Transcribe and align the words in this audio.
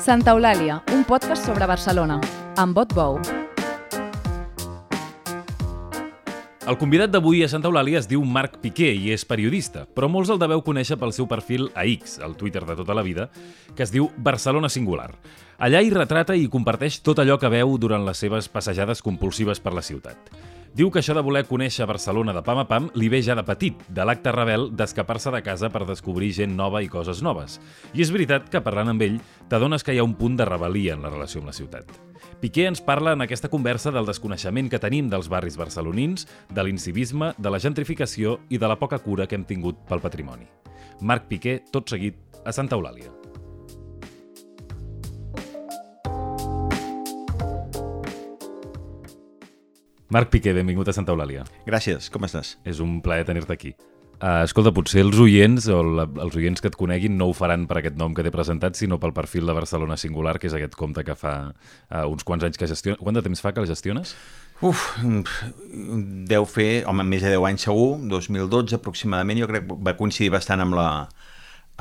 Santa 0.00 0.32
Eulàlia, 0.32 0.78
un 0.96 1.02
podcast 1.04 1.44
sobre 1.44 1.66
Barcelona, 1.68 2.14
amb 2.56 2.72
Bot 2.72 2.94
Bou. 2.96 3.18
El 6.64 6.78
convidat 6.80 7.12
d'avui 7.12 7.42
a 7.44 7.48
Santa 7.52 7.68
Eulàlia 7.68 8.00
es 8.00 8.08
diu 8.08 8.22
Marc 8.24 8.56
Piqué 8.62 8.88
i 8.96 9.10
és 9.12 9.26
periodista, 9.28 9.82
però 9.84 10.08
molts 10.08 10.32
el 10.32 10.40
deveu 10.40 10.62
conèixer 10.64 10.96
pel 10.96 11.12
seu 11.12 11.28
perfil 11.28 11.68
a 11.74 11.84
X, 11.84 12.16
el 12.24 12.32
Twitter 12.40 12.62
de 12.64 12.78
tota 12.78 12.96
la 12.96 13.04
vida, 13.04 13.28
que 13.76 13.84
es 13.84 13.92
diu 13.92 14.08
Barcelona 14.16 14.70
Singular. 14.72 15.10
Allà 15.60 15.84
hi 15.84 15.92
retrata 15.92 16.32
i 16.32 16.48
comparteix 16.48 17.02
tot 17.04 17.20
allò 17.20 17.36
que 17.36 17.52
veu 17.52 17.76
durant 17.76 18.08
les 18.08 18.24
seves 18.24 18.48
passejades 18.48 19.04
compulsives 19.04 19.60
per 19.60 19.74
la 19.76 19.84
ciutat. 19.84 20.32
Diu 20.70 20.86
que 20.94 21.00
això 21.00 21.16
de 21.16 21.22
voler 21.26 21.42
conèixer 21.48 21.86
Barcelona 21.90 22.30
de 22.30 22.44
pam 22.46 22.60
a 22.62 22.64
pam 22.70 22.86
li 22.94 23.08
ve 23.10 23.18
ja 23.26 23.34
de 23.34 23.42
petit, 23.42 23.74
de 23.90 24.04
l'acte 24.06 24.30
rebel 24.30 24.68
d'escapar-se 24.78 25.32
de 25.34 25.42
casa 25.42 25.70
per 25.74 25.82
descobrir 25.88 26.30
gent 26.36 26.54
nova 26.54 26.78
i 26.84 26.88
coses 26.88 27.24
noves. 27.26 27.58
I 27.90 28.04
és 28.04 28.12
veritat 28.14 28.46
que 28.52 28.62
parlant 28.62 28.92
amb 28.92 29.02
ell 29.02 29.18
t'adones 29.50 29.82
que 29.82 29.96
hi 29.96 29.98
ha 29.98 30.06
un 30.06 30.14
punt 30.14 30.38
de 30.38 30.46
rebel·lia 30.46 30.94
en 30.94 31.02
la 31.02 31.10
relació 31.10 31.42
amb 31.42 31.50
la 31.50 31.56
ciutat. 31.58 31.90
Piqué 32.40 32.68
ens 32.70 32.80
parla 32.80 33.16
en 33.18 33.26
aquesta 33.26 33.50
conversa 33.50 33.90
del 33.90 34.06
desconeixement 34.06 34.70
que 34.70 34.78
tenim 34.78 35.10
dels 35.10 35.28
barris 35.28 35.58
barcelonins, 35.58 36.28
de 36.48 36.64
l'incivisme, 36.64 37.34
de 37.36 37.50
la 37.50 37.58
gentrificació 37.58 38.38
i 38.48 38.62
de 38.62 38.70
la 38.70 38.78
poca 38.78 39.02
cura 39.02 39.26
que 39.26 39.34
hem 39.34 39.44
tingut 39.44 39.82
pel 39.90 40.00
patrimoni. 40.00 40.46
Marc 41.02 41.26
Piqué, 41.26 41.64
tot 41.74 41.90
seguit, 41.90 42.22
a 42.46 42.54
Santa 42.54 42.78
Eulàlia. 42.78 43.19
Marc 50.10 50.26
Piqué, 50.32 50.50
benvingut 50.50 50.88
a 50.90 50.92
Santa 50.92 51.12
Eulàlia. 51.14 51.44
Gràcies, 51.62 52.08
com 52.10 52.24
estàs? 52.26 52.56
És 52.66 52.80
un 52.82 52.96
plaer 53.04 53.22
tenir-te 53.28 53.54
aquí. 53.54 53.68
Uh, 54.20 54.42
escolta, 54.42 54.72
potser 54.74 55.04
els 55.04 55.20
oients 55.22 55.68
o 55.70 55.76
la, 55.86 56.04
els 56.24 56.34
oients 56.36 56.60
que 56.60 56.66
et 56.68 56.74
coneguin 56.76 57.14
no 57.16 57.28
ho 57.30 57.36
faran 57.36 57.62
per 57.70 57.78
aquest 57.78 57.94
nom 57.96 58.10
que 58.12 58.24
t'he 58.26 58.32
presentat, 58.34 58.74
sinó 58.74 58.98
pel 59.00 59.14
perfil 59.16 59.46
de 59.46 59.54
Barcelona 59.54 59.94
Singular, 59.96 60.34
que 60.42 60.50
és 60.50 60.56
aquest 60.58 60.74
compte 60.76 61.04
que 61.06 61.14
fa 61.14 61.34
uh, 61.52 62.02
uns 62.10 62.26
quants 62.26 62.42
anys 62.48 62.58
que 62.58 62.68
gestiona. 62.68 62.98
Quant 62.98 63.16
de 63.16 63.22
temps 63.22 63.40
fa 63.40 63.54
que 63.54 63.62
el 63.62 63.70
gestiones? 63.70 64.16
Uf, 64.66 64.82
deu 66.28 66.48
fer, 66.50 66.82
home, 66.90 67.06
més 67.06 67.22
de 67.22 67.30
10 67.36 67.46
anys 67.52 67.68
segur, 67.70 67.94
2012 68.10 68.80
aproximadament, 68.80 69.40
jo 69.40 69.48
crec 69.52 69.70
que 69.70 69.78
va 69.86 69.94
coincidir 69.96 70.34
bastant 70.34 70.66
amb 70.66 70.74
la, 70.76 70.88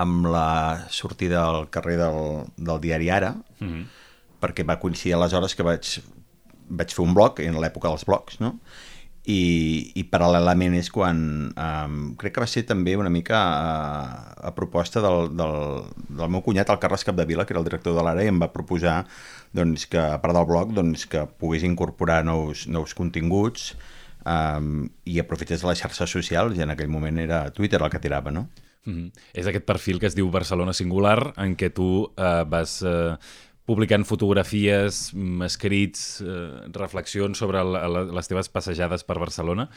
amb 0.05 0.29
la 0.29 0.45
sortida 0.93 1.41
al 1.47 1.67
carrer 1.73 1.97
del, 2.05 2.21
del 2.55 2.85
diari 2.85 3.09
Ara, 3.09 3.33
mm 3.57 3.67
-hmm. 3.67 3.83
perquè 4.39 4.63
va 4.69 4.79
coincidir 4.79 5.17
aleshores 5.17 5.55
que 5.55 5.65
vaig, 5.65 5.97
vaig 6.69 6.93
fer 6.95 7.03
un 7.05 7.13
blog, 7.17 7.41
en 7.43 7.59
l'època 7.59 7.91
dels 7.91 8.05
blogs, 8.07 8.39
no?, 8.43 8.57
i, 9.29 9.91
i 9.99 10.03
paral·lelament 10.09 10.73
és 10.79 10.87
quan 10.93 11.19
um, 11.51 11.97
crec 12.17 12.33
que 12.35 12.41
va 12.41 12.47
ser 12.49 12.63
també 12.69 12.95
una 12.97 13.11
mica 13.13 13.37
a, 13.37 13.73
a 14.49 14.51
proposta 14.55 15.03
del, 15.03 15.29
del, 15.37 15.83
del 16.07 16.31
meu 16.33 16.41
cunyat, 16.45 16.71
el 16.71 16.79
Carles 16.81 17.05
Capdevila, 17.05 17.45
que 17.45 17.53
era 17.53 17.61
el 17.61 17.67
director 17.67 17.93
de 17.97 18.05
l'Ara, 18.05 18.23
i 18.25 18.31
em 18.31 18.39
va 18.41 18.51
proposar 18.53 19.03
doncs, 19.55 19.85
que, 19.91 19.99
a 19.99 20.17
part 20.23 20.37
del 20.37 20.47
blog, 20.49 20.73
doncs, 20.77 21.05
que 21.09 21.25
pogués 21.41 21.67
incorporar 21.67 22.23
nous, 22.25 22.65
nous 22.71 22.95
continguts 22.97 23.73
um, 24.23 24.87
i 25.05 25.19
aprofités 25.21 25.67
les 25.67 25.83
xarxes 25.83 26.15
socials, 26.17 26.57
i 26.57 26.65
en 26.65 26.73
aquell 26.73 26.89
moment 26.91 27.21
era 27.21 27.43
Twitter 27.53 27.83
el 27.83 27.93
que 27.93 28.01
tirava, 28.01 28.31
no? 28.31 28.47
Mm 28.85 28.93
-hmm. 28.95 29.11
És 29.33 29.45
aquest 29.45 29.65
perfil 29.65 29.99
que 29.99 30.07
es 30.07 30.15
diu 30.15 30.31
Barcelona 30.31 30.73
Singular, 30.73 31.33
en 31.37 31.55
què 31.57 31.69
tu 31.73 32.11
eh, 32.17 32.43
vas... 32.47 32.81
Eh, 32.81 33.17
publicant 33.69 34.07
fotografies, 34.07 35.11
mm, 35.13 35.45
escrits, 35.45 36.07
eh, 36.25 36.71
reflexions 36.75 37.37
sobre 37.37 37.61
la, 37.63 37.85
les 38.09 38.31
teves 38.31 38.49
passejades 38.49 39.05
per 39.05 39.19
Barcelona. 39.21 39.69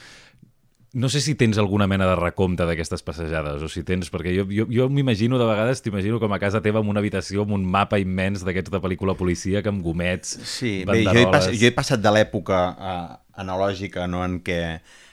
No 0.92 1.08
sé 1.08 1.22
si 1.24 1.32
tens 1.40 1.56
alguna 1.56 1.86
mena 1.88 2.04
de 2.04 2.16
recompte 2.18 2.66
d'aquestes 2.68 3.00
passejades, 3.04 3.62
o 3.64 3.68
si 3.72 3.80
tens, 3.88 4.10
perquè 4.12 4.34
jo, 4.36 4.44
jo, 4.52 4.66
jo 4.68 4.88
m'imagino, 4.92 5.38
de 5.40 5.46
vegades 5.48 5.80
t'imagino 5.80 6.18
com 6.20 6.34
a 6.36 6.40
casa 6.40 6.60
teva 6.60 6.82
amb 6.82 6.92
una 6.92 7.00
habitació 7.00 7.46
amb 7.46 7.56
un 7.56 7.64
mapa 7.64 8.00
immens 8.02 8.44
d'aquests 8.44 8.74
de 8.74 8.80
pel·lícula 8.82 9.16
policia, 9.16 9.64
amb 9.64 9.80
gomets, 9.84 10.36
sí, 10.44 10.82
bé, 10.84 11.00
jo, 11.06 11.16
he 11.16 11.30
passat, 11.32 11.56
jo 11.56 11.70
he 11.70 11.72
passat 11.72 12.04
de 12.04 12.12
l'època 12.12 12.60
uh, 12.76 13.16
analògica 13.40 14.04
no, 14.04 14.20
en 14.26 14.42
què 14.44 14.60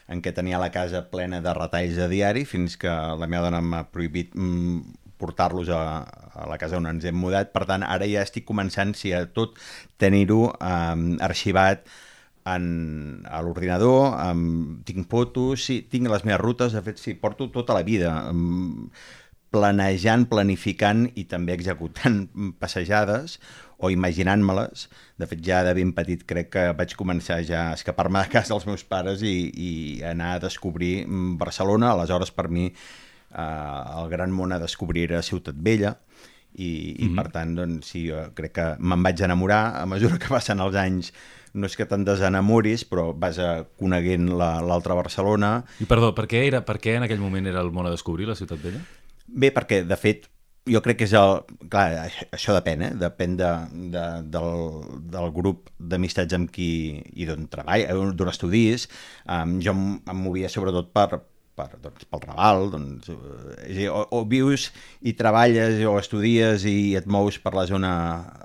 en 0.10 0.24
què 0.26 0.34
tenia 0.34 0.60
la 0.60 0.72
casa 0.74 1.04
plena 1.12 1.40
de 1.46 1.52
retalls 1.54 1.98
de 2.00 2.08
diari 2.10 2.42
fins 2.50 2.76
que 2.82 2.90
la 2.90 3.28
meva 3.30 3.46
dona 3.46 3.62
m'ha 3.62 3.84
prohibit 3.94 4.34
mm, 4.34 4.99
portar-los 5.20 5.70
a, 5.76 5.84
a 6.34 6.50
la 6.50 6.58
casa 6.62 6.80
on 6.80 6.90
ens 6.90 7.06
hem 7.06 7.18
mudat. 7.20 7.54
Per 7.56 7.66
tant, 7.70 7.86
ara 7.86 8.08
ja 8.10 8.26
estic 8.26 8.48
començant, 8.48 8.96
si 8.98 9.14
a 9.14 9.26
tot, 9.36 9.60
tenir-ho 10.02 10.46
eh, 10.56 11.18
arxivat 11.30 11.88
en, 12.50 13.24
a 13.30 13.42
l'ordinador, 13.46 14.16
tinc 14.88 15.10
fotos, 15.12 15.66
sí, 15.68 15.82
tinc 15.92 16.10
les 16.10 16.26
meves 16.26 16.42
rutes, 16.42 16.76
de 16.76 16.84
fet, 16.86 17.02
sí, 17.02 17.16
porto 17.20 17.50
tota 17.54 17.76
la 17.78 17.86
vida 17.86 18.14
planejant, 19.50 20.28
planificant 20.30 21.08
i 21.18 21.26
també 21.30 21.56
executant 21.58 22.22
passejades 22.62 23.40
o 23.80 23.90
imaginant-me-les. 23.94 24.88
De 25.20 25.28
fet, 25.30 25.42
ja 25.46 25.62
de 25.66 25.74
ben 25.78 25.94
petit 25.98 26.26
crec 26.28 26.52
que 26.54 26.66
vaig 26.78 26.96
començar 27.00 27.40
ja 27.48 27.70
a 27.70 27.78
escapar-me 27.78 28.22
de 28.26 28.34
casa 28.34 28.54
dels 28.54 28.68
meus 28.70 28.84
pares 28.84 29.24
i, 29.26 29.36
i 29.50 29.72
anar 30.06 30.36
a 30.36 30.42
descobrir 30.44 31.06
Barcelona. 31.40 31.94
Aleshores, 31.94 32.34
per 32.36 32.50
mi, 32.52 32.68
eh, 33.32 34.02
el 34.02 34.10
gran 34.10 34.32
món 34.36 34.54
a 34.54 34.60
descobrir 34.60 35.10
era 35.10 35.24
Ciutat 35.26 35.58
Vella 35.58 35.98
i, 36.54 36.96
i 36.98 37.06
mm 37.06 37.10
-hmm. 37.10 37.16
per 37.16 37.32
tant, 37.32 37.56
doncs, 37.56 37.88
sí, 37.88 38.08
jo 38.10 38.32
crec 38.34 38.54
que 38.54 38.76
me'n 38.80 39.04
vaig 39.04 39.22
enamorar 39.22 39.82
a 39.82 39.86
mesura 39.86 40.18
que 40.18 40.28
passen 40.28 40.60
els 40.60 40.76
anys 40.76 41.14
no 41.54 41.66
és 41.66 41.76
que 41.76 41.86
te'n 41.90 42.06
desenamoris, 42.06 42.86
però 42.86 43.14
vas 43.18 43.40
a 43.40 43.66
coneguent 43.80 44.30
l'altra 44.38 44.94
la, 44.94 45.02
Barcelona. 45.02 45.66
I 45.82 45.86
perdó, 45.86 46.14
per 46.16 46.28
què, 46.28 46.46
era, 46.48 46.64
per 46.66 46.78
què 46.82 46.98
en 46.98 47.04
aquell 47.04 47.20
moment 47.20 47.48
era 47.48 47.62
el 47.62 47.72
món 47.72 47.88
a 47.88 47.94
descobrir, 47.94 48.28
la 48.30 48.36
Ciutat 48.36 48.62
Vella? 48.62 48.82
Bé, 49.28 49.52
perquè, 49.56 49.84
de 49.88 49.98
fet, 49.98 50.30
jo 50.70 50.82
crec 50.86 51.00
que 51.02 51.08
és 51.08 51.16
el... 51.18 51.42
Clar, 51.72 51.88
això 52.36 52.54
depèn, 52.58 52.86
eh? 52.86 52.92
Depèn 53.00 53.36
de, 53.40 53.50
de, 53.96 54.06
del, 54.36 54.52
del 55.14 55.32
grup 55.36 55.70
d'amistats 55.80 56.38
amb 56.38 56.52
qui... 56.54 57.00
i 57.16 57.28
d'on 57.30 57.48
treballa, 57.52 57.98
d'on 58.14 58.32
estudis. 58.32 58.88
Um, 59.26 59.58
jo 59.64 59.74
em, 59.76 59.84
em 60.10 60.24
movia 60.28 60.52
sobretot 60.52 60.94
per, 60.94 61.24
per, 61.60 61.80
doncs, 61.84 62.08
pel 62.10 62.24
Raval, 62.26 62.70
doncs, 62.74 63.12
eh, 63.68 63.90
o, 63.92 64.06
o 64.16 64.24
vius 64.32 64.70
i 65.02 65.16
treballes 65.20 65.84
o 65.88 65.98
estudies 66.00 66.66
i 66.70 66.96
et 67.00 67.10
mous 67.12 67.40
per 67.44 67.54
la 67.58 67.68
zona 67.70 67.94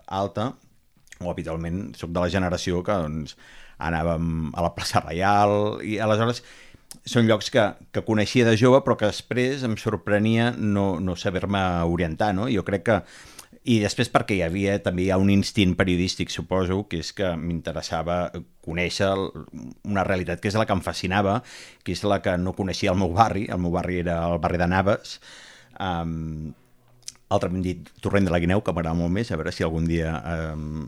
alta, 0.06 0.50
o 1.22 1.30
habitualment 1.30 1.92
sóc 1.98 2.12
de 2.12 2.24
la 2.24 2.32
generació 2.32 2.82
que 2.84 2.98
doncs, 3.06 3.38
anàvem 3.84 4.50
a 4.54 4.66
la 4.66 4.74
plaça 4.74 5.02
Reial, 5.04 5.80
i 5.82 5.98
aleshores 6.02 6.42
són 7.10 7.26
llocs 7.28 7.50
que, 7.50 7.64
que 7.92 8.04
coneixia 8.06 8.46
de 8.46 8.54
jove 8.56 8.80
però 8.84 8.96
que 8.98 9.10
després 9.10 9.64
em 9.66 9.74
sorprenia 9.80 10.52
no, 10.56 11.00
no 11.02 11.16
saber-me 11.18 11.62
orientar, 11.90 12.32
no? 12.36 12.46
Jo 12.50 12.62
crec 12.66 12.84
que 12.86 13.00
i 13.64 13.78
després 13.80 14.10
perquè 14.12 14.36
hi 14.36 14.42
havia 14.44 14.76
també 14.84 15.06
hi 15.06 15.10
ha 15.14 15.16
un 15.20 15.30
instint 15.32 15.72
periodístic, 15.78 16.32
suposo, 16.32 16.82
que 16.88 17.00
és 17.00 17.12
que 17.16 17.30
m'interessava 17.40 18.18
conèixer 18.64 19.08
una 19.88 20.04
realitat 20.04 20.42
que 20.42 20.50
és 20.50 20.58
la 20.60 20.66
que 20.68 20.76
em 20.76 20.82
fascinava, 20.84 21.38
que 21.84 21.94
és 21.96 22.04
la 22.04 22.20
que 22.24 22.36
no 22.40 22.52
coneixia 22.56 22.92
el 22.92 23.00
meu 23.00 23.14
barri, 23.16 23.46
el 23.48 23.62
meu 23.64 23.72
barri 23.72 24.02
era 24.02 24.18
el 24.28 24.36
barri 24.42 24.60
de 24.60 24.68
Naves, 24.68 25.16
um, 25.80 26.52
altrament 27.32 27.64
dit 27.64 27.88
Torrent 28.04 28.28
de 28.28 28.34
la 28.34 28.42
Guineu, 28.42 28.60
que 28.60 28.76
m'agrada 28.76 28.98
molt 29.00 29.16
més, 29.16 29.32
a 29.32 29.40
veure 29.40 29.52
si 29.54 29.64
algun 29.64 29.88
dia 29.88 30.12
um, 30.52 30.84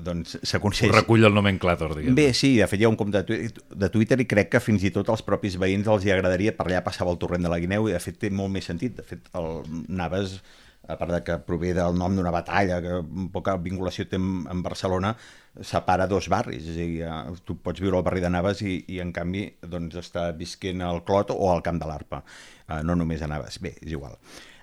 doncs 0.00 0.38
s'aconsegueix... 0.46 0.94
Recull 0.94 1.26
el 1.26 1.34
nomenclàtor, 1.34 1.98
diguem. 1.98 2.14
Bé, 2.16 2.30
sí, 2.38 2.54
de 2.60 2.70
fet 2.70 2.80
hi 2.80 2.86
ha 2.86 2.92
un 2.92 2.96
compte 3.00 3.26
de 3.26 3.92
Twitter 3.92 4.22
i 4.22 4.30
crec 4.30 4.54
que 4.54 4.62
fins 4.62 4.86
i 4.86 4.94
tot 4.94 5.10
als 5.12 5.26
propis 5.26 5.58
veïns 5.60 5.90
els 5.90 6.06
hi 6.06 6.14
agradaria, 6.14 6.54
per 6.56 6.70
allà 6.70 6.86
passava 6.86 7.10
el 7.12 7.18
torrent 7.20 7.42
de 7.44 7.50
la 7.50 7.58
Guineu 7.60 7.90
i 7.90 7.96
de 7.98 8.00
fet 8.00 8.22
té 8.22 8.30
molt 8.30 8.54
més 8.54 8.70
sentit. 8.70 8.94
De 8.96 9.04
fet, 9.06 9.26
el 9.36 9.66
Naves 9.90 10.38
a 10.88 10.96
part 10.98 11.12
de 11.14 11.20
que 11.22 11.38
prové 11.46 11.72
del 11.76 11.96
nom 11.98 12.16
d'una 12.16 12.32
batalla, 12.34 12.80
que 12.82 13.00
poca 13.32 13.56
vinculació 13.62 14.06
té 14.10 14.18
amb, 14.18 14.62
Barcelona, 14.64 15.14
separa 15.62 16.08
dos 16.10 16.28
barris, 16.32 16.64
és 16.66 16.76
a 16.76 16.78
dir, 16.78 17.02
eh, 17.06 17.42
tu 17.46 17.58
pots 17.62 17.82
viure 17.82 17.98
al 17.98 18.06
barri 18.06 18.22
de 18.24 18.30
Naves 18.32 18.62
i, 18.66 18.78
i 18.88 19.02
en 19.04 19.12
canvi 19.14 19.46
doncs, 19.62 19.98
està 20.00 20.30
visquent 20.36 20.82
al 20.82 21.04
Clot 21.06 21.34
o 21.34 21.52
al 21.52 21.62
Camp 21.62 21.78
de 21.82 21.90
l'Arpa, 21.90 22.22
uh, 22.22 22.80
no 22.82 22.96
només 22.98 23.22
a 23.22 23.30
Naves, 23.30 23.60
bé, 23.62 23.76
és 23.80 23.92
igual. 23.92 24.18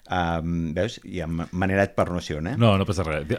Um, 0.09 0.71
veus? 0.73 0.95
I 1.05 1.19
amb 1.21 1.51
manerat 1.53 1.91
per 1.93 2.07
noció, 2.09 2.39
eh? 2.41 2.55
No, 2.57 2.71
no 2.81 2.85
passa 2.89 3.03
res. 3.05 3.29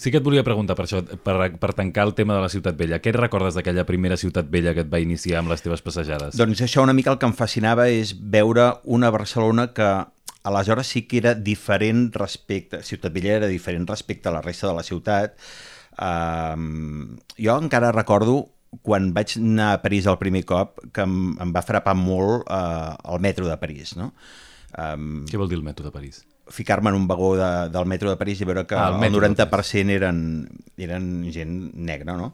Sí 0.00 0.08
que 0.08 0.16
et 0.22 0.24
volia 0.24 0.44
preguntar 0.46 0.72
per 0.78 0.86
això, 0.86 1.02
per, 1.04 1.34
per 1.60 1.74
tancar 1.76 2.06
el 2.08 2.14
tema 2.16 2.38
de 2.38 2.40
la 2.40 2.48
Ciutat 2.48 2.78
Vella. 2.78 3.02
Què 3.04 3.12
et 3.12 3.18
recordes 3.18 3.58
d'aquella 3.58 3.84
primera 3.84 4.16
Ciutat 4.20 4.48
Vella 4.48 4.72
que 4.72 4.86
et 4.86 4.88
va 4.92 5.02
iniciar 5.02 5.42
amb 5.42 5.52
les 5.52 5.60
teves 5.60 5.84
passejades? 5.84 6.38
Doncs 6.40 6.64
això 6.64 6.86
una 6.86 6.96
mica 6.96 7.12
el 7.12 7.20
que 7.20 7.28
em 7.28 7.36
fascinava 7.36 7.90
és 7.92 8.14
veure 8.16 8.70
una 8.88 9.12
Barcelona 9.12 9.68
que 9.76 9.90
aleshores 10.42 10.86
sí 10.86 11.02
que 11.06 11.18
era 11.18 11.34
diferent 11.34 12.14
respecte, 12.14 12.82
Ciutat 12.82 13.12
Vella 13.12 13.36
era 13.40 13.50
diferent 13.50 13.88
respecte 13.88 14.28
a 14.28 14.32
la 14.32 14.42
resta 14.42 14.68
de 14.68 14.74
la 14.74 14.84
ciutat. 14.86 15.36
Um, 16.00 17.18
jo 17.36 17.56
encara 17.60 17.92
recordo 17.92 18.46
quan 18.86 19.10
vaig 19.12 19.34
anar 19.40 19.72
a 19.74 19.80
París 19.82 20.06
el 20.06 20.16
primer 20.20 20.44
cop 20.46 20.78
que 20.94 21.02
em, 21.04 21.34
em 21.42 21.52
va 21.52 21.64
frapar 21.66 21.96
molt 21.98 22.46
uh, 22.46 22.94
el 23.12 23.20
metro 23.20 23.48
de 23.48 23.56
París, 23.60 23.96
no? 23.98 24.12
Um, 24.78 25.24
Què 25.26 25.40
vol 25.40 25.50
dir 25.50 25.58
el 25.58 25.66
metro 25.66 25.84
de 25.84 25.92
París? 25.92 26.22
Ficar-me 26.50 26.90
en 26.90 26.98
un 26.98 27.08
vagó 27.10 27.34
de, 27.38 27.50
del 27.74 27.86
metro 27.90 28.10
de 28.10 28.18
París 28.18 28.40
i 28.40 28.46
veure 28.46 28.64
que 28.70 28.78
ah, 28.78 28.88
el, 28.94 29.04
el 29.04 29.18
90% 29.18 29.96
eren, 29.98 30.22
eren 30.78 31.10
gent 31.34 31.58
negra, 31.74 32.16
no? 32.18 32.32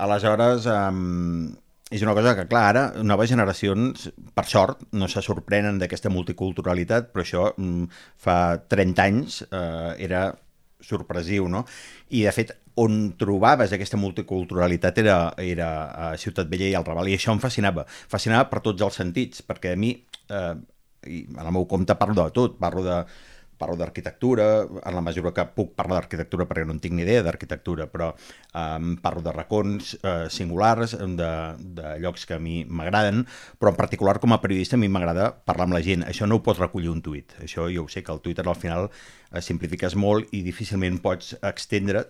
Aleshores, 0.00 0.68
um, 0.70 1.50
és 1.90 2.04
una 2.06 2.14
cosa 2.14 2.36
que, 2.38 2.46
clar, 2.46 2.62
ara 2.70 2.82
noves 3.02 3.32
generacions, 3.32 4.06
per 4.34 4.44
sort, 4.46 4.84
no 4.94 5.08
se 5.10 5.22
sorprenen 5.26 5.80
d'aquesta 5.80 6.12
multiculturalitat, 6.12 7.10
però 7.10 7.24
això 7.24 7.48
mm, 7.50 8.02
fa 8.22 8.36
30 8.70 9.06
anys 9.06 9.40
eh, 9.48 9.96
era 10.06 10.28
sorpresiu, 10.80 11.48
no? 11.50 11.64
I, 12.14 12.22
de 12.22 12.34
fet, 12.34 12.54
on 12.80 13.00
trobaves 13.18 13.74
aquesta 13.74 13.98
multiculturalitat 14.00 15.00
era, 15.02 15.16
era 15.42 15.70
a 15.90 16.12
Ciutat 16.20 16.48
Vella 16.48 16.70
i 16.70 16.76
al 16.78 16.86
Raval, 16.86 17.10
i 17.10 17.18
això 17.18 17.34
em 17.34 17.42
fascinava. 17.42 17.84
Fascinava 17.88 18.46
per 18.52 18.62
tots 18.64 18.86
els 18.86 19.00
sentits, 19.02 19.42
perquè 19.46 19.74
a 19.74 19.80
mi, 19.80 19.92
eh, 20.30 20.54
i 21.10 21.24
en 21.26 21.42
el 21.42 21.52
meu 21.58 21.66
compte 21.66 21.98
parlo 21.98 22.22
de 22.22 22.30
tot, 22.36 22.56
parlo 22.62 22.86
de 22.86 23.02
parlo 23.60 23.76
d'arquitectura, 23.76 24.46
en 24.64 24.96
la 24.96 25.04
mesura 25.04 25.34
que 25.36 25.44
puc 25.54 25.74
parlar 25.78 26.00
d'arquitectura 26.00 26.46
perquè 26.48 26.64
no 26.66 26.74
en 26.76 26.80
tinc 26.82 26.96
ni 26.96 27.04
idea 27.04 27.24
d'arquitectura, 27.26 27.86
però 27.92 28.10
um, 28.56 28.94
parlo 29.02 29.22
de 29.26 29.34
racons 29.36 29.94
uh, 30.00 30.26
singulars, 30.32 30.96
de, 31.20 31.30
de 31.78 31.94
llocs 32.02 32.26
que 32.26 32.38
a 32.38 32.42
mi 32.42 32.64
m'agraden, 32.64 33.24
però 33.60 33.74
en 33.74 33.78
particular 33.78 34.18
com 34.22 34.34
a 34.34 34.40
periodista 34.42 34.78
a 34.78 34.82
mi 34.82 34.88
m'agrada 34.88 35.30
parlar 35.44 35.68
amb 35.68 35.76
la 35.78 35.84
gent. 35.84 36.06
Això 36.08 36.28
no 36.28 36.40
ho 36.40 36.44
pots 36.46 36.62
recollir 36.62 36.92
un 36.92 37.04
tuit. 37.04 37.36
Això 37.44 37.68
jo 37.72 37.84
ho 37.84 37.92
sé, 37.92 38.04
que 38.04 38.14
el 38.14 38.24
Twitter 38.24 38.46
al 38.48 38.58
final 38.58 38.88
uh, 38.88 39.40
simplifiques 39.44 39.96
molt 39.96 40.32
i 40.36 40.44
difícilment 40.46 41.02
pots 41.04 41.36
extendre't 41.42 42.08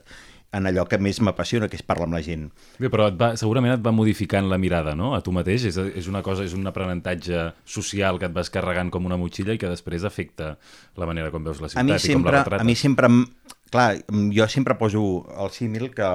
en 0.52 0.66
allò 0.66 0.84
que 0.90 0.98
més 0.98 1.20
m'apassiona, 1.22 1.68
que 1.70 1.78
és 1.78 1.84
parlar 1.86 2.08
amb 2.08 2.16
la 2.18 2.22
gent. 2.26 2.48
Bé, 2.82 2.90
però 2.90 3.06
et 3.12 3.18
va, 3.18 3.30
segurament 3.38 3.76
et 3.76 3.84
va 3.84 3.92
modificant 3.94 4.48
la 4.50 4.58
mirada, 4.58 4.96
no?, 4.98 5.12
a 5.14 5.20
tu 5.22 5.34
mateix. 5.34 5.68
És, 5.70 5.78
és 5.78 6.10
una 6.10 6.24
cosa, 6.26 6.44
és 6.46 6.56
un 6.58 6.66
aprenentatge 6.66 7.46
social 7.64 8.18
que 8.18 8.26
et 8.26 8.34
vas 8.34 8.50
carregant 8.50 8.90
com 8.90 9.06
una 9.06 9.18
motxilla 9.20 9.54
i 9.54 9.62
que 9.62 9.70
després 9.70 10.06
afecta 10.08 10.56
la 10.98 11.08
manera 11.08 11.30
com 11.30 11.46
veus 11.46 11.62
la 11.62 11.70
ciutat 11.70 11.84
a 11.84 11.86
mi 11.86 11.94
i 11.94 12.02
sempre, 12.02 12.18
com 12.18 12.30
la 12.30 12.36
retrates. 12.40 12.66
A 12.66 12.68
mi 12.68 12.76
sempre... 12.78 13.12
Clar, 13.70 14.00
jo 14.34 14.46
sempre 14.50 14.74
poso 14.74 15.00
el 15.38 15.52
símil 15.54 15.92
que, 15.94 16.06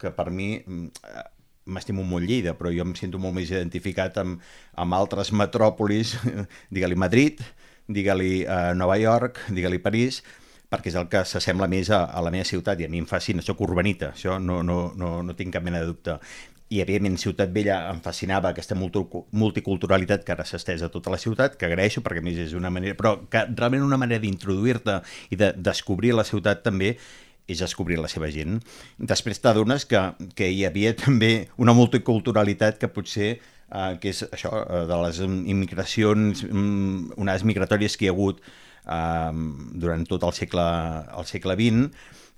que 0.00 0.14
per 0.16 0.30
mi 0.32 0.54
m'estimo 1.68 2.04
molt 2.04 2.24
Lleida, 2.28 2.54
però 2.56 2.72
jo 2.72 2.84
em 2.84 2.94
sento 2.96 3.20
molt 3.20 3.36
més 3.36 3.52
identificat 3.52 4.16
amb, 4.22 4.40
amb 4.80 4.96
altres 4.96 5.32
metròpolis, 5.36 6.14
digue-li 6.74 6.96
Madrid, 6.96 7.42
digue-li 7.92 8.44
uh, 8.44 8.72
Nova 8.76 8.96
York, 9.00 9.42
digue-li 9.52 9.80
París, 9.84 10.22
perquè 10.74 10.90
és 10.90 10.98
el 10.98 11.06
que 11.12 11.22
s'assembla 11.28 11.68
més 11.70 11.90
a, 11.94 12.04
a 12.10 12.22
la 12.24 12.32
meva 12.34 12.46
ciutat 12.48 12.82
i 12.82 12.88
a 12.88 12.90
mi 12.90 12.98
em 13.02 13.06
fascina, 13.06 13.44
soc 13.46 13.62
urbanita, 13.62 14.10
això 14.12 14.40
no, 14.42 14.62
no, 14.66 14.90
no, 14.98 15.20
no 15.22 15.36
tinc 15.38 15.54
cap 15.54 15.64
mena 15.64 15.80
de 15.82 15.92
dubte. 15.92 16.18
I, 16.72 16.80
evidentment, 16.80 17.18
Ciutat 17.20 17.52
Vella 17.54 17.76
em 17.92 18.00
fascinava 18.02 18.50
aquesta 18.50 18.74
multiculturalitat 18.74 20.24
que 20.24 20.32
ara 20.34 20.46
s'ha 20.48 20.58
estès 20.58 20.82
a 20.82 20.88
tota 20.90 21.12
la 21.12 21.20
ciutat, 21.20 21.58
que 21.60 21.68
agraeixo 21.68 22.02
perquè 22.02 22.22
a 22.22 22.24
més 22.24 22.40
és 22.40 22.54
una 22.56 22.72
manera... 22.72 22.96
Però 22.98 23.12
que 23.30 23.44
realment 23.52 23.84
una 23.84 24.00
manera 24.00 24.22
d'introduir-te 24.22 24.96
i 25.30 25.38
de 25.38 25.52
descobrir 25.54 26.14
la 26.16 26.24
ciutat 26.26 26.64
també 26.64 26.94
és 27.46 27.60
descobrir 27.60 28.00
la 28.00 28.08
seva 28.08 28.30
gent. 28.32 28.58
Després 28.98 29.42
t'adones 29.44 29.84
que, 29.86 30.00
que 30.34 30.48
hi 30.50 30.64
havia 30.66 30.94
també 31.04 31.50
una 31.60 31.76
multiculturalitat 31.76 32.80
que 32.80 32.90
potser 32.90 33.30
eh, 33.36 33.94
que 34.00 34.14
és 34.14 34.24
això, 34.30 34.56
eh, 34.64 34.84
de 34.88 35.00
les 35.04 35.20
immigracions, 35.28 36.46
mm, 36.48 37.20
unes 37.20 37.44
migratòries 37.44 37.98
que 38.00 38.08
hi 38.08 38.12
ha 38.12 38.16
hagut 38.16 38.40
durant 38.84 40.04
tot 40.08 40.26
el 40.28 40.34
segle, 40.36 40.66
el 41.16 41.26
segle 41.28 41.56
XX, 41.56 41.88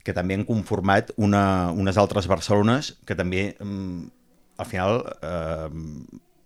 que 0.07 0.15
també 0.15 0.37
han 0.39 0.47
conformat 0.47 1.11
una, 1.19 1.73
unes 1.75 1.99
altres 1.99 2.29
Barcelones 2.31 2.93
que 3.07 3.17
també, 3.19 3.49
al 3.59 4.69
final, 4.71 5.01
eh, 5.27 5.71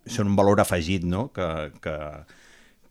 són 0.09 0.31
un 0.31 0.37
valor 0.39 0.63
afegit, 0.63 1.05
no?, 1.05 1.27
que, 1.35 1.47
que, 1.83 1.97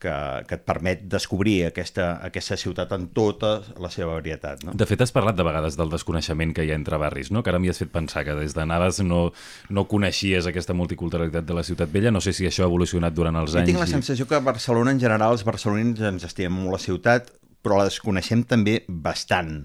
que, 0.01 0.13
que 0.49 0.57
et 0.57 0.63
permet 0.65 1.03
descobrir 1.11 1.67
aquesta, 1.67 2.15
aquesta 2.25 2.57
ciutat 2.57 2.91
en 2.95 3.07
tota 3.13 3.53
la 3.81 3.91
seva 3.93 4.15
varietat. 4.15 4.65
No? 4.65 4.73
De 4.77 4.87
fet, 4.89 5.03
has 5.05 5.13
parlat 5.13 5.37
de 5.37 5.45
vegades 5.45 5.77
del 5.79 5.93
desconeixement 5.93 6.55
que 6.57 6.65
hi 6.65 6.73
ha 6.73 6.79
entre 6.79 6.97
barris, 7.01 7.29
no? 7.31 7.43
que 7.45 7.53
ara 7.53 7.59
m'hi 7.61 7.69
has 7.71 7.81
fet 7.83 7.91
pensar 7.93 8.25
que 8.27 8.35
des 8.39 8.55
d'anades 8.57 9.03
no, 9.05 9.27
no 9.69 9.85
coneixies 9.91 10.49
aquesta 10.49 10.75
multiculturalitat 10.77 11.45
de 11.45 11.57
la 11.57 11.65
ciutat 11.67 11.93
vella. 11.93 12.13
No 12.13 12.23
sé 12.23 12.33
si 12.33 12.49
això 12.49 12.65
ha 12.65 12.71
evolucionat 12.71 13.15
durant 13.15 13.37
els 13.43 13.53
jo 13.53 13.61
anys. 13.61 13.69
tinc 13.69 13.83
la 13.83 13.89
sensació 13.89 14.27
que 14.27 14.39
a 14.39 14.43
Barcelona, 14.45 14.95
en 14.95 15.01
general, 15.03 15.37
els 15.37 15.45
barcelonins 15.47 16.01
ens 16.11 16.25
estimem 16.27 16.63
molt 16.63 16.79
la 16.79 16.83
ciutat, 16.83 17.29
però 17.61 17.77
la 17.77 17.89
desconeixem 17.91 18.41
també 18.49 18.81
bastant. 18.89 19.61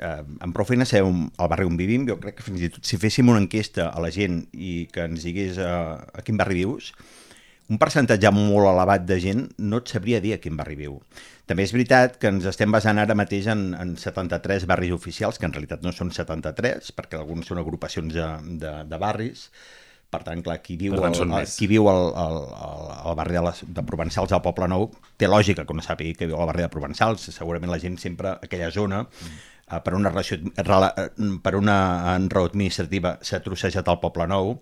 Eh, 0.00 0.20
amb 0.44 0.54
prou 0.56 0.68
feina 0.68 0.86
sabem 0.88 1.26
el 1.30 1.48
barri 1.52 1.66
on 1.68 1.80
vivim, 1.80 2.04
jo 2.08 2.18
crec 2.20 2.38
que 2.38 2.44
fins 2.44 2.60
i 2.64 2.70
tot 2.72 2.84
si 2.88 3.00
féssim 3.00 3.32
una 3.32 3.40
enquesta 3.40 3.88
a 3.88 4.00
la 4.04 4.12
gent 4.12 4.42
i 4.52 4.86
que 4.92 5.08
ens 5.08 5.24
digués 5.24 5.58
eh, 5.60 5.64
a 5.68 6.24
quin 6.24 6.40
barri 6.40 6.60
vius, 6.60 6.92
un 7.70 7.78
percentatge 7.78 8.32
molt 8.34 8.66
elevat 8.72 9.04
de 9.06 9.18
gent 9.22 9.44
no 9.62 9.78
et 9.78 9.92
sabria 9.92 10.20
dir 10.22 10.34
a 10.34 10.40
quin 10.42 10.56
barri 10.58 10.76
viu. 10.78 10.98
També 11.46 11.64
és 11.66 11.74
veritat 11.74 12.16
que 12.22 12.30
ens 12.30 12.46
estem 12.46 12.70
basant 12.74 12.98
ara 12.98 13.14
mateix 13.18 13.46
en, 13.50 13.70
en 13.78 13.94
73 13.98 14.66
barris 14.70 14.94
oficials, 14.94 15.38
que 15.38 15.46
en 15.46 15.54
realitat 15.54 15.86
no 15.86 15.92
són 15.94 16.10
73, 16.14 16.90
perquè 16.98 17.18
alguns 17.18 17.50
són 17.50 17.62
agrupacions 17.62 18.14
de, 18.14 18.26
de, 18.62 18.74
de 18.90 19.00
barris, 19.02 19.48
per 20.10 20.24
tant, 20.26 20.42
clar, 20.42 20.58
qui 20.64 20.74
viu, 20.78 20.96
tant, 20.98 21.14
el, 21.14 21.32
el, 21.38 21.50
qui 21.54 21.68
viu 21.70 21.86
al, 21.90 22.08
al, 22.18 22.36
al, 22.58 22.84
al 23.12 23.16
barri 23.18 23.38
de, 23.38 23.44
les, 23.46 23.62
de 23.78 23.86
Provençals, 23.86 24.34
al 24.34 24.42
Poble 24.42 24.66
Nou, 24.70 24.88
té 25.18 25.30
lògica 25.30 25.62
que 25.66 25.76
no 25.76 25.86
sàpiga 25.86 26.18
que 26.18 26.30
viu 26.30 26.38
al 26.40 26.50
barri 26.50 26.66
de 26.66 26.70
Provençals. 26.72 27.28
Segurament 27.30 27.70
la 27.70 27.78
gent 27.82 27.98
sempre, 28.02 28.34
aquella 28.42 28.72
zona, 28.74 29.04
mm. 29.06 29.36
eh, 29.68 29.80
per 29.86 29.94
una, 29.94 30.10
relació, 30.10 30.40
per 31.46 31.54
una 31.58 31.76
raó 32.26 32.50
administrativa, 32.50 33.20
s'ha 33.22 33.42
trossejat 33.46 33.86
al 33.86 34.02
Poble 34.02 34.26
Nou, 34.34 34.56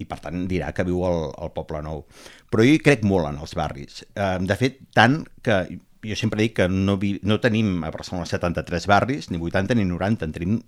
i 0.00 0.06
per 0.08 0.18
tant 0.24 0.46
dirà 0.50 0.72
que 0.76 0.86
viu 0.88 1.04
al, 1.06 1.28
al 1.36 1.52
Poble 1.54 1.82
Nou. 1.84 2.02
Però 2.50 2.64
jo 2.66 2.74
hi 2.74 2.82
crec 2.82 3.04
molt 3.06 3.28
en 3.30 3.38
els 3.42 3.54
barris. 3.58 4.02
Eh, 4.14 4.36
de 4.42 4.56
fet, 4.58 4.80
tant 4.96 5.20
que 5.44 5.62
jo 6.06 6.16
sempre 6.16 6.40
dic 6.40 6.56
que 6.56 6.68
no, 6.72 6.96
vi, 7.00 7.18
no 7.22 7.40
tenim 7.44 7.84
a 7.84 7.92
Barcelona 7.92 8.26
73 8.28 8.88
barris, 8.88 9.30
ni 9.30 9.40
80 9.40 9.76
ni 9.76 9.84
90, 9.88 10.26
en 10.26 10.34
tenim 10.36 10.58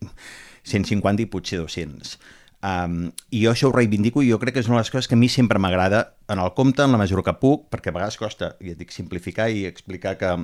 150 0.68 1.24
i 1.24 1.28
potser 1.32 1.62
200. 1.62 2.16
Um, 2.62 3.08
I 3.34 3.40
jo 3.42 3.50
això 3.50 3.72
ho 3.72 3.74
reivindico 3.74 4.22
i 4.22 4.28
jo 4.30 4.38
crec 4.38 4.54
que 4.54 4.62
és 4.62 4.68
una 4.70 4.78
de 4.78 4.84
les 4.84 4.92
coses 4.92 5.08
que 5.10 5.16
a 5.16 5.18
mi 5.18 5.26
sempre 5.32 5.58
m'agrada 5.58 6.12
en 6.30 6.38
el 6.38 6.52
compte, 6.54 6.84
en 6.84 6.94
la 6.94 7.00
mesura 7.00 7.24
que 7.26 7.34
puc, 7.40 7.64
perquè 7.72 7.90
a 7.90 7.96
vegades 7.96 8.20
costa, 8.20 8.52
ja 8.62 8.76
dic, 8.78 8.94
simplificar 8.94 9.48
i 9.50 9.64
explicar 9.66 10.14
que 10.20 10.36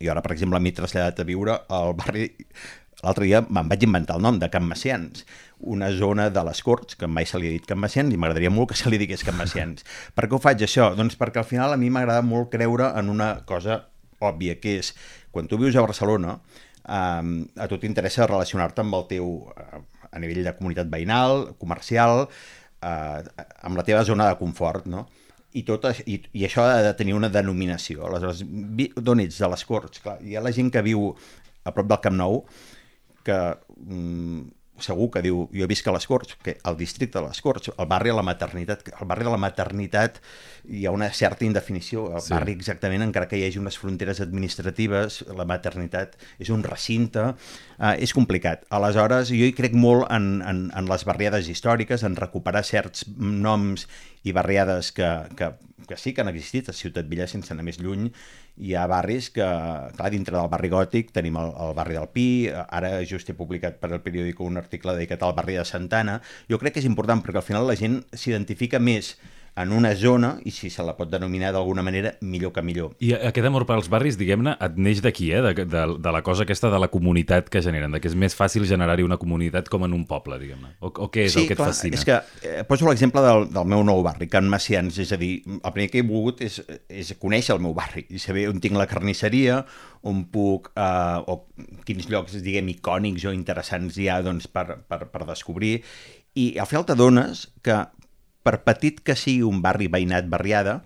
jo 0.00 0.12
ara, 0.12 0.22
per 0.22 0.36
exemple, 0.36 0.60
m'he 0.62 0.76
traslladat 0.76 1.18
a 1.18 1.26
viure 1.26 1.56
al 1.68 1.96
barri 1.98 2.28
l'altre 3.00 3.26
dia 3.26 3.40
me'n 3.48 3.68
vaig 3.68 3.84
inventar 3.86 4.18
el 4.18 4.24
nom 4.24 4.38
de 4.40 4.48
Can 4.52 4.66
Macians, 4.68 5.24
una 5.60 5.90
zona 5.92 6.28
de 6.30 6.42
les 6.46 6.62
Corts, 6.64 6.96
que 6.96 7.08
mai 7.08 7.26
se 7.28 7.38
li 7.38 7.50
ha 7.50 7.54
dit 7.54 7.66
Can 7.68 7.80
Macians, 7.80 8.12
i 8.12 8.18
m'agradaria 8.20 8.52
molt 8.52 8.72
que 8.72 8.78
se 8.78 8.90
li 8.90 8.98
digués 9.00 9.24
Can 9.26 9.36
Macians. 9.38 9.84
per 10.16 10.26
què 10.26 10.36
ho 10.36 10.42
faig 10.42 10.64
això? 10.64 10.90
Doncs 10.96 11.18
perquè 11.20 11.42
al 11.42 11.48
final 11.48 11.72
a 11.72 11.78
mi 11.80 11.90
m'agrada 11.90 12.22
molt 12.22 12.50
creure 12.52 12.92
en 12.98 13.10
una 13.12 13.32
cosa 13.46 13.84
òbvia, 14.20 14.58
que 14.60 14.78
és, 14.80 14.94
quan 15.30 15.48
tu 15.48 15.58
vius 15.60 15.76
a 15.76 15.86
Barcelona, 15.86 16.38
eh, 16.84 17.30
a 17.56 17.68
tu 17.68 17.78
t'interessa 17.78 18.26
relacionar-te 18.26 18.84
amb 18.84 18.94
el 18.94 19.06
teu, 19.08 19.32
eh, 19.56 19.82
a 20.10 20.18
nivell 20.18 20.44
de 20.44 20.56
comunitat 20.56 20.90
veïnal, 20.90 21.54
comercial, 21.58 22.28
eh, 22.82 23.46
amb 23.62 23.76
la 23.76 23.86
teva 23.86 24.04
zona 24.04 24.28
de 24.28 24.38
confort, 24.40 24.86
no? 24.86 25.08
i, 25.52 25.62
tot, 25.66 25.86
i, 26.06 26.20
i 26.38 26.44
això 26.46 26.62
ha 26.62 26.82
de 26.84 26.92
tenir 26.98 27.16
una 27.16 27.30
denominació. 27.32 28.04
Aleshores, 28.06 28.44
d'on 29.02 29.22
ets? 29.24 29.40
De 29.42 29.48
les 29.50 29.64
Corts. 29.66 30.02
Clar, 30.04 30.18
hi 30.22 30.36
ha 30.38 30.44
la 30.44 30.52
gent 30.54 30.70
que 30.70 30.82
viu 30.86 31.08
a 31.64 31.72
prop 31.74 31.88
del 31.90 32.00
Camp 32.04 32.16
Nou 32.16 32.44
que 33.26 33.38
mm, 33.76 34.44
segur 34.84 35.10
que 35.14 35.22
diu, 35.24 35.44
jo 35.54 35.66
visc 35.70 35.86
a 35.88 35.94
les 35.94 36.06
Corts, 36.08 36.36
que 36.44 36.56
al 36.66 36.76
districte 36.78 37.18
de 37.18 37.26
les 37.26 37.40
Corts, 37.44 37.72
el 37.76 37.88
barri 37.90 38.12
de 38.12 38.16
la 38.16 38.24
maternitat, 38.26 38.84
el 38.92 39.08
barri 39.08 39.26
de 39.26 39.32
la 39.34 39.40
maternitat 39.40 40.20
hi 40.68 40.84
ha 40.86 40.92
una 40.94 41.10
certa 41.14 41.44
indefinició, 41.46 42.06
el 42.16 42.24
sí. 42.24 42.32
barri 42.34 42.54
exactament, 42.58 43.04
encara 43.06 43.28
que 43.30 43.38
hi 43.40 43.46
hagi 43.46 43.60
unes 43.60 43.78
fronteres 43.80 44.20
administratives, 44.24 45.22
la 45.36 45.46
maternitat 45.48 46.16
és 46.38 46.52
un 46.54 46.64
recinte, 46.66 47.30
eh, 47.78 47.94
és 48.04 48.14
complicat. 48.16 48.66
Aleshores, 48.70 49.32
jo 49.32 49.48
hi 49.48 49.56
crec 49.56 49.74
molt 49.78 50.06
en, 50.12 50.40
en, 50.46 50.66
en 50.76 50.90
les 50.90 51.06
barriades 51.08 51.48
històriques, 51.48 52.04
en 52.06 52.18
recuperar 52.18 52.64
certs 52.66 53.06
noms 53.16 53.88
i 54.24 54.36
barriades 54.36 54.92
que, 54.92 55.08
que, 55.36 55.54
que 55.88 55.96
sí 55.96 56.12
que 56.12 56.24
han 56.24 56.30
existit 56.32 56.68
a 56.68 56.76
Ciutat 56.76 57.08
Vella 57.08 57.28
sense 57.30 57.54
anar 57.54 57.64
més 57.66 57.80
lluny 57.80 58.10
hi 58.60 58.74
ha 58.76 58.86
barris 58.90 59.30
que, 59.32 59.46
clar, 59.96 60.10
dintre 60.12 60.36
del 60.36 60.50
barri 60.52 60.70
gòtic 60.72 61.10
tenim 61.16 61.38
el, 61.40 61.52
el 61.64 61.74
barri 61.78 61.96
del 61.96 62.08
Pi, 62.12 62.28
ara 62.52 62.92
just 63.08 63.32
he 63.32 63.36
publicat 63.36 63.80
per 63.80 63.92
al 63.94 64.02
periòdic 64.04 64.40
un 64.44 64.60
article 64.60 64.94
dedicat 64.98 65.24
al 65.24 65.34
barri 65.38 65.56
de 65.56 65.64
Santana. 65.64 66.20
Jo 66.50 66.60
crec 66.60 66.76
que 66.76 66.84
és 66.84 66.88
important 66.88 67.24
perquè 67.24 67.40
al 67.40 67.46
final 67.46 67.68
la 67.68 67.78
gent 67.80 68.02
s'identifica 68.12 68.82
més 68.82 69.14
en 69.56 69.72
una 69.72 69.94
zona, 69.96 70.34
i 70.46 70.52
si 70.54 70.70
se 70.70 70.84
la 70.86 70.94
pot 70.96 71.10
denominar 71.10 71.50
d'alguna 71.54 71.82
manera, 71.82 72.12
millor 72.20 72.52
que 72.54 72.62
millor. 72.64 72.94
I 73.02 73.12
aquest 73.16 73.46
amor 73.48 73.66
per 73.68 73.76
als 73.76 73.90
barris, 73.92 74.18
diguem-ne, 74.20 74.54
et 74.62 74.78
neix 74.80 75.02
d'aquí, 75.04 75.30
eh? 75.34 75.42
De, 75.44 75.66
de, 75.66 75.84
de 76.00 76.12
la 76.14 76.22
cosa 76.26 76.46
aquesta 76.46 76.70
de 76.72 76.80
la 76.80 76.88
comunitat 76.92 77.50
que 77.52 77.62
generen, 77.64 77.92
de 77.94 78.00
que 78.02 78.10
és 78.10 78.16
més 78.18 78.36
fàcil 78.36 78.66
generar-hi 78.68 79.06
una 79.06 79.18
comunitat 79.20 79.68
com 79.72 79.84
en 79.86 79.96
un 79.96 80.06
poble, 80.08 80.38
diguem-ne. 80.42 80.74
O, 80.80 80.92
o 80.92 81.10
què 81.12 81.26
és 81.26 81.34
sí, 81.36 81.44
el 81.44 81.50
que 81.50 81.58
clar, 81.58 81.70
et 81.70 81.74
fascina? 81.74 81.98
és 81.98 82.06
que 82.06 82.18
eh, 82.48 82.64
poso 82.68 82.88
l'exemple 82.88 83.24
del, 83.26 83.48
del 83.52 83.70
meu 83.74 83.84
nou 83.86 84.04
barri, 84.06 84.30
Can 84.32 84.48
Macians, 84.50 85.00
és 85.02 85.12
a 85.16 85.20
dir, 85.20 85.32
el 85.58 85.74
primer 85.74 85.90
que 85.92 86.02
he 86.02 86.06
volgut 86.06 86.44
és, 86.46 86.60
és 86.88 87.14
conèixer 87.20 87.56
el 87.56 87.64
meu 87.64 87.74
barri, 87.76 88.06
i 88.10 88.22
saber 88.22 88.48
on 88.52 88.62
tinc 88.62 88.78
la 88.78 88.88
carnisseria, 88.90 89.62
on 90.06 90.24
puc, 90.32 90.72
eh, 90.78 91.18
o 91.26 91.42
quins 91.88 92.08
llocs, 92.10 92.38
diguem, 92.40 92.70
icònics 92.76 93.26
o 93.28 93.34
interessants 93.36 93.98
hi 94.00 94.08
ha 94.08 94.20
doncs, 94.24 94.48
per, 94.48 94.82
per, 94.88 95.04
per 95.10 95.26
descobrir, 95.28 95.80
i 96.38 96.52
al 96.62 96.68
final 96.70 96.86
t'adones 96.86 97.48
que 97.66 97.82
per 98.42 98.60
petit 98.66 99.00
que 99.04 99.16
sigui 99.18 99.44
un 99.46 99.60
barri 99.64 99.90
veïnat, 99.92 100.28
barriada, 100.32 100.80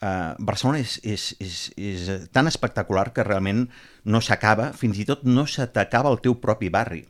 eh, 0.00 0.34
Barcelona 0.38 0.82
és, 0.82 0.98
és, 1.02 1.30
és, 1.40 1.56
és 1.76 2.28
tan 2.34 2.50
espectacular 2.50 3.10
que 3.14 3.24
realment 3.26 3.66
no 4.04 4.20
s'acaba, 4.20 4.72
fins 4.76 5.00
i 5.00 5.08
tot 5.08 5.24
no 5.24 5.46
se 5.50 5.66
t'acaba 5.66 6.12
el 6.12 6.20
teu 6.24 6.38
propi 6.40 6.70
barri 6.72 7.04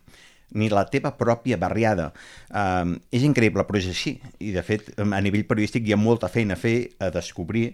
ni 0.55 0.69
la 0.71 0.85
teva 0.87 1.11
pròpia 1.19 1.59
barriada. 1.59 2.13
Eh, 2.55 2.95
és 3.19 3.27
increïble, 3.27 3.65
però 3.67 3.81
és 3.81 3.91
així. 3.91 4.17
I, 4.39 4.53
de 4.55 4.63
fet, 4.63 4.93
a 5.03 5.21
nivell 5.25 5.47
periodístic 5.49 5.89
hi 5.89 5.97
ha 5.97 6.01
molta 6.01 6.31
feina 6.31 6.55
a 6.55 6.61
fer, 6.61 6.77
a 7.03 7.11
descobrir, 7.15 7.73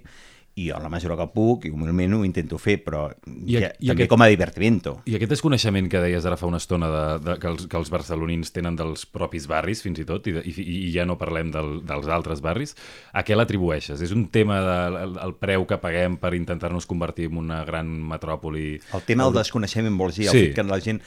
i 0.59 0.66
jo, 0.69 0.76
en 0.76 0.83
la 0.83 0.88
mesura 0.90 1.14
que 1.16 1.26
puc, 1.33 1.64
i 1.64 1.71
humilment 1.71 2.12
ho 2.19 2.25
intento 2.26 2.59
fer, 2.59 2.78
però 2.85 3.04
I, 3.47 3.54
ja, 3.54 3.69
i 3.78 3.87
també 3.87 4.02
aquest- 4.02 4.11
com 4.11 4.23
a 4.23 4.26
divertimento. 4.28 4.97
I 5.07 5.14
aquest 5.16 5.30
desconeixement 5.30 5.88
que 5.88 6.00
deies 6.02 6.26
ara 6.26 6.37
fa 6.37 6.49
una 6.50 6.59
estona 6.59 6.88
de, 6.90 7.04
de, 7.25 7.37
que, 7.40 7.47
els, 7.49 7.66
que 7.71 7.78
els 7.78 7.88
barcelonins 7.90 8.50
tenen 8.52 8.76
dels 8.76 9.07
propis 9.07 9.47
barris, 9.49 9.80
fins 9.87 10.02
i 10.02 10.04
tot, 10.04 10.26
i, 10.26 10.35
i, 10.42 10.66
i 10.88 10.92
ja 10.92 11.07
no 11.07 11.16
parlem 11.16 11.52
del, 11.54 11.80
dels 11.87 12.11
altres 12.12 12.42
barris, 12.45 12.75
a 13.12 13.23
què 13.25 13.38
l'atribueixes? 13.38 14.02
És 14.02 14.12
un 14.12 14.26
tema 14.28 14.59
del 14.66 14.99
de, 14.99 15.02
el, 15.07 15.16
el 15.30 15.35
preu 15.40 15.64
que 15.71 15.78
paguem 15.80 16.19
per 16.21 16.35
intentar-nos 16.35 16.85
convertir 16.90 17.30
en 17.30 17.38
una 17.47 17.62
gran 17.64 17.87
metròpoli? 18.11 18.80
El 18.92 19.07
tema 19.07 19.25
del 19.30 19.38
desconeixement, 19.40 19.97
vols 19.97 20.16
dir, 20.19 20.26
el 20.28 20.33
Sí. 20.35 20.47
fet 20.49 20.57
que 20.61 20.66
la 20.66 20.80
gent... 20.80 21.00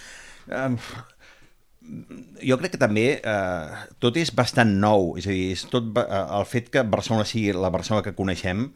Eh, 0.47 0.69
jo 2.47 2.55
crec 2.59 2.73
que 2.75 2.79
també 2.79 3.05
eh, 3.19 3.79
tot 3.99 4.15
és 4.19 4.31
bastant 4.35 4.69
nou, 4.79 5.13
és 5.19 5.27
a 5.27 5.33
dir, 5.35 5.49
és 5.55 5.65
tot, 5.71 5.89
eh, 5.99 6.21
el 6.39 6.45
fet 6.47 6.69
que 6.71 6.83
Barcelona 6.87 7.25
sigui 7.27 7.51
la 7.55 7.71
Barcelona 7.73 8.05
que 8.05 8.13
coneixem, 8.15 8.69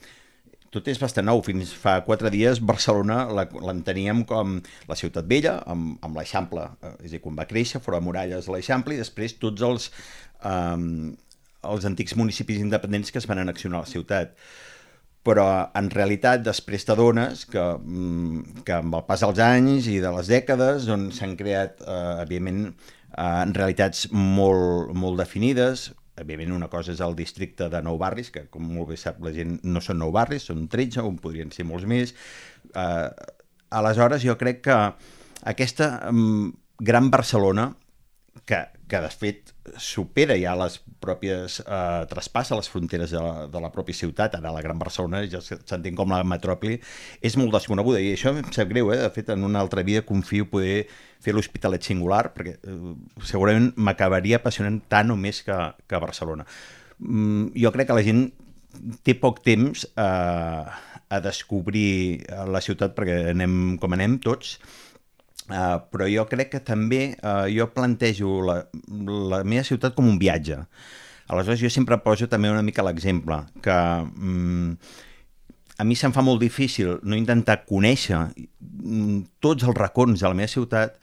tot 0.77 0.87
és 0.93 1.01
bastant 1.01 1.27
nou. 1.27 1.41
Fins 1.45 1.73
fa 1.73 1.97
quatre 2.07 2.31
dies 2.33 2.61
Barcelona 2.61 3.23
l'enteníem 3.33 4.23
com 4.29 4.59
la 4.89 4.99
ciutat 4.99 5.27
vella, 5.29 5.57
amb, 5.69 5.97
amb 6.05 6.21
l'Eixample. 6.21 6.69
Eh, 6.81 6.93
És 7.07 7.11
a 7.11 7.17
dir, 7.17 7.23
quan 7.25 7.37
va 7.37 7.49
créixer, 7.49 7.81
fora 7.83 8.01
muralles 8.03 8.49
l'Eixample, 8.53 8.95
i 8.95 9.03
després 9.03 9.37
tots 9.41 9.65
els, 9.65 9.91
eh, 10.45 11.11
els 11.73 11.85
antics 11.91 12.15
municipis 12.15 12.61
independents 12.61 13.11
que 13.11 13.21
es 13.21 13.27
van 13.29 13.41
annexionar 13.43 13.81
a 13.81 13.87
la 13.87 13.93
ciutat 13.97 14.37
però 15.27 15.47
en 15.75 15.89
realitat 15.91 16.43
després 16.45 16.85
t'adones 16.87 17.41
que, 17.51 17.59
mm, 17.59 18.63
que 18.63 18.77
amb 18.77 18.95
el 18.95 19.03
pas 19.09 19.19
dels 19.25 19.41
anys 19.43 19.89
i 19.91 19.97
de 19.99 20.11
les 20.15 20.29
dècades 20.31 20.85
doncs 20.87 21.19
s'han 21.19 21.35
creat, 21.35 21.81
eh, 21.81 22.21
evidentment, 22.23 22.73
eh, 23.17 23.45
realitats 23.57 24.07
molt, 24.11 24.93
molt 24.95 25.19
definides. 25.19 25.91
Evidentment, 26.17 26.55
una 26.57 26.69
cosa 26.71 26.93
és 26.95 27.01
el 27.05 27.15
districte 27.17 27.67
de 27.69 27.81
nou 27.85 27.99
barris, 28.01 28.31
que 28.33 28.47
com 28.53 28.65
molt 28.65 28.91
bé 28.91 28.97
sap 28.97 29.19
la 29.25 29.33
gent 29.35 29.57
no 29.63 29.81
són 29.83 29.99
nou 30.01 30.13
barris, 30.15 30.47
són 30.49 30.65
13, 30.71 31.03
on 31.05 31.19
podrien 31.21 31.51
ser 31.53 31.67
molts 31.69 31.85
més. 31.89 32.15
Eh, 32.73 33.09
aleshores, 33.77 34.23
jo 34.25 34.37
crec 34.39 34.63
que 34.65 34.77
aquesta 35.53 35.91
mm, 36.09 36.49
gran 36.89 37.11
Barcelona, 37.13 37.69
que, 38.47 38.61
que 38.87 38.99
de 39.03 39.09
fet 39.11 39.49
supera 39.83 40.37
ja 40.39 40.53
les 40.55 40.77
pròpies, 41.03 41.57
eh, 41.65 42.05
traspassa 42.07 42.55
les 42.55 42.69
fronteres 42.71 43.11
de 43.11 43.19
la, 43.19 43.47
de 43.51 43.59
la 43.61 43.71
pròpia 43.73 43.97
ciutat, 43.99 44.37
ara 44.39 44.53
la 44.55 44.61
Gran 44.63 44.79
Barcelona 44.79 45.19
ja 45.27 45.41
se- 45.43 45.59
s'entén 45.67 45.97
com 45.99 46.13
la 46.15 46.21
metròpoli, 46.23 46.79
és 47.19 47.35
molt 47.35 47.51
desconeguda 47.57 47.99
i 47.99 48.13
això 48.15 48.31
em 48.31 48.47
sap 48.55 48.71
greu, 48.71 48.93
eh? 48.95 49.01
de 49.03 49.11
fet 49.11 49.33
en 49.35 49.43
una 49.43 49.59
altra 49.59 49.83
vida 49.83 50.05
confio 50.07 50.47
poder 50.47 50.85
fer 51.19 51.35
l'Hospitalet 51.35 51.83
singular 51.83 52.29
perquè 52.33 52.55
eh, 52.63 52.95
segurament 53.27 53.73
m'acabaria 53.75 54.39
apassionant 54.39 54.79
tant 54.87 55.11
o 55.11 55.19
més 55.19 55.43
que, 55.43 55.57
que 55.87 55.99
Barcelona. 56.07 56.47
Mm, 56.99 57.51
jo 57.59 57.75
crec 57.75 57.91
que 57.91 57.99
la 57.99 58.05
gent 58.07 58.29
té 59.03 59.15
poc 59.19 59.43
temps 59.43 59.83
eh, 59.97 60.63
a 61.07 61.19
descobrir 61.23 62.23
eh, 62.23 62.43
la 62.51 62.63
ciutat 62.63 62.95
perquè 62.95 63.33
anem 63.35 63.75
com 63.81 63.93
anem 63.95 64.17
tots, 64.23 64.57
Uh, 65.47 65.79
però 65.87 66.09
jo 66.11 66.25
crec 66.27 66.49
que 66.51 66.59
també 66.59 67.13
uh, 67.23 67.45
jo 67.47 67.69
plantejo 67.71 68.41
la, 68.43 68.57
la 69.31 69.43
meva 69.47 69.63
ciutat 69.63 69.95
com 69.95 70.09
un 70.09 70.17
viatge. 70.19 70.59
Aleshores 71.31 71.61
jo 71.61 71.71
sempre 71.71 71.99
poso 72.03 72.27
també 72.27 72.51
una 72.51 72.63
mica 72.63 72.83
l'exemple, 72.83 73.39
que 73.63 73.75
mm, 73.75 74.73
a 75.77 75.85
mi 75.87 75.95
se'm 75.95 76.11
fa 76.15 76.23
molt 76.25 76.41
difícil 76.43 76.97
no 77.03 77.15
intentar 77.15 77.61
conèixer 77.67 78.19
mm, 78.27 79.39
tots 79.43 79.67
els 79.67 79.77
racons 79.77 80.19
de 80.19 80.27
la 80.27 80.35
meva 80.35 80.51
ciutat 80.51 80.97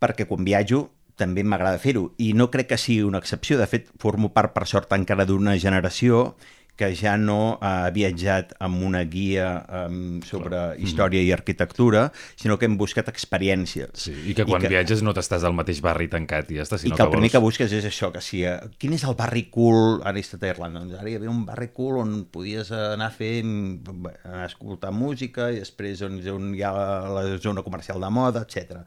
perquè 0.00 0.26
quan 0.28 0.44
viatjo 0.46 0.86
també 1.16 1.44
m'agrada 1.44 1.80
fer-ho 1.80 2.10
i 2.20 2.32
no 2.36 2.50
crec 2.52 2.70
que 2.72 2.78
sigui 2.80 3.04
una 3.06 3.20
excepció. 3.22 3.56
De 3.58 3.66
fet, 3.68 3.88
formo 4.00 4.30
part, 4.36 4.52
per 4.54 4.66
sort, 4.68 4.92
encara 4.92 5.24
d'una 5.28 5.56
generació 5.60 6.36
que 6.76 6.90
ja 6.96 7.16
no 7.16 7.56
ha 7.64 7.88
viatjat 7.94 8.52
amb 8.62 8.82
una 8.84 9.02
guia 9.08 9.48
um, 9.86 10.20
sobre 10.26 10.60
història 10.82 11.22
i 11.24 11.32
arquitectura, 11.32 12.10
sinó 12.36 12.58
que 12.60 12.68
hem 12.68 12.76
buscat 12.76 13.08
experiències. 13.12 13.94
Sí, 14.06 14.12
I 14.28 14.34
que 14.36 14.44
quan 14.44 14.60
I 14.60 14.66
que... 14.66 14.72
viatges 14.76 15.02
no 15.06 15.14
t'estàs 15.16 15.46
al 15.48 15.56
mateix 15.56 15.80
barri 15.84 16.10
tancat 16.12 16.52
i 16.52 16.60
ja 16.60 16.66
està, 16.66 16.76
I 16.76 16.84
sinó 16.84 16.98
que 16.98 17.06
el 17.06 17.14
primer 17.14 17.30
vols... 17.30 17.36
que 17.36 17.44
busques 17.46 17.76
és 17.78 17.88
això, 17.88 18.10
que 18.12 18.20
si... 18.24 18.42
eh, 18.44 18.58
Quin 18.76 18.96
és 18.96 19.06
el 19.08 19.16
barri 19.16 19.46
cool? 19.52 20.02
Ara 20.04 20.20
he 20.20 20.24
estat 20.26 20.44
a 20.44 20.52
Irlanda. 20.52 20.84
Doncs 20.84 21.00
ara 21.00 21.10
hi 21.10 21.16
havia 21.16 21.32
un 21.32 21.46
barri 21.48 21.70
cool 21.76 22.02
on 22.02 22.18
podies 22.32 22.72
anar 22.76 23.08
a 23.08 23.16
fer... 23.16 23.40
bé, 23.42 24.12
anar 24.26 24.44
a 24.44 24.50
escoltar 24.50 24.92
música 24.92 25.48
i 25.54 25.62
després 25.64 26.04
doncs, 26.04 26.28
on 26.32 26.52
hi 26.56 26.64
ha 26.66 26.74
la 27.16 27.24
zona 27.40 27.64
comercial 27.64 28.04
de 28.04 28.12
moda, 28.12 28.44
etc. 28.44 28.82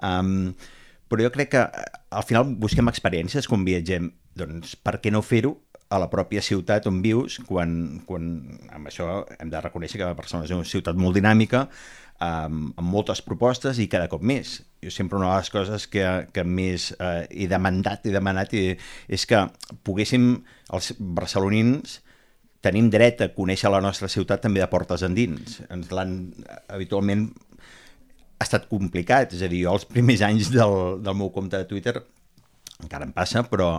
Um, 0.00 0.54
però 1.12 1.28
jo 1.28 1.34
crec 1.34 1.52
que 1.52 1.60
eh, 1.68 1.86
al 2.16 2.24
final 2.24 2.48
busquem 2.56 2.88
experiències 2.88 3.50
quan 3.50 3.68
viatgem. 3.68 4.14
Doncs 4.34 4.74
per 4.80 4.96
què 4.98 5.12
no 5.14 5.20
fer-ho 5.22 5.58
a 5.94 6.00
la 6.02 6.10
pròpia 6.10 6.42
ciutat 6.42 6.88
on 6.90 7.00
vius, 7.04 7.38
quan, 7.46 8.00
quan 8.08 8.30
amb 8.74 8.90
això 8.90 9.22
hem 9.38 9.50
de 9.52 9.60
reconèixer 9.62 10.00
que 10.00 10.14
Barcelona 10.18 10.48
és 10.48 10.54
una 10.56 10.66
ciutat 10.66 10.98
molt 10.98 11.14
dinàmica, 11.14 11.68
um, 12.18 12.72
amb 12.74 12.88
moltes 12.90 13.22
propostes 13.22 13.78
i 13.78 13.86
cada 13.90 14.08
cop 14.10 14.24
més. 14.26 14.56
Jo 14.82 14.90
sempre 14.92 15.20
una 15.20 15.30
de 15.30 15.42
les 15.42 15.52
coses 15.54 15.86
que, 15.90 16.04
que 16.34 16.44
més 16.44 16.90
eh, 16.98 17.26
he 17.30 17.46
demandat, 17.50 18.04
he 18.04 18.14
demanat 18.14 18.52
i, 18.58 18.64
és 19.08 19.26
que 19.28 19.44
poguéssim, 19.86 20.34
els 20.74 20.90
barcelonins, 20.98 22.00
tenim 22.64 22.88
dret 22.92 23.20
a 23.20 23.30
conèixer 23.32 23.70
la 23.72 23.82
nostra 23.84 24.08
ciutat 24.08 24.42
també 24.44 24.62
de 24.62 24.68
portes 24.72 25.04
endins. 25.06 25.60
Ens 25.72 25.92
l'han 25.92 26.16
habitualment 26.72 27.28
ha 28.40 28.44
estat 28.46 28.66
complicat, 28.70 29.36
és 29.36 29.44
a 29.44 29.48
dir, 29.48 29.62
jo 29.64 29.76
els 29.76 29.86
primers 29.88 30.24
anys 30.26 30.50
del, 30.52 30.98
del 31.04 31.16
meu 31.16 31.30
compte 31.32 31.60
de 31.60 31.68
Twitter 31.70 31.98
encara 32.82 33.06
em 33.06 33.14
passa, 33.14 33.44
però 33.46 33.78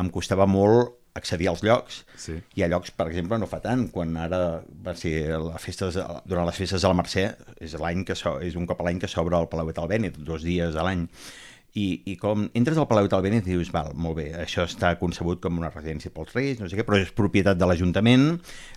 em 0.00 0.08
costava 0.12 0.46
molt 0.48 0.99
accedir 1.14 1.48
als 1.50 1.62
llocs. 1.66 2.04
Sí. 2.20 2.38
Hi 2.56 2.64
ha 2.64 2.70
llocs, 2.70 2.92
per 2.94 3.08
exemple, 3.10 3.38
no 3.40 3.48
fa 3.50 3.60
tant, 3.64 3.86
quan 3.94 4.16
ara 4.20 4.40
va 4.84 4.94
ser 4.98 5.14
les 5.32 5.62
festes, 5.62 5.98
durant 6.28 6.48
les 6.48 6.58
festes 6.58 6.82
de 6.82 6.90
la 6.90 6.96
Mercè, 6.96 7.26
és 7.60 7.76
l'any 7.80 8.04
que 8.06 8.16
so, 8.18 8.38
és 8.44 8.58
un 8.58 8.66
cop 8.70 8.80
a 8.80 8.88
l'any 8.88 9.00
que 9.02 9.10
s'obre 9.10 9.38
el 9.38 9.48
Palau 9.50 9.72
del 9.74 9.90
Bènit, 9.90 10.20
dos 10.26 10.46
dies 10.46 10.76
a 10.76 10.86
l'any. 10.86 11.06
I, 11.78 12.02
I 12.10 12.16
com 12.18 12.48
entres 12.58 12.78
al 12.82 12.88
Palau 12.90 13.06
del 13.10 13.22
Bènit 13.22 13.46
i 13.46 13.54
dius, 13.54 13.70
val, 13.74 13.92
molt 13.94 14.16
bé, 14.18 14.26
això 14.42 14.64
està 14.66 14.96
concebut 14.98 15.38
com 15.42 15.60
una 15.60 15.70
residència 15.70 16.10
pels 16.14 16.32
Reis, 16.34 16.58
no 16.58 16.66
sé 16.70 16.78
què, 16.78 16.86
però 16.86 16.98
és 16.98 17.12
propietat 17.14 17.60
de 17.60 17.68
l'Ajuntament, 17.68 18.26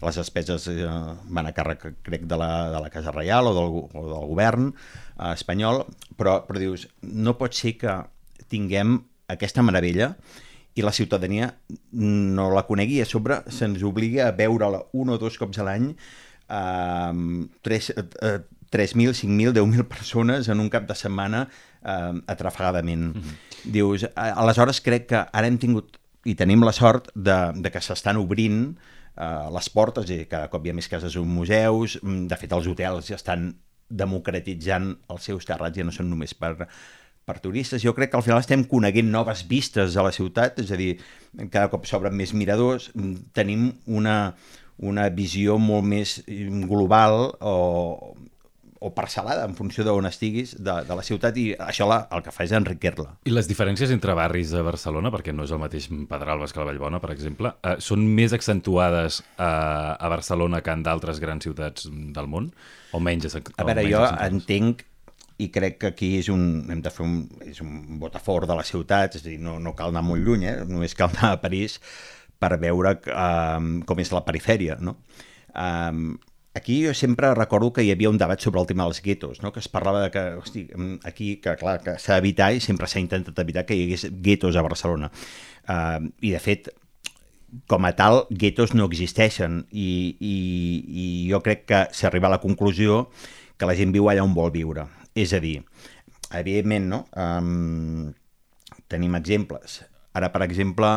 les 0.04 0.20
despeses 0.22 0.68
eh, 0.70 0.90
van 1.34 1.50
a 1.50 1.56
càrrec, 1.58 1.88
crec, 2.06 2.28
de 2.30 2.38
la, 2.38 2.52
de 2.74 2.84
la 2.86 2.92
Casa 2.94 3.13
Reial 3.16 3.50
o 3.50 3.56
del, 3.58 3.80
o 3.90 4.06
del 4.12 4.30
govern 4.30 4.70
eh, 4.70 5.32
espanyol, 5.34 5.88
però, 6.20 6.44
però 6.46 6.62
dius, 6.62 6.86
no 7.02 7.34
pot 7.40 7.58
ser 7.58 7.75
que 7.82 7.98
tinguem 8.54 9.00
aquesta 9.34 9.66
meravella 9.66 10.13
i 10.75 10.82
la 10.82 10.92
ciutadania 10.92 11.51
no 11.92 12.50
la 12.53 12.63
conegui 12.65 12.98
i 12.98 13.01
a 13.01 13.06
sobre 13.06 13.42
se'ns 13.53 13.84
obliga 13.84 14.27
a 14.27 14.32
veure-la 14.38 14.84
un 14.94 15.10
o 15.13 15.18
dos 15.22 15.38
cops 15.38 15.60
a 15.60 15.63
l'any 15.68 15.92
eh, 16.50 17.48
3, 17.62 17.89
eh, 17.98 18.39
3.000, 18.74 19.13
5.000, 19.13 19.53
10.000 19.53 19.84
persones 19.86 20.50
en 20.50 20.60
un 20.60 20.70
cap 20.70 20.88
de 20.89 20.96
setmana 20.98 21.48
eh, 21.86 22.13
atrafegadament. 22.27 23.15
Mm 23.15 23.22
-hmm. 23.22 23.72
Dius, 23.72 24.03
a- 24.15 24.32
aleshores 24.42 24.82
crec 24.82 25.06
que 25.08 25.15
ara 25.32 25.48
hem 25.48 25.58
tingut 25.58 25.98
i 26.25 26.36
tenim 26.36 26.63
la 26.63 26.72
sort 26.72 27.10
de, 27.15 27.51
de 27.56 27.70
que 27.72 27.82
s'estan 27.82 28.18
obrint 28.18 28.77
eh, 29.18 29.48
les 29.53 29.70
portes 29.70 30.10
i 30.10 30.25
cada 30.25 30.50
cop 30.50 30.65
hi 30.65 30.70
ha 30.70 30.74
més 30.74 30.88
cases 30.89 31.15
o 31.15 31.24
museus, 31.25 32.00
Mm, 32.01 32.27
de 32.27 32.36
fet 32.36 32.51
els 32.51 32.68
hotels 32.68 33.08
ja 33.08 33.15
estan 33.15 33.56
democratitzant 33.89 34.98
els 35.10 35.24
seus 35.24 35.46
terrats, 35.46 35.77
ja 35.77 35.84
no 35.84 35.92
són 35.92 36.10
només 36.10 36.34
per, 36.34 36.68
per 37.25 37.39
turistes. 37.39 37.82
Jo 37.84 37.94
crec 37.96 38.12
que 38.12 38.18
al 38.20 38.24
final 38.25 38.42
estem 38.44 38.65
coneguent 38.68 39.10
noves 39.12 39.46
vistes 39.48 39.96
a 39.98 40.03
la 40.03 40.12
ciutat, 40.12 40.60
és 40.60 40.72
a 40.72 40.80
dir, 40.80 40.98
cada 41.50 41.70
cop 41.72 41.86
s'obren 41.88 42.15
més 42.15 42.34
miradors, 42.36 42.89
mm, 42.96 43.32
tenim 43.34 43.70
una, 43.88 44.36
una 44.84 45.08
visió 45.10 45.58
molt 45.62 45.86
més 45.88 46.18
global 46.27 47.32
o, 47.39 47.56
o 48.84 48.89
parcel·lada 48.92 49.46
en 49.48 49.53
funció 49.56 49.86
d'on 49.88 50.03
estiguis 50.10 50.58
de, 50.60 50.74
de 50.84 50.96
la 51.00 51.03
ciutat 51.08 51.38
i 51.39 51.46
això 51.56 51.86
la, 51.88 52.01
el 52.12 52.24
que 52.25 52.34
fa 52.36 52.44
és 52.44 52.51
enriquir-la. 52.58 53.13
I 53.24 53.32
les 53.32 53.48
diferències 53.48 53.94
entre 53.96 54.12
barris 54.20 54.51
a 54.60 54.63
Barcelona, 54.65 55.12
perquè 55.13 55.32
no 55.32 55.46
és 55.48 55.53
el 55.56 55.62
mateix 55.63 55.88
Pedralbes 56.10 56.51
que 56.51 56.60
la 56.60 56.68
Vallbona, 56.68 57.00
per 57.00 57.13
exemple, 57.15 57.53
eh, 57.63 57.77
són 57.80 58.03
més 58.18 58.36
accentuades 58.36 59.22
a, 59.38 59.96
a 59.96 60.12
Barcelona 60.12 60.60
que 60.65 60.75
en 60.75 60.84
d'altres 60.84 61.22
grans 61.24 61.48
ciutats 61.48 61.88
del 61.88 62.27
món? 62.27 62.51
O 62.92 63.00
menys, 63.00 63.30
accent- 63.32 63.53
A 63.56 63.63
o 63.63 63.70
veure, 63.72 63.80
menys 63.86 63.96
jo 63.96 64.03
accentuades? 64.03 64.34
entenc 64.44 64.84
i 65.42 65.50
crec 65.54 65.80
que 65.82 65.92
aquí 65.94 66.10
és 66.20 66.30
un, 66.30 66.44
hem 66.72 66.82
de 66.84 66.92
fer 66.94 67.06
un, 67.06 67.16
és 67.48 67.62
un 67.63 68.02
favor 68.20 68.46
de 68.48 68.58
la 68.58 68.66
ciutat, 68.68 69.16
és 69.18 69.25
a 69.25 69.30
dir, 69.30 69.40
no, 69.42 69.60
no 69.60 69.74
cal 69.78 69.94
anar 69.94 70.04
molt 70.06 70.22
lluny, 70.25 70.46
eh? 70.46 70.58
només 70.70 70.96
cal 70.96 71.10
anar 71.13 71.34
a 71.34 71.42
París 71.42 71.80
per 72.40 72.58
veure 72.60 72.98
um, 73.08 73.80
com 73.88 74.00
és 74.04 74.12
la 74.12 74.24
perifèria, 74.25 74.78
no? 74.82 74.98
Um, 75.56 76.18
aquí 76.54 76.84
jo 76.86 76.94
sempre 76.94 77.34
recordo 77.34 77.72
que 77.74 77.84
hi 77.84 77.92
havia 77.92 78.12
un 78.12 78.18
debat 78.18 78.40
sobre 78.40 78.62
el 78.62 78.68
tema 78.68 78.86
dels 78.86 79.02
guetos, 79.02 79.42
no? 79.42 79.52
que 79.52 79.60
es 79.60 79.70
parlava 79.70 80.04
de 80.04 80.12
que, 80.12 80.24
hosti, 80.38 80.68
mm, 80.75 81.00
aquí, 81.04 81.38
que 81.42 81.56
clar, 81.58 81.80
que 81.82 81.98
s'ha 81.98 82.20
d'evitar 82.20 82.52
i 82.54 82.62
sempre 82.62 82.88
s'ha 82.88 83.02
intentat 83.02 83.40
evitar 83.42 83.66
que 83.66 83.75
hi 83.75 83.88
hagués 83.88 84.08
guetos 84.22 84.56
a 84.56 84.66
Barcelona. 84.66 85.10
Uh, 85.68 86.12
I 86.22 86.34
de 86.36 86.42
fet, 86.44 86.70
com 87.70 87.86
a 87.86 87.94
tal, 87.98 88.25
guetos 88.30 88.74
no 88.74 88.86
existeixen 88.90 89.63
i, 89.72 90.18
i, 90.20 90.36
i 90.88 91.08
jo 91.30 91.42
crec 91.46 91.66
que 91.70 91.86
s'arriba 91.94 92.30
a 92.30 92.36
la 92.36 92.42
conclusió 92.42 93.08
que 93.58 93.70
la 93.70 93.78
gent 93.78 93.94
viu 93.94 94.10
allà 94.10 94.25
on 94.25 94.34
vol 94.38 94.54
viure. 94.54 94.88
És 95.15 95.34
a 95.34 95.39
dir, 95.43 95.60
evidentment, 96.34 96.89
no? 96.89 97.01
Um, 97.13 98.13
tenim 98.89 99.15
exemples. 99.20 99.82
Ara, 100.13 100.29
per 100.34 100.43
exemple, 100.46 100.89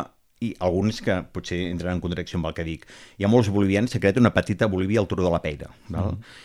i 0.44 0.52
alguns 0.60 1.00
que 1.04 1.16
potser 1.32 1.62
entren 1.70 1.96
en 1.96 2.02
contradicció 2.04 2.40
amb 2.40 2.50
el 2.50 2.56
que 2.56 2.66
dic. 2.66 2.84
Hi 3.16 3.24
ha 3.24 3.32
molts 3.32 3.48
bolivians, 3.52 3.92
s'ha 3.92 4.02
creat 4.02 4.20
una 4.20 4.34
petita 4.34 4.68
Bolívia 4.68 5.00
al 5.00 5.08
Turó 5.08 5.24
de 5.24 5.32
la 5.32 5.40
Peira, 5.44 5.70
val? 5.88 6.16
Mm. 6.16 6.36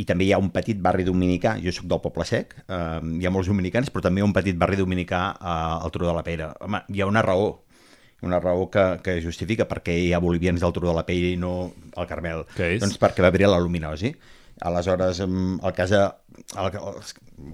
i 0.00 0.04
també 0.08 0.24
hi 0.24 0.30
ha 0.32 0.38
un 0.40 0.48
petit 0.54 0.78
barri 0.80 1.04
dominicà, 1.04 1.58
jo 1.60 1.72
sóc 1.76 1.84
del 1.90 2.00
Poble 2.00 2.24
Sec, 2.24 2.54
eh, 2.62 3.00
hi 3.20 3.26
ha 3.26 3.32
molts 3.34 3.50
dominicans, 3.50 3.90
però 3.92 4.06
també 4.06 4.22
hi 4.22 4.24
ha 4.24 4.28
un 4.28 4.32
petit 4.32 4.56
barri 4.56 4.78
dominicà 4.78 5.18
eh, 5.34 5.56
al 5.84 5.92
Turó 5.92 6.08
de 6.08 6.14
la 6.16 6.22
Peira. 6.24 6.54
Home, 6.64 6.80
hi 6.88 7.02
ha 7.02 7.08
una 7.10 7.20
raó, 7.26 7.50
una 8.24 8.38
raó 8.40 8.70
que, 8.72 8.84
que 9.04 9.18
justifica 9.20 9.66
perquè 9.68 9.98
hi 9.98 10.12
ha 10.14 10.22
bolivians 10.22 10.62
del 10.62 10.72
Turó 10.72 10.88
de 10.88 10.96
la 10.96 11.04
Peira 11.04 11.34
i 11.34 11.36
no 11.36 11.52
al 12.00 12.08
Carmel. 12.08 12.46
Doncs 12.80 12.96
perquè 13.02 13.20
va 13.20 13.28
haver-hi 13.28 13.50
la 13.50 13.60
luminosi. 13.60 14.14
Aleshores, 14.60 15.20
el 15.24 15.72
cas 15.76 15.90
de, 15.90 16.00
el, 16.60 16.70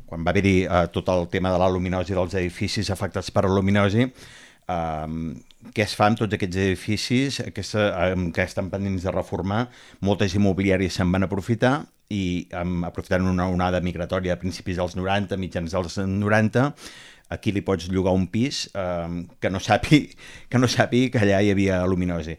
quan 0.07 0.25
va 0.27 0.33
haver-hi 0.33 0.57
uh, 0.67 0.87
tot 0.93 1.09
el 1.13 1.29
tema 1.33 1.53
de 1.55 1.61
la 1.63 1.69
luminosi 1.71 2.17
dels 2.17 2.35
edificis 2.39 2.91
afectats 2.91 3.31
per 3.35 3.45
la 3.47 3.55
luminosi, 3.55 4.09
um, 4.73 5.35
què 5.75 5.85
es 5.87 5.95
fa 5.99 6.11
amb 6.11 6.19
tots 6.21 6.35
aquests 6.37 6.63
edificis 6.63 7.41
aquesta, 7.47 7.89
um, 8.13 8.31
que 8.35 8.47
estan 8.47 8.71
pendents 8.73 9.07
de 9.07 9.15
reformar? 9.15 9.67
Moltes 10.07 10.35
immobiliàries 10.39 10.99
se'n 10.99 11.13
van 11.15 11.27
aprofitar 11.27 11.77
i 12.15 12.47
um, 12.55 12.85
aprofitant 12.87 13.27
una 13.27 13.49
onada 13.51 13.83
migratòria 13.83 14.37
a 14.37 14.41
principis 14.43 14.79
dels 14.79 14.95
90, 14.99 15.39
mitjans 15.43 15.75
dels 15.75 15.99
90, 16.03 16.69
aquí 17.33 17.53
li 17.53 17.63
pots 17.67 17.89
llogar 17.91 18.15
un 18.15 18.29
pis 18.31 18.67
um, 18.79 19.25
que 19.43 19.51
no 19.51 19.61
sapi 19.63 20.03
que 20.51 20.61
no 20.61 20.69
sapi 20.71 21.09
que 21.11 21.23
allà 21.23 21.41
hi 21.43 21.51
havia 21.53 21.83
luminosi. 21.89 22.37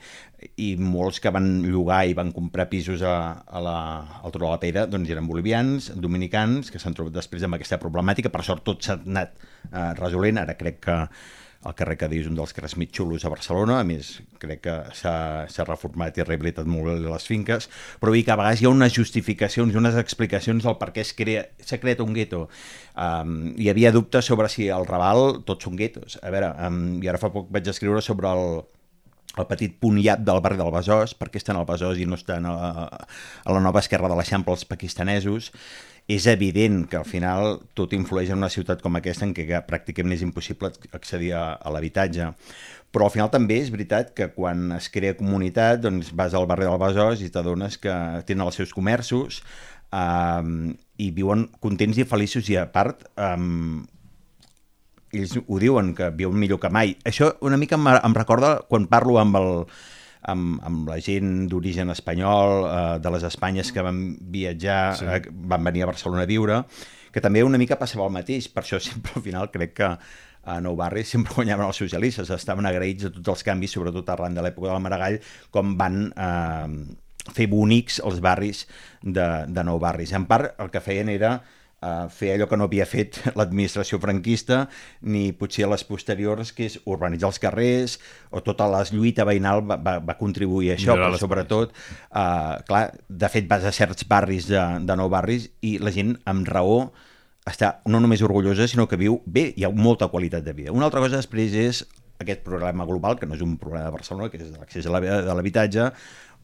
I 0.62 0.76
molts 0.78 1.20
que 1.20 1.32
van 1.34 1.48
llogar 1.66 2.04
i 2.08 2.14
van 2.18 2.32
comprar 2.32 2.68
pisos 2.70 3.02
a, 3.02 3.16
a 3.42 3.64
la, 3.64 3.78
al 4.22 4.32
Turó 4.32 4.48
de 4.48 4.54
la 4.54 4.62
Pera 4.62 4.86
doncs 4.88 5.10
eren 5.12 5.28
bolivians, 5.28 5.90
dominicans 5.98 6.72
que 6.72 6.80
s'han 6.80 6.96
trobat 6.98 7.18
després 7.18 7.44
amb 7.44 7.58
aquesta 7.58 7.82
problemàtica. 7.82 8.32
Per 8.32 8.46
sort 8.46 8.64
tot 8.68 8.86
s'ha 8.86 9.00
anat 9.02 9.34
uh, 9.72 9.92
resolent. 9.98 10.40
Ara 10.44 10.56
crec 10.60 10.80
que 10.86 11.00
el 11.66 11.76
carrer 11.78 11.98
Cadí 12.00 12.22
és 12.22 12.30
un 12.30 12.38
dels 12.38 12.54
carrers 12.56 12.78
més 12.80 12.92
xulos 12.94 13.26
a 13.26 13.32
Barcelona, 13.34 13.80
a 13.82 13.88
més 13.88 14.18
crec 14.42 14.62
que 14.68 14.76
s'ha 14.98 15.66
reformat 15.66 16.18
i 16.18 16.26
rehabilitat 16.26 16.70
molt 16.70 17.02
les 17.04 17.28
finques, 17.28 17.70
però 18.02 18.14
vull 18.14 18.20
dir 18.20 18.28
que 18.28 18.36
a 18.36 18.40
vegades 18.40 18.62
hi 18.62 18.70
ha 18.70 18.74
unes 18.74 18.94
justificacions 18.94 19.74
i 19.74 19.80
unes 19.82 19.98
explicacions 20.00 20.68
del 20.68 20.78
per 20.80 20.92
què 20.96 21.06
s'ha 21.08 21.18
crea, 21.18 21.46
creat 21.82 22.04
un 22.06 22.14
gueto. 22.16 22.46
Um, 22.94 23.54
hi 23.58 23.72
havia 23.74 23.92
dubtes 23.96 24.30
sobre 24.30 24.50
si 24.54 24.70
el 24.74 24.88
Raval 24.88 25.42
tots 25.48 25.68
són 25.68 25.78
guetos. 25.80 26.20
A 26.22 26.34
veure, 26.34 26.54
um, 26.68 26.98
i 27.02 27.10
ara 27.10 27.22
fa 27.22 27.34
poc 27.34 27.50
vaig 27.54 27.68
escriure 27.74 28.02
sobre 28.06 28.30
el, 28.30 28.62
el 29.38 29.50
petit 29.50 29.76
punt 29.82 30.00
del 30.00 30.42
barri 30.46 30.58
del 30.60 30.74
Besòs, 30.74 31.14
perquè 31.18 31.42
estan 31.42 31.60
al 31.60 31.68
Besòs 31.70 32.00
i 32.02 32.08
no 32.10 32.18
estan 32.18 32.46
a, 32.50 32.56
a 32.88 33.54
la 33.54 33.64
nova 33.64 33.84
esquerra 33.84 34.10
de 34.10 34.18
l'Eixample 34.18 34.56
els 34.56 34.66
pakistanesos, 34.70 35.52
és 36.08 36.26
evident 36.32 36.86
que 36.88 36.96
al 36.96 37.06
final 37.06 37.58
tot 37.76 37.92
influeix 37.94 38.32
en 38.32 38.40
una 38.40 38.52
ciutat 38.52 38.80
com 38.84 38.96
aquesta 38.96 39.28
en 39.28 39.34
què 39.36 39.60
pràcticament 39.68 40.16
és 40.16 40.24
impossible 40.24 40.72
accedir 40.96 41.34
a, 41.36 41.58
a 41.60 41.74
l'habitatge. 41.74 42.30
Però 42.96 43.10
al 43.10 43.12
final 43.12 43.28
també 43.34 43.58
és 43.60 43.72
veritat 43.74 44.14
que 44.16 44.30
quan 44.32 44.72
es 44.78 44.88
crea 44.94 45.18
comunitat 45.20 45.84
doncs 45.84 46.14
vas 46.16 46.34
al 46.34 46.48
barri 46.48 46.70
del 46.70 46.80
Besòs 46.80 47.24
i 47.26 47.30
t'adones 47.34 47.76
que 47.84 47.94
tenen 48.30 48.46
els 48.48 48.56
seus 48.56 48.72
comerços 48.74 49.42
um, 49.92 50.72
i 50.96 51.12
viuen 51.12 51.50
contents 51.60 52.00
i 52.00 52.08
feliços 52.08 52.48
i 52.48 52.56
a 52.56 52.64
part 52.72 53.04
um, 53.20 53.84
ells 55.12 55.36
ho 55.44 55.60
diuen 55.60 55.92
que 55.98 56.08
viuen 56.16 56.40
millor 56.40 56.64
que 56.64 56.72
mai. 56.72 56.96
Això 57.04 57.34
una 57.44 57.60
mica 57.60 57.76
em, 57.76 57.92
em 58.00 58.16
recorda 58.16 58.62
quan 58.72 58.88
parlo 58.88 59.20
amb 59.20 59.40
el, 59.40 59.52
amb, 60.32 60.60
amb 60.68 60.92
la 60.92 61.00
gent 61.04 61.48
d'origen 61.52 61.92
espanyol, 61.94 62.68
eh, 62.68 63.00
de 63.04 63.14
les 63.16 63.26
Espanyes 63.28 63.72
que 63.74 63.84
van 63.86 64.02
viatjar, 64.34 64.82
sí. 65.00 65.10
eh, 65.10 65.22
van 65.52 65.66
venir 65.68 65.86
a 65.86 65.92
Barcelona 65.92 66.26
a 66.28 66.30
viure, 66.30 66.62
que 67.14 67.24
també 67.24 67.44
una 67.44 67.60
mica 67.62 67.80
passava 67.80 68.06
el 68.08 68.16
mateix, 68.16 68.50
per 68.52 68.64
això 68.66 68.80
sempre 68.84 69.18
al 69.18 69.26
final 69.26 69.52
crec 69.54 69.76
que 69.80 69.92
a 70.48 70.62
Nou 70.64 70.78
Barri 70.80 71.04
sempre 71.04 71.36
guanyaven 71.36 71.68
els 71.68 71.82
socialistes, 71.82 72.32
estaven 72.32 72.68
agraïts 72.70 73.10
a 73.10 73.12
tots 73.12 73.36
els 73.36 73.44
canvis, 73.48 73.74
sobretot 73.76 74.10
arran 74.14 74.38
de 74.38 74.46
l'època 74.46 74.72
del 74.72 74.84
Maragall, 74.84 75.20
com 75.52 75.76
van 75.80 76.08
eh, 76.12 76.96
fer 77.36 77.50
bonics 77.52 78.00
els 78.08 78.22
barris 78.24 78.66
de, 79.02 79.28
de 79.52 79.64
Nou 79.68 79.80
Barris. 79.84 80.14
En 80.16 80.28
part, 80.30 80.54
el 80.64 80.72
que 80.72 80.84
feien 80.84 81.12
era 81.12 81.38
a 81.86 82.08
fer 82.10 82.32
allò 82.34 82.48
que 82.50 82.58
no 82.58 82.66
havia 82.66 82.88
fet 82.90 83.20
l'administració 83.38 84.00
franquista 84.02 84.64
ni 85.02 85.32
potser 85.38 85.68
les 85.70 85.84
posteriors, 85.86 86.54
que 86.56 86.66
és 86.70 86.80
urbanitzar 86.86 87.30
els 87.30 87.42
carrers 87.44 87.98
o 88.32 88.42
tota 88.46 88.70
la 88.72 88.84
lluita 88.90 89.28
veïnal 89.28 89.62
va, 89.68 89.78
va, 89.78 89.98
va 90.02 90.18
contribuir 90.18 90.72
a 90.72 90.78
això, 90.78 90.96
Millorar 90.96 91.12
però 91.14 91.22
sobretot, 91.22 91.76
uh, 92.10 92.58
clar, 92.68 92.88
de 93.08 93.30
fet 93.34 93.50
vas 93.50 93.68
a 93.68 93.76
certs 93.76 94.08
barris 94.10 94.50
de, 94.50 94.64
de 94.88 94.98
nou 94.98 95.12
barris 95.14 95.52
i 95.62 95.78
la 95.84 95.94
gent 95.94 96.16
amb 96.26 96.50
raó 96.50 96.88
està 97.48 97.78
no 97.88 98.02
només 98.04 98.24
orgullosa, 98.26 98.68
sinó 98.68 98.88
que 98.90 99.00
viu 99.00 99.22
bé, 99.26 99.52
hi 99.56 99.64
ha 99.64 99.72
molta 99.72 100.10
qualitat 100.12 100.44
de 100.44 100.54
vida. 100.58 100.74
Una 100.76 100.90
altra 100.90 101.00
cosa 101.04 101.22
després 101.22 101.54
és 101.56 101.86
aquest 102.20 102.42
problema 102.44 102.86
global, 102.86 103.18
que 103.20 103.28
no 103.30 103.38
és 103.38 103.44
un 103.46 103.56
problema 103.62 103.86
de 103.86 103.94
Barcelona, 103.94 104.32
que 104.34 104.42
és 104.42 104.50
l'accés 104.58 104.88
a 104.90 104.94
l'habitatge, 105.38 105.92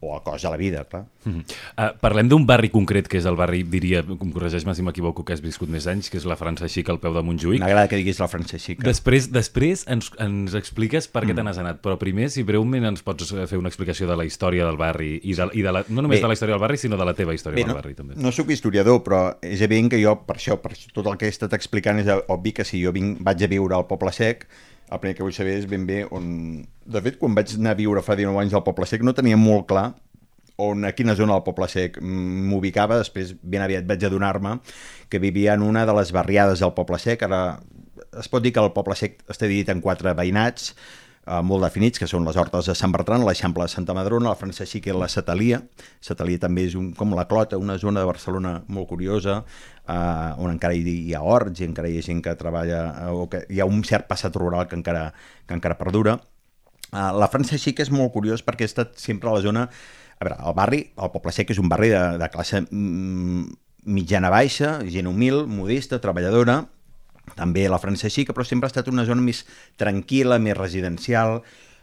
o 0.03 0.17
el 0.17 0.23
cost 0.25 0.43
de 0.45 0.51
la 0.51 0.57
vida, 0.57 0.83
clar. 0.85 1.05
Mm 1.23 1.31
-hmm. 1.31 1.43
uh, 1.77 1.97
parlem 1.99 2.27
d'un 2.27 2.45
barri 2.45 2.69
concret, 2.69 3.07
que 3.07 3.17
és 3.17 3.25
el 3.25 3.35
barri, 3.35 3.63
diria, 3.63 4.03
corregeix-me 4.03 4.75
si 4.75 4.83
m'equivoco, 4.83 5.23
que 5.23 5.33
has 5.33 5.41
viscut 5.41 5.69
més 5.69 5.87
anys, 5.87 6.09
que 6.09 6.17
és 6.17 6.25
la 6.25 6.35
França 6.35 6.67
Xic 6.67 6.89
al 6.89 6.99
peu 6.99 7.13
de 7.13 7.21
Montjuïc. 7.21 7.59
M'agrada 7.59 7.87
que 7.87 7.95
diguis 7.95 8.19
la 8.19 8.27
França 8.27 8.57
Xic. 8.59 8.83
Després, 8.83 9.31
després 9.31 9.85
ens, 9.87 10.11
ens 10.19 10.53
expliques 10.53 11.07
per 11.07 11.23
què 11.23 11.31
mm. 11.31 11.35
te 11.35 11.43
n'has 11.43 11.57
anat, 11.57 11.81
però 11.81 11.97
primer, 11.97 12.29
si 12.29 12.43
breument 12.43 12.85
ens 12.85 13.01
pots 13.01 13.33
fer 13.49 13.57
una 13.57 13.69
explicació 13.69 14.07
de 14.07 14.15
la 14.15 14.25
història 14.25 14.65
del 14.65 14.77
barri, 14.77 15.19
i 15.23 15.33
de, 15.33 15.49
i 15.53 15.61
de 15.61 15.71
la, 15.71 15.85
no 15.87 16.01
només 16.01 16.19
Bé, 16.19 16.21
de 16.23 16.27
la 16.27 16.33
història 16.33 16.55
del 16.55 16.61
barri, 16.61 16.77
sinó 16.77 16.97
de 16.97 17.05
la 17.05 17.13
teva 17.13 17.33
història 17.33 17.55
Bé, 17.55 17.63
del 17.63 17.69
no, 17.69 17.75
barri, 17.75 17.95
també. 17.95 18.15
No 18.15 18.31
sóc 18.31 18.49
historiador, 18.49 19.01
però 19.03 19.37
és 19.41 19.61
evident 19.61 19.89
que 19.93 20.01
jo, 20.01 20.15
per 20.27 20.37
això, 20.37 20.59
per 20.61 20.75
tot 20.93 21.07
el 21.07 21.17
que 21.17 21.25
he 21.25 21.33
estat 21.33 21.53
explicant, 21.53 21.99
és 21.99 22.07
obvi 22.27 22.51
que 22.51 22.65
si 22.67 22.83
jo 22.83 22.91
vinc, 22.91 23.19
vaig 23.23 23.43
a 23.43 23.47
viure 23.47 23.75
al 23.75 23.87
Poble 23.87 24.11
Sec, 24.11 24.47
el 24.93 25.01
primer 25.01 25.17
que 25.17 25.25
vull 25.25 25.35
saber 25.35 25.57
és 25.57 25.67
ben 25.69 25.87
bé 25.89 26.03
on... 26.13 26.25
De 26.85 27.01
fet, 27.01 27.17
quan 27.19 27.35
vaig 27.35 27.55
anar 27.57 27.73
a 27.73 27.79
viure 27.79 28.03
fa 28.05 28.17
19 28.19 28.41
anys 28.43 28.55
al 28.57 28.65
Poble 28.65 28.87
Sec 28.89 29.05
no 29.05 29.15
tenia 29.17 29.39
molt 29.39 29.65
clar 29.69 29.87
on, 30.61 30.85
a 30.85 30.91
quina 30.93 31.15
zona 31.17 31.33
del 31.33 31.45
Poble 31.45 31.67
Sec 31.71 31.97
m'ubicava, 32.03 32.99
després 33.01 33.33
ben 33.41 33.63
aviat 33.65 33.87
vaig 33.89 34.03
adonar-me 34.05 34.57
que 35.09 35.21
vivia 35.23 35.55
en 35.57 35.63
una 35.65 35.87
de 35.89 35.95
les 35.97 36.13
barriades 36.13 36.61
del 36.61 36.75
Poble 36.77 36.99
Sec, 37.01 37.25
ara 37.25 37.59
es 38.19 38.29
pot 38.29 38.43
dir 38.43 38.53
que 38.53 38.61
el 38.61 38.73
Poble 38.75 38.97
Sec 38.99 39.23
està 39.25 39.47
dividit 39.47 39.71
en 39.73 39.81
quatre 39.81 40.13
veïnats, 40.17 40.73
eh, 41.25 41.39
molt 41.45 41.65
definits, 41.65 42.01
que 42.01 42.07
són 42.09 42.25
les 42.27 42.37
Hortes 42.39 42.69
de 42.69 42.75
Sant 42.77 42.93
Bertran, 42.93 43.23
l'Eixample 43.25 43.67
de 43.67 43.73
Santa 43.73 43.95
Madrona, 43.97 44.31
la 44.31 44.39
Francesca 44.39 44.91
i 44.91 44.97
la 44.97 45.09
Satalia. 45.11 45.61
Satalia 46.03 46.41
també 46.41 46.67
és 46.69 46.77
un, 46.79 46.91
com 46.97 47.15
la 47.15 47.27
Clota, 47.29 47.59
una 47.61 47.77
zona 47.81 48.03
de 48.03 48.09
Barcelona 48.09 48.53
molt 48.67 48.89
curiosa, 48.91 49.41
eh, 49.87 49.95
on 50.43 50.51
encara 50.51 50.75
hi, 50.75 50.83
hi 51.09 51.15
ha 51.15 51.23
horts 51.23 51.63
i 51.63 51.67
encara 51.69 51.89
hi 51.89 51.99
ha 51.99 52.05
gent 52.05 52.21
que 52.25 52.35
treballa, 52.39 52.83
eh, 53.07 53.09
o 53.11 53.27
que 53.31 53.45
hi 53.49 53.63
ha 53.63 53.69
un 53.69 53.83
cert 53.87 54.07
passat 54.11 54.35
rural 54.39 54.67
que 54.67 54.79
encara, 54.79 55.09
que 55.47 55.57
encara 55.57 55.79
perdura. 55.79 56.19
Eh, 56.91 57.09
la 57.19 57.31
Francesca 57.31 57.83
és 57.83 57.91
molt 57.93 58.13
curiós 58.13 58.45
perquè 58.45 58.67
ha 58.67 58.71
estat 58.71 58.97
sempre 59.01 59.31
a 59.31 59.37
la 59.37 59.45
zona 59.45 59.67
a 60.19 60.25
veure, 60.25 60.37
el 60.47 60.53
barri, 60.55 60.79
el 60.95 61.11
Poble 61.11 61.33
Sec 61.35 61.51
és 61.51 61.59
un 61.59 61.67
barri 61.67 61.89
de, 61.91 62.01
de 62.21 62.29
classe 62.31 62.61
mm, 62.63 63.43
mitjana 63.91 64.29
baixa, 64.31 64.77
gent 64.87 65.09
humil, 65.09 65.43
modesta, 65.49 65.99
treballadora, 66.03 66.61
també 67.37 67.67
la 67.71 67.79
Francesca, 67.81 68.33
però 68.33 68.45
sempre 68.47 68.67
ha 68.67 68.73
estat 68.73 68.91
una 68.91 69.05
zona 69.07 69.23
més 69.23 69.43
tranquil·la, 69.79 70.39
més 70.43 70.57
residencial, 70.57 71.39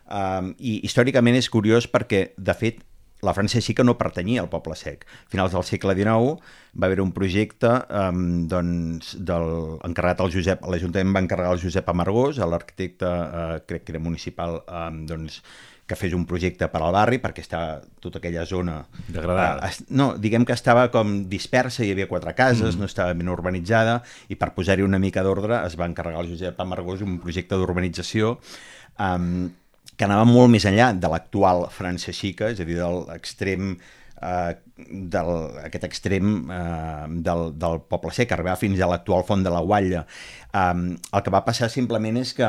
um, 0.06 0.54
i 0.58 0.80
històricament 0.86 1.38
és 1.38 1.50
curiós 1.52 1.88
perquè, 1.90 2.30
de 2.36 2.56
fet, 2.56 2.84
la 3.20 3.34
França 3.36 3.60
que 3.60 3.84
no 3.84 3.98
pertanyia 4.00 4.40
al 4.40 4.48
poble 4.48 4.76
sec. 4.76 5.04
A 5.04 5.30
finals 5.32 5.52
del 5.52 5.64
segle 5.68 5.94
XIX 5.96 6.40
va 6.72 6.88
haver 6.88 7.00
un 7.02 7.12
projecte 7.12 7.72
um, 7.92 8.46
doncs, 8.48 9.14
del, 9.16 9.76
encarregat 9.84 10.22
al 10.24 10.32
Josep, 10.32 10.64
l'Ajuntament 10.64 11.12
va 11.16 11.24
encarregar 11.26 11.52
al 11.52 11.60
Josep 11.60 11.88
Amargós, 11.92 12.40
l'arquitecte, 12.40 13.10
uh, 13.10 13.58
crec 13.68 13.84
que 13.84 13.94
era 13.96 14.02
municipal, 14.02 14.62
um, 14.64 15.04
doncs, 15.08 15.42
que 15.90 15.98
fes 15.98 16.14
un 16.14 16.22
projecte 16.30 16.68
per 16.70 16.80
al 16.84 16.94
barri, 16.94 17.18
perquè 17.22 17.42
està 17.42 17.60
tota 18.02 18.20
aquella 18.20 18.46
zona... 18.46 18.78
Degradada. 19.10 19.66
Eh, 19.66 19.86
no, 19.98 20.12
diguem 20.22 20.46
que 20.46 20.54
estava 20.54 20.86
com 20.94 21.24
dispersa, 21.30 21.82
hi 21.82 21.90
havia 21.94 22.06
quatre 22.10 22.36
cases, 22.38 22.76
mm. 22.76 22.78
no 22.78 22.90
estava 22.90 23.16
ben 23.18 23.30
urbanitzada, 23.32 23.98
i 24.30 24.38
per 24.38 24.52
posar-hi 24.54 24.86
una 24.86 25.02
mica 25.02 25.24
d'ordre 25.26 25.64
es 25.66 25.74
va 25.80 25.88
encarregar 25.90 26.22
al 26.22 26.30
Josep 26.30 26.60
Amargós 26.62 27.02
un 27.06 27.18
projecte 27.22 27.58
d'urbanització 27.58 28.36
um, 29.02 29.48
que 29.96 30.06
anava 30.06 30.28
molt 30.28 30.52
més 30.52 30.64
enllà 30.68 30.92
de 30.96 31.10
l'actual 31.10 31.66
França 31.74 32.14
Xica, 32.14 32.52
és 32.54 32.62
a 32.62 32.68
dir, 32.68 32.78
de 32.78 32.86
l'extrem 33.10 33.74
eh, 33.74 34.52
del, 34.86 35.32
aquest 35.66 35.84
extrem 35.90 36.30
eh, 36.54 37.08
del, 37.26 37.50
del 37.60 37.82
poble 37.90 38.14
sec, 38.16 38.32
arribar 38.32 38.56
fins 38.60 38.80
a 38.80 38.88
l'actual 38.88 39.26
font 39.28 39.44
de 39.44 39.52
la 39.52 39.60
Guatlla. 39.66 40.06
Um, 40.56 40.94
el 40.96 41.26
que 41.26 41.34
va 41.34 41.44
passar 41.44 41.68
simplement 41.72 42.16
és 42.22 42.32
que 42.38 42.48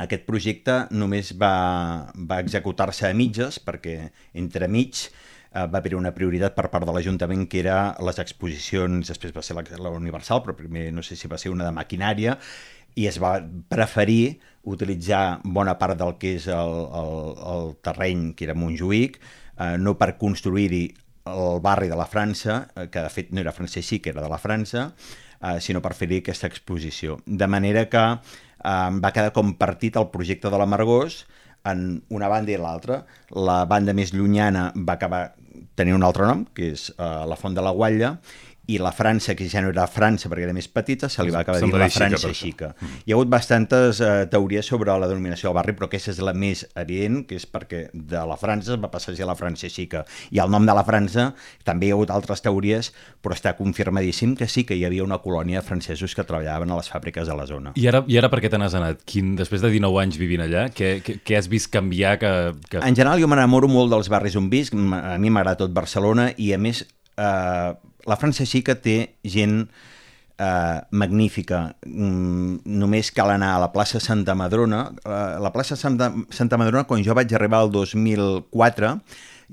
aquest 0.00 0.24
projecte 0.28 0.76
només 0.96 1.34
va, 1.40 2.10
va 2.14 2.40
executar-se 2.40 3.10
a 3.10 3.16
mitges 3.16 3.60
perquè 3.62 3.96
entremig 4.40 5.04
eh, 5.06 5.66
va 5.66 5.78
haver 5.78 5.96
una 5.98 6.14
prioritat 6.16 6.56
per 6.56 6.68
part 6.72 6.86
de 6.88 6.94
l'Ajuntament 6.94 7.46
que 7.50 7.60
era 7.62 7.78
les 8.06 8.20
exposicions, 8.22 9.12
després 9.12 9.34
va 9.36 9.44
ser 9.44 9.58
la, 9.58 9.64
la 9.78 9.94
Universal, 9.96 10.42
però 10.44 10.56
primer 10.56 10.88
no 10.94 11.04
sé 11.04 11.18
si 11.18 11.28
va 11.28 11.38
ser 11.40 11.52
una 11.52 11.68
de 11.68 11.74
maquinària, 11.76 12.38
i 12.98 13.06
es 13.06 13.20
va 13.22 13.36
preferir 13.70 14.40
utilitzar 14.70 15.40
bona 15.44 15.76
part 15.78 15.98
del 16.00 16.16
que 16.20 16.34
és 16.38 16.48
el, 16.50 16.74
el, 17.00 17.14
el 17.52 17.70
terreny 17.84 18.32
que 18.36 18.48
era 18.48 18.56
Montjuïc, 18.58 19.20
eh, 19.20 19.76
no 19.78 19.96
per 20.00 20.16
construir-hi 20.20 20.84
el 21.30 21.60
barri 21.62 21.88
de 21.90 21.98
la 21.98 22.08
França, 22.08 22.62
eh, 22.74 22.88
que 22.90 23.04
de 23.04 23.12
fet 23.12 23.34
no 23.34 23.42
era 23.42 23.54
francès 23.54 23.86
sí, 23.86 24.00
que 24.00 24.14
era 24.14 24.24
de 24.24 24.30
la 24.32 24.40
França, 24.42 24.90
eh, 25.40 25.58
sinó 25.60 25.82
per 25.84 25.94
fer-hi 25.96 26.20
aquesta 26.20 26.50
exposició. 26.50 27.20
De 27.26 27.46
manera 27.46 27.86
que 27.92 28.04
eh, 28.64 28.90
va 29.02 29.12
quedar 29.14 29.34
compartit 29.36 29.96
el 30.00 30.10
projecte 30.12 30.52
de 30.52 30.60
l'Amargós 30.60 31.24
en 31.68 32.02
una 32.08 32.28
banda 32.32 32.54
i 32.54 32.60
l'altra. 32.60 33.02
La 33.36 33.64
banda 33.68 33.94
més 33.96 34.14
llunyana 34.16 34.70
va 34.76 34.96
acabar 34.96 35.24
tenint 35.76 35.96
un 35.96 36.06
altre 36.06 36.28
nom, 36.28 36.44
que 36.54 36.70
és 36.74 36.88
uh, 36.96 37.26
la 37.28 37.36
Font 37.40 37.56
de 37.56 37.64
la 37.64 37.72
Guatlla, 37.76 38.14
i 38.66 38.78
la 38.78 38.92
França, 38.92 39.34
que 39.34 39.48
ja 39.50 39.62
no 39.64 39.70
era 39.72 39.86
França 39.90 40.28
perquè 40.30 40.46
era 40.46 40.54
més 40.54 40.68
petita, 40.70 41.08
se 41.10 41.24
li 41.24 41.32
va 41.34 41.42
acabar 41.42 41.60
dient 41.62 41.74
la 41.80 41.88
xica, 41.90 42.08
França 42.10 42.32
xica. 42.36 42.70
Hi 43.04 43.12
ha 43.12 43.16
hagut 43.16 43.30
bastantes 43.32 44.00
eh, 44.04 44.26
teories 44.30 44.68
sobre 44.70 44.94
la 44.94 45.08
denominació 45.10 45.48
del 45.48 45.56
barri, 45.58 45.74
però 45.76 45.88
aquesta 45.88 46.12
és 46.12 46.20
la 46.22 46.34
més 46.36 46.64
evident, 46.78 47.24
que 47.26 47.38
és 47.40 47.46
perquè 47.50 47.86
de 47.94 48.22
la 48.28 48.36
França 48.40 48.74
es 48.76 48.82
va 48.82 48.90
passar 48.92 49.14
a 49.14 49.18
ser 49.18 49.26
la 49.28 49.36
França 49.38 49.70
xica. 49.72 50.04
I 50.30 50.42
el 50.44 50.52
nom 50.52 50.68
de 50.68 50.76
la 50.76 50.84
França, 50.86 51.30
també 51.66 51.88
hi 51.88 51.94
ha 51.94 51.98
hagut 51.98 52.12
altres 52.14 52.44
teories, 52.44 52.92
però 53.22 53.34
està 53.34 53.56
confirmadíssim 53.58 54.36
que 54.38 54.48
sí 54.48 54.64
que 54.68 54.78
hi 54.78 54.84
havia 54.86 55.06
una 55.06 55.18
colònia 55.24 55.60
de 55.60 55.66
francesos 55.66 56.14
que 56.14 56.26
treballaven 56.26 56.70
a 56.70 56.78
les 56.78 56.92
fàbriques 56.92 57.26
de 57.26 57.36
la 57.36 57.48
zona. 57.50 57.74
I 57.80 57.88
ara, 57.90 58.04
I 58.06 58.20
ara 58.20 58.30
per 58.30 58.42
què 58.44 58.52
te 58.52 58.60
n'has 58.60 58.76
anat? 58.78 59.02
Quin, 59.08 59.34
després 59.40 59.64
de 59.64 59.72
19 59.72 60.04
anys 60.04 60.20
vivint 60.20 60.44
allà, 60.46 60.68
què, 60.74 60.98
què, 61.04 61.18
què 61.26 61.40
has 61.40 61.50
vist 61.50 61.72
canviar 61.74 62.16
que... 62.22 62.32
que... 62.68 62.84
En 62.84 62.96
general 62.96 63.20
jo 63.22 63.28
m'enamoro 63.30 63.70
molt 63.70 63.92
dels 63.92 64.10
barris 64.12 64.38
on 64.38 64.50
visc, 64.52 64.76
a 64.76 65.18
mi 65.18 65.32
m'agrada 65.32 65.64
tot 65.64 65.74
Barcelona 65.74 66.30
i 66.38 66.52
a 66.54 66.60
més 66.60 66.84
eh, 67.20 67.70
la 68.08 68.18
França 68.20 68.46
xica 68.48 68.76
té 68.80 68.96
gent 69.22 69.62
eh, 70.40 70.78
magnífica. 70.90 71.76
Mm, 71.86 72.62
només 72.80 73.12
cal 73.16 73.34
anar 73.34 73.54
a 73.54 73.62
la 73.66 73.70
plaça 73.74 74.00
Santa 74.00 74.34
Madrona. 74.34 74.86
Eh, 75.04 75.38
la 75.42 75.52
plaça 75.52 75.76
Santa, 75.76 76.12
Santa 76.30 76.58
Madrona, 76.60 76.86
quan 76.88 77.04
jo 77.04 77.16
vaig 77.16 77.32
arribar 77.36 77.60
al 77.64 77.72
2004, 77.74 78.94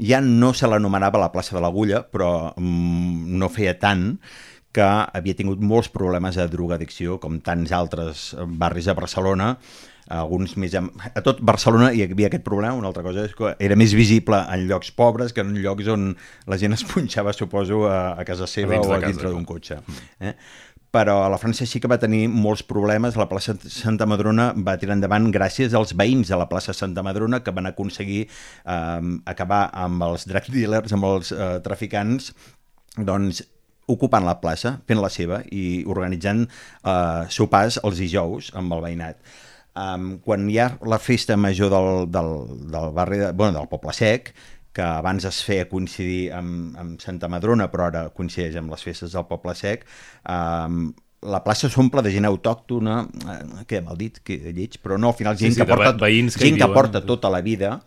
ja 0.08 0.22
no 0.22 0.54
se 0.54 0.70
l'anomenava 0.70 1.20
la 1.20 1.32
plaça 1.34 1.58
de 1.58 1.64
l'Agulla, 1.64 2.04
però 2.08 2.54
mm, 2.56 3.36
no 3.38 3.52
feia 3.52 3.76
tant 3.80 4.14
que 4.78 4.86
havia 4.86 5.34
tingut 5.34 5.62
molts 5.64 5.90
problemes 5.90 6.38
de 6.38 6.46
drogadicció, 6.52 7.18
com 7.20 7.40
tants 7.42 7.72
altres 7.74 8.28
barris 8.60 8.88
a 8.88 8.94
Barcelona, 8.94 9.56
alguns 10.14 10.56
més... 10.60 10.76
A 10.78 11.24
tot 11.26 11.42
Barcelona 11.46 11.92
hi 11.94 12.04
havia 12.06 12.30
aquest 12.30 12.46
problema, 12.46 12.76
una 12.78 12.92
altra 12.92 13.04
cosa 13.06 13.26
és 13.28 13.36
que 13.38 13.54
era 13.64 13.78
més 13.80 13.96
visible 13.98 14.40
en 14.54 14.68
llocs 14.70 14.94
pobres 14.96 15.34
que 15.36 15.44
en 15.44 15.56
llocs 15.60 15.90
on 15.92 16.10
la 16.48 16.60
gent 16.62 16.78
es 16.78 16.86
punxava, 16.88 17.34
suposo, 17.36 17.86
a, 17.90 18.16
a 18.20 18.26
casa 18.28 18.48
seva 18.48 18.76
dins 18.76 18.88
o 18.88 18.96
a 18.96 19.02
dintre 19.04 19.34
d'un 19.34 19.46
cotxe. 19.48 19.82
Eh? 20.20 20.34
Però 20.96 21.18
a 21.26 21.28
la 21.30 21.38
França 21.38 21.68
sí 21.68 21.82
que 21.84 21.90
va 21.92 22.00
tenir 22.00 22.24
molts 22.32 22.64
problemes. 22.66 23.18
La 23.20 23.28
plaça 23.30 23.58
Santa 23.60 24.08
Madrona 24.08 24.54
va 24.56 24.78
tirar 24.80 24.96
endavant 24.96 25.28
gràcies 25.36 25.76
als 25.76 25.92
veïns 26.00 26.32
de 26.32 26.40
la 26.40 26.48
plaça 26.50 26.74
Santa 26.74 27.04
Madrona 27.06 27.42
que 27.44 27.54
van 27.54 27.68
aconseguir 27.70 28.24
eh, 28.24 29.12
acabar 29.28 29.68
amb 29.76 30.08
els 30.08 30.26
drug 30.30 30.48
dealers, 30.56 30.96
amb 30.96 31.10
els 31.12 31.34
eh, 31.36 31.58
traficants, 31.66 32.32
doncs 32.98 33.44
ocupant 33.88 34.26
la 34.28 34.38
plaça, 34.42 34.78
fent 34.88 35.00
la 35.04 35.12
seva 35.12 35.42
i 35.52 35.84
organitzant 35.88 36.46
eh, 36.48 37.28
sopars 37.32 37.80
els 37.84 38.00
dijous 38.04 38.52
amb 38.58 38.76
el 38.76 38.84
veïnat. 38.88 39.20
Um, 39.78 40.18
quan 40.26 40.48
hi 40.50 40.58
ha 40.58 40.72
la 40.90 40.98
festa 40.98 41.38
major 41.38 41.70
del, 41.70 41.90
del, 42.10 42.32
del 42.72 42.94
barri, 42.96 43.20
de, 43.22 43.32
bueno, 43.38 43.60
del 43.60 43.70
Poble 43.70 43.94
Sec, 43.94 44.32
que 44.74 44.86
abans 44.86 45.26
es 45.26 45.42
feia 45.46 45.68
coincidir 45.70 46.32
amb, 46.38 46.78
amb 46.78 47.02
Santa 47.02 47.30
Madrona, 47.30 47.68
però 47.70 47.90
ara 47.92 48.08
coincideix 48.14 48.58
amb 48.58 48.74
les 48.74 48.86
festes 48.86 49.14
del 49.14 49.28
Poble 49.30 49.54
Sec, 49.58 49.86
um, 50.30 50.88
la 51.28 51.42
plaça 51.46 51.70
s'omple 51.70 52.04
de 52.06 52.12
gent 52.14 52.28
autòctona, 52.30 53.00
eh, 53.34 53.64
que 53.70 53.82
mal 53.82 53.98
dit, 53.98 54.20
que 54.26 54.38
lleig, 54.54 54.78
però 54.84 55.00
no, 55.02 55.10
al 55.12 55.18
final 55.18 55.38
Sí, 55.38 55.48
gent 55.48 55.56
sí, 55.56 55.62
que 55.62 55.66
de 55.66 55.74
porta, 55.74 55.96
veïns 56.06 56.38
que 56.38 56.46
gent 56.46 56.60
que 56.62 56.70
porta 56.74 57.02
tota 57.06 57.32
la 57.34 57.42
vida 57.42 57.80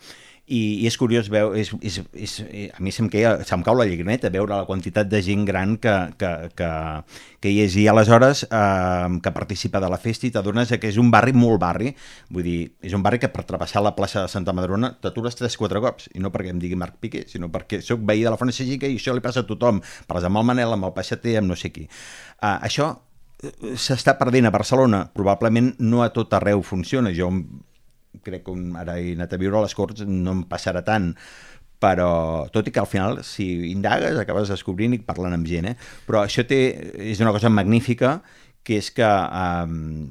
i, 0.51 0.83
i 0.83 0.87
és 0.91 0.97
curiós 0.99 1.29
veure, 1.31 1.55
és, 1.61 1.71
és, 1.87 2.01
és, 2.19 2.35
a 2.75 2.83
mi 2.83 2.91
se'm, 2.91 3.07
queia, 3.13 3.37
se'm 3.47 3.63
cau 3.67 3.77
la 3.79 3.87
llagrimeta 3.87 4.33
veure 4.35 4.57
la 4.57 4.67
quantitat 4.67 5.07
de 5.11 5.21
gent 5.23 5.45
gran 5.47 5.77
que, 5.79 5.95
que, 6.19 6.31
que, 6.59 6.71
que 7.39 7.53
hi 7.53 7.61
és. 7.63 7.77
I 7.79 7.87
aleshores 7.93 8.43
eh, 8.49 9.19
que 9.23 9.33
participa 9.37 9.83
de 9.83 9.91
la 9.93 10.01
festa 10.03 10.27
i 10.27 10.33
t'adones 10.35 10.73
que 10.75 10.91
és 10.91 10.99
un 10.99 11.13
barri 11.15 11.37
molt 11.37 11.61
barri. 11.63 11.95
Vull 12.35 12.47
dir, 12.47 12.59
és 12.83 12.97
un 12.99 13.05
barri 13.07 13.21
que 13.23 13.31
per 13.31 13.47
travessar 13.47 13.85
la 13.87 13.95
plaça 13.95 14.25
de 14.25 14.33
Santa 14.33 14.55
Madrona 14.57 14.93
t'atures 14.99 15.39
3-4 15.39 15.85
cops. 15.87 16.11
I 16.19 16.25
no 16.25 16.35
perquè 16.35 16.51
em 16.51 16.63
digui 16.63 16.79
Marc 16.81 16.99
Piqué, 16.99 17.25
sinó 17.31 17.53
perquè 17.55 17.79
sóc 17.87 18.03
veí 18.03 18.27
de 18.27 18.35
la 18.35 18.41
França 18.41 18.67
Xica 18.67 18.91
i 18.91 18.99
això 18.99 19.15
li 19.15 19.23
passa 19.23 19.45
a 19.45 19.49
tothom. 19.49 19.79
Parles 20.11 20.27
amb 20.27 20.43
el 20.43 20.51
Manel, 20.51 20.75
amb 20.75 20.91
el 20.91 20.97
Peixater, 20.99 21.39
amb 21.39 21.55
no 21.55 21.59
sé 21.59 21.71
qui. 21.71 21.87
Uh, 22.43 22.57
això 22.59 22.91
eh, 23.45 23.55
s'està 23.79 24.19
perdent 24.19 24.51
a 24.51 24.55
Barcelona, 24.55 25.05
probablement 25.15 25.77
no 25.79 26.03
a 26.03 26.11
tot 26.15 26.35
arreu 26.35 26.67
funciona, 26.67 27.15
jo 27.15 27.31
crec 28.27 28.45
que 28.47 28.57
ara 28.81 28.99
he 29.01 29.15
anat 29.15 29.33
a 29.35 29.41
viure 29.41 29.59
a 29.61 29.65
les 29.65 29.77
Corts 29.77 30.05
no 30.07 30.37
em 30.39 30.45
passarà 30.51 30.83
tant 30.87 31.13
però 31.81 32.47
tot 32.53 32.69
i 32.69 32.75
que 32.75 32.83
al 32.83 32.89
final 32.91 33.23
si 33.25 33.47
indagues 33.71 34.19
acabes 34.21 34.53
descobrint 34.53 34.95
i 34.95 35.01
parlant 35.05 35.37
amb 35.37 35.49
gent 35.49 35.71
eh? 35.73 35.77
però 36.07 36.25
això 36.27 36.45
té, 36.47 36.61
és 37.11 37.23
una 37.25 37.33
cosa 37.37 37.53
magnífica 37.53 38.19
que 38.63 38.77
és 38.83 38.91
que 38.93 39.07
um, 39.09 40.11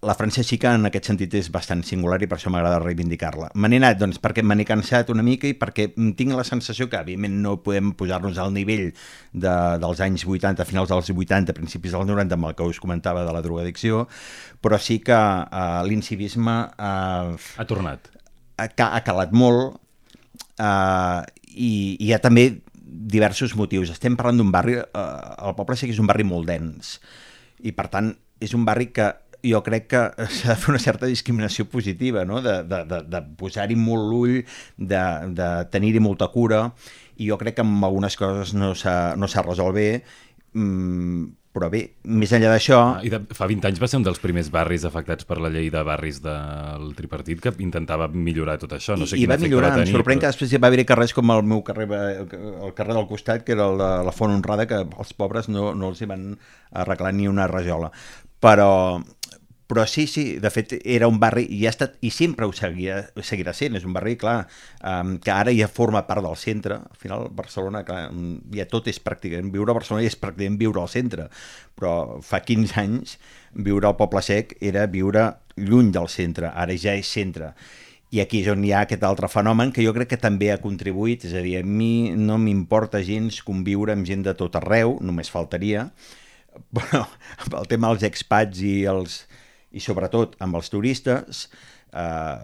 la 0.00 0.14
França 0.14 0.44
xica 0.46 0.70
en 0.76 0.86
aquest 0.86 1.08
sentit 1.10 1.32
és 1.34 1.48
bastant 1.50 1.80
singular 1.82 2.20
i 2.22 2.28
per 2.30 2.36
això 2.36 2.52
m'agrada 2.54 2.78
reivindicar-la. 2.82 3.48
Me 3.58 3.70
n'he 3.70 3.80
anat 3.80 3.98
doncs, 3.98 4.20
perquè 4.22 4.44
me 4.46 4.54
n'he 4.54 4.66
cansat 4.68 5.10
una 5.10 5.24
mica 5.26 5.48
i 5.50 5.56
perquè 5.58 5.88
tinc 5.96 6.36
la 6.38 6.44
sensació 6.46 6.86
que, 6.90 7.00
evidentment, 7.00 7.34
no 7.42 7.56
podem 7.64 7.90
posar-nos 7.98 8.38
al 8.38 8.54
nivell 8.54 8.92
de, 8.92 9.56
dels 9.82 10.04
anys 10.06 10.22
80, 10.22 10.68
finals 10.68 10.92
dels 10.94 11.10
80, 11.10 11.56
principis 11.56 11.96
dels 11.96 12.06
90, 12.06 12.38
amb 12.38 12.50
el 12.50 12.54
que 12.54 12.68
us 12.70 12.78
comentava 12.78 13.26
de 13.26 13.34
la 13.34 13.42
drogadicció, 13.42 14.06
però 14.62 14.78
sí 14.78 15.00
que 15.02 15.18
uh, 15.18 15.82
l'incivisme 15.88 16.56
uh, 16.78 17.34
Ha 17.58 17.66
tornat. 17.66 18.10
ha, 18.62 18.70
ha 18.70 19.02
calat 19.02 19.34
molt 19.34 19.80
uh, 20.62 21.26
i, 21.50 21.98
i 21.98 22.06
hi 22.06 22.14
ha 22.14 22.22
també 22.22 22.52
diversos 22.78 23.58
motius. 23.58 23.90
Estem 23.90 24.14
parlant 24.14 24.38
d'un 24.38 24.54
barri, 24.54 24.78
uh, 24.78 25.08
el 25.42 25.58
poble 25.58 25.74
sí 25.74 25.90
que 25.90 25.96
és 25.98 26.02
un 26.02 26.06
barri 26.06 26.26
molt 26.26 26.46
dens 26.46 27.00
i 27.66 27.74
per 27.74 27.88
tant 27.90 28.12
és 28.38 28.52
un 28.54 28.62
barri 28.62 28.92
que 28.94 29.08
jo 29.50 29.62
crec 29.66 29.88
que 29.92 30.02
s'ha 30.36 30.54
de 30.54 30.58
fer 30.60 30.72
una 30.74 30.82
certa 30.82 31.10
discriminació 31.10 31.68
positiva, 31.70 32.24
no? 32.28 32.42
de, 32.44 32.60
de, 32.68 32.84
de, 32.90 33.02
de 33.08 33.24
posar-hi 33.40 33.78
molt 33.78 34.08
l'ull, 34.10 34.38
de, 34.76 35.02
de 35.38 35.50
tenir-hi 35.72 36.02
molta 36.04 36.30
cura, 36.34 36.68
i 37.18 37.28
jo 37.30 37.38
crec 37.40 37.58
que 37.58 37.66
amb 37.66 37.84
algunes 37.84 38.16
coses 38.18 38.54
no 38.54 38.74
s'ha 38.78 39.16
no 39.18 39.26
resolt 39.26 39.74
bé, 39.74 39.88
mm, 40.54 41.37
però 41.58 41.68
bé, 41.72 41.80
més 42.06 42.30
enllà 42.36 42.52
d'això... 42.54 42.78
Ah, 42.78 43.00
I 43.04 43.10
de, 43.12 43.20
fa 43.34 43.48
20 43.50 43.66
anys 43.68 43.80
va 43.82 43.88
ser 43.90 43.98
un 43.98 44.06
dels 44.06 44.20
primers 44.22 44.48
barris 44.54 44.86
afectats 44.88 45.26
per 45.28 45.40
la 45.42 45.50
llei 45.52 45.68
de 45.74 45.82
barris 45.86 46.20
del 46.24 46.92
tripartit 46.98 47.42
que 47.42 47.52
intentava 47.64 48.06
millorar 48.08 48.58
tot 48.62 48.76
això. 48.78 48.96
No 48.98 49.08
sé 49.10 49.18
I, 49.18 49.24
i 49.26 49.30
va 49.30 49.38
millorar, 49.42 49.72
va 49.74 49.80
em 49.82 49.84
tenir, 49.84 49.96
sorprèn 49.96 50.20
però- 50.20 50.28
que 50.28 50.32
després 50.32 50.54
hi 50.54 50.62
va 50.62 50.70
haver 50.70 50.86
carrers 50.88 51.14
com 51.16 51.34
el 51.34 51.42
meu 51.50 51.64
carrer, 51.66 51.88
el 51.90 52.74
carrer 52.78 52.94
del 52.94 53.08
costat, 53.10 53.44
que 53.44 53.56
era 53.58 53.66
el 53.72 53.78
de 53.82 53.90
la 54.06 54.14
Font 54.14 54.32
Honrada, 54.36 54.68
que 54.70 54.80
els 54.86 55.12
pobres 55.18 55.50
no, 55.50 55.72
no 55.74 55.90
els 55.92 56.00
hi 56.02 56.08
van 56.10 56.30
arreglar 56.70 57.12
ni 57.18 57.28
una 57.28 57.48
rajola. 57.50 57.90
Però, 58.38 58.70
però 59.68 59.84
sí, 59.86 60.06
sí, 60.08 60.38
de 60.40 60.48
fet 60.48 60.72
era 60.80 61.10
un 61.12 61.18
barri, 61.20 61.42
i 61.52 61.66
ha 61.66 61.72
estat, 61.74 61.98
i 62.00 62.08
sempre 62.08 62.46
ho 62.48 62.52
seguirà, 62.56 63.02
seguirà 63.20 63.52
sent, 63.52 63.76
és 63.76 63.84
un 63.84 63.92
barri, 63.92 64.14
clar, 64.16 64.38
um, 64.80 65.18
que 65.20 65.28
ara 65.34 65.52
ja 65.52 65.68
forma 65.68 66.06
part 66.08 66.24
del 66.24 66.38
centre, 66.40 66.78
al 66.88 67.00
final 67.00 67.26
Barcelona, 67.36 67.82
clar, 67.84 68.06
ja 68.56 68.64
tot 68.70 68.88
és 68.88 68.96
pràcticament, 69.04 69.50
viure 69.52 69.74
a 69.74 69.76
Barcelona 69.76 70.06
ja 70.06 70.12
és 70.14 70.16
pràcticament 70.16 70.56
viure 70.62 70.80
al 70.80 70.88
centre, 70.88 71.26
però 71.76 71.92
fa 72.24 72.40
15 72.40 72.80
anys 72.80 73.18
viure 73.52 73.90
al 73.90 73.98
Poble 73.98 74.22
Sec 74.24 74.54
era 74.64 74.86
viure 74.88 75.26
lluny 75.60 75.92
del 75.92 76.08
centre, 76.08 76.48
ara 76.48 76.72
ja 76.72 76.94
és 76.96 77.10
centre. 77.12 77.52
I 78.08 78.22
aquí 78.22 78.40
és 78.40 78.48
on 78.48 78.64
hi 78.64 78.72
ha 78.72 78.86
aquest 78.86 79.04
altre 79.04 79.28
fenomen 79.28 79.68
que 79.76 79.84
jo 79.84 79.92
crec 79.92 80.14
que 80.14 80.20
també 80.22 80.48
ha 80.48 80.62
contribuït, 80.62 81.26
és 81.28 81.34
a 81.36 81.42
dir, 81.44 81.58
a 81.60 81.66
mi 81.66 82.14
no 82.16 82.38
m'importa 82.40 83.02
gens 83.04 83.42
conviure 83.44 83.92
amb 83.92 84.08
gent 84.08 84.24
de 84.24 84.32
tot 84.32 84.56
arreu, 84.56 84.96
només 85.04 85.28
faltaria, 85.28 85.90
però 86.74 87.04
amb 87.44 87.58
el 87.60 87.68
tema 87.68 87.92
dels 87.92 88.08
expats 88.08 88.64
i, 88.64 88.78
els, 88.88 89.26
i 89.72 89.82
sobretot 89.84 90.36
amb 90.44 90.58
els 90.58 90.70
turistes, 90.72 91.46
eh, 91.92 92.38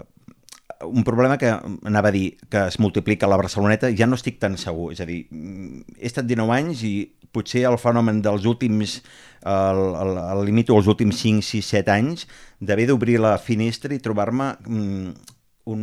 un 0.84 1.04
problema 1.04 1.38
que 1.38 1.50
anava 1.86 2.08
a 2.08 2.14
dir 2.14 2.36
que 2.50 2.66
es 2.68 2.78
multiplica 2.80 3.26
a 3.26 3.30
la 3.30 3.38
Barceloneta 3.40 3.90
ja 3.96 4.08
no 4.08 4.18
estic 4.18 4.40
tan 4.42 4.56
segur, 4.60 4.92
és 4.92 5.00
a 5.00 5.06
dir, 5.08 5.24
he 5.30 6.08
estat 6.08 6.26
19 6.28 6.56
anys 6.56 6.82
i 6.84 6.94
potser 7.34 7.64
el 7.68 7.78
fenomen 7.82 8.20
dels 8.24 8.46
últims, 8.46 8.98
el, 9.42 9.82
el, 10.00 10.52
dels 10.60 10.90
últims 10.90 11.20
5, 11.22 11.44
6, 11.44 11.70
7 11.80 11.94
anys, 11.94 12.26
d'haver 12.60 12.88
d'obrir 12.90 13.18
la 13.22 13.36
finestra 13.38 13.94
i 13.94 14.02
trobar-me 14.02 14.54
mm, 14.66 15.34
un... 15.72 15.82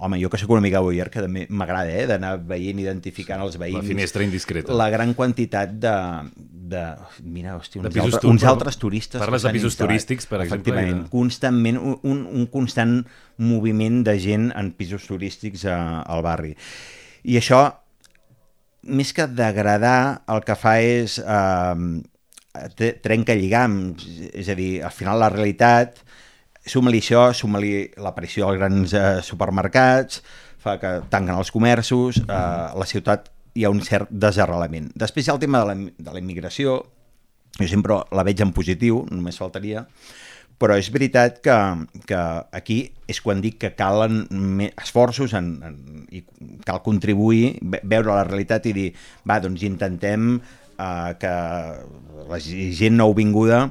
Home, 0.00 0.20
jo 0.22 0.28
que 0.30 0.38
sóc 0.38 0.50
una 0.54 0.60
mica 0.62 0.78
voyeur, 0.78 1.08
que 1.10 1.18
també 1.24 1.46
m'agrada, 1.50 1.90
eh, 1.90 2.04
d'anar 2.06 2.36
veient, 2.46 2.78
identificant 2.78 3.40
els 3.42 3.56
veïns. 3.58 3.80
La 3.80 3.88
finestra 3.88 4.22
indiscreta. 4.22 4.72
La 4.78 4.88
gran 4.94 5.14
quantitat 5.18 5.72
de... 5.82 5.94
de 6.68 6.82
mira, 7.24 7.56
hòstia, 7.56 7.80
uns, 7.82 7.94
De 7.94 8.00
altres, 8.04 8.24
uns 8.28 8.44
altres 8.44 8.76
turistes. 8.78 9.18
parles 9.18 9.42
de 9.42 9.50
pisos 9.56 9.72
instal·lat. 9.72 9.88
turístics, 9.88 10.26
per 10.30 10.42
exemple, 10.44 10.60
Efectivament, 10.60 11.02
de- 11.04 11.10
constantment, 11.10 11.78
un- 11.82 12.26
un, 12.30 12.46
constant 12.52 13.00
moviment 13.38 14.02
de 14.06 14.14
gent 14.20 14.52
en 14.54 14.70
pisos 14.76 15.06
turístics 15.08 15.64
a, 15.64 16.02
al 16.02 16.22
barri. 16.22 16.54
I 17.24 17.40
això, 17.40 17.62
més 18.86 19.10
que 19.16 19.26
degradar, 19.26 20.22
el 20.30 20.44
que 20.46 20.54
fa 20.60 20.76
és 20.84 21.18
eh, 21.18 21.74
tre- 22.76 22.94
trenca 23.02 23.34
lligams, 23.34 24.06
és 24.32 24.48
a 24.48 24.54
dir, 24.58 24.82
al 24.86 24.94
final 24.94 25.18
la 25.24 25.32
realitat, 25.34 26.04
suma-li 26.70 27.00
això, 27.02 27.28
suma-li 27.34 27.72
l'aparició 28.00 28.46
dels 28.48 28.60
grans 28.60 28.94
eh, 28.94 29.08
supermercats, 29.24 30.22
fa 30.62 30.76
que 30.80 30.94
tanquen 31.10 31.36
els 31.36 31.52
comerços, 31.54 32.20
eh, 32.24 32.68
la 32.78 32.86
ciutat 32.88 33.30
hi 33.58 33.66
ha 33.66 33.72
un 33.74 33.82
cert 33.84 34.10
desarrelament. 34.10 34.92
Després 34.98 35.26
hi 35.26 35.32
ha 35.32 35.36
el 35.36 35.42
tema 35.42 35.62
de 35.62 35.70
la, 35.70 35.76
de 35.98 36.14
la 36.14 36.22
immigració, 36.22 36.78
jo 37.58 37.68
sempre 37.68 38.00
la 38.14 38.24
veig 38.26 38.42
en 38.44 38.54
positiu, 38.54 39.02
només 39.10 39.38
faltaria, 39.40 39.86
però 40.58 40.74
és 40.78 40.88
veritat 40.90 41.38
que, 41.42 41.56
que 42.08 42.20
aquí 42.58 42.78
és 43.10 43.20
quan 43.22 43.42
dic 43.42 43.60
que 43.62 43.72
calen 43.78 44.24
esforços 44.68 45.34
en, 45.38 45.52
en, 45.62 45.76
i 46.10 46.24
cal 46.66 46.82
contribuir, 46.82 47.58
veure 47.62 48.10
la 48.10 48.24
realitat 48.26 48.66
i 48.66 48.74
dir, 48.74 48.88
va, 49.26 49.38
doncs 49.42 49.62
intentem 49.66 50.32
eh, 50.38 51.12
que 51.22 51.34
la 52.28 52.40
gent 52.42 52.98
nouvinguda 52.98 53.68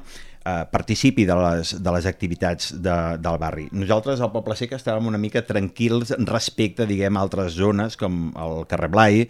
eh, 0.47 0.65
participi 0.71 1.27
de 1.27 1.38
les, 1.43 1.75
de 1.83 1.93
les 1.97 2.10
activitats 2.10 2.73
de, 2.73 2.97
del 3.19 3.39
barri. 3.41 3.67
Nosaltres 3.75 4.23
al 4.23 4.31
Poble 4.31 4.55
Sec 4.60 4.75
estàvem 4.77 5.12
una 5.12 5.21
mica 5.21 5.43
tranquils 5.45 6.15
respecte, 6.31 6.88
diguem, 6.89 7.19
a 7.19 7.25
altres 7.27 7.57
zones 7.60 7.99
com 7.99 8.29
el 8.33 8.62
carrer 8.71 8.91
Blai, 8.93 9.25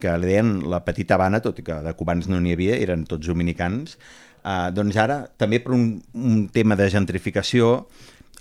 que 0.00 0.16
li 0.16 0.30
deien 0.30 0.58
la 0.72 0.84
petita 0.84 1.16
Habana, 1.16 1.42
tot 1.44 1.60
i 1.60 1.64
que 1.64 1.76
de 1.84 1.96
cubans 1.96 2.28
no 2.28 2.40
n'hi 2.40 2.56
havia, 2.56 2.76
eren 2.80 3.08
tots 3.08 3.28
dominicans, 3.28 3.96
Uh, 4.40 4.70
doncs 4.72 4.96
ara, 4.96 5.18
també 5.36 5.58
per 5.60 5.74
un, 5.76 5.98
un 6.16 6.46
tema 6.48 6.76
de 6.78 6.86
gentrificació, 6.88 7.82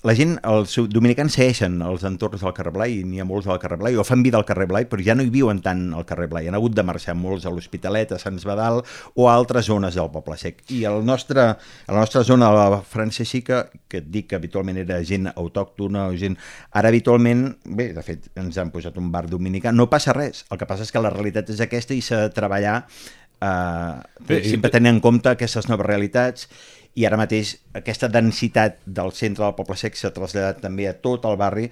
la 0.08 0.14
gent, 0.16 0.38
els 0.48 0.78
dominicans 0.88 1.34
segueixen 1.36 1.82
els 1.84 2.06
entorns 2.08 2.40
del 2.46 2.54
carrer 2.56 2.72
Blai, 2.72 2.94
n'hi 3.04 3.20
ha 3.20 3.26
molts 3.28 3.50
al 3.52 3.60
carrer 3.60 3.78
Blai, 3.82 3.98
o 4.00 4.06
fan 4.08 4.24
vida 4.24 4.40
al 4.40 4.46
carrer 4.48 4.70
Blai, 4.70 4.88
però 4.88 5.04
ja 5.04 5.16
no 5.18 5.26
hi 5.26 5.32
viuen 5.34 5.60
tant 5.66 5.90
al 5.98 6.06
carrer 6.08 6.30
Blai. 6.32 6.48
Han 6.48 6.56
hagut 6.56 6.78
de 6.78 6.86
marxar 6.88 7.18
molts 7.20 7.44
a 7.44 7.52
l'Hospitalet, 7.52 8.14
a 8.16 8.22
Sants 8.22 8.48
Badal 8.48 8.80
o 9.16 9.28
a 9.28 9.36
altres 9.36 9.68
zones 9.68 10.00
del 10.00 10.08
Poble 10.14 10.40
Sec. 10.40 10.64
I 10.72 10.86
el 10.88 11.04
nostre, 11.06 11.50
a 11.52 11.92
la 11.92 12.00
nostra 12.00 12.24
zona, 12.24 12.52
la 12.56 12.80
Francesica, 12.80 13.66
que 13.92 14.00
et 14.00 14.08
dic 14.08 14.32
que 14.32 14.40
habitualment 14.40 14.80
era 14.86 15.02
gent 15.04 15.34
autòctona 15.36 16.08
o 16.08 16.18
gent... 16.20 16.40
Ara 16.80 16.94
habitualment, 16.94 17.50
bé, 17.66 17.92
de 17.96 18.06
fet, 18.06 18.32
ens 18.40 18.60
han 18.62 18.72
posat 18.72 18.96
un 19.02 19.12
bar 19.12 19.28
dominicà, 19.28 19.76
no 19.76 19.90
passa 19.92 20.16
res. 20.16 20.46
El 20.48 20.62
que 20.62 20.70
passa 20.70 20.88
és 20.88 20.96
que 20.96 21.04
la 21.04 21.12
realitat 21.12 21.52
és 21.52 21.60
aquesta 21.66 21.98
i 21.98 22.04
s'ha 22.06 22.24
de 22.28 22.36
treballar 22.36 22.86
Uh, 23.40 24.04
Bé, 24.28 24.42
sempre 24.44 24.68
tenint 24.68 24.98
en 24.98 24.98
compte 25.00 25.32
aquestes 25.32 25.70
noves 25.72 25.88
realitats 25.88 26.50
i 26.96 27.06
ara 27.06 27.20
mateix 27.20 27.56
aquesta 27.78 28.10
densitat 28.12 28.80
del 28.86 29.12
centre 29.14 29.46
del 29.46 29.58
poble 29.58 29.78
sec 29.78 29.98
s'ha 29.98 30.14
traslladat 30.16 30.62
també 30.64 30.88
a 30.90 30.96
tot 30.98 31.26
el 31.30 31.38
barri 31.40 31.70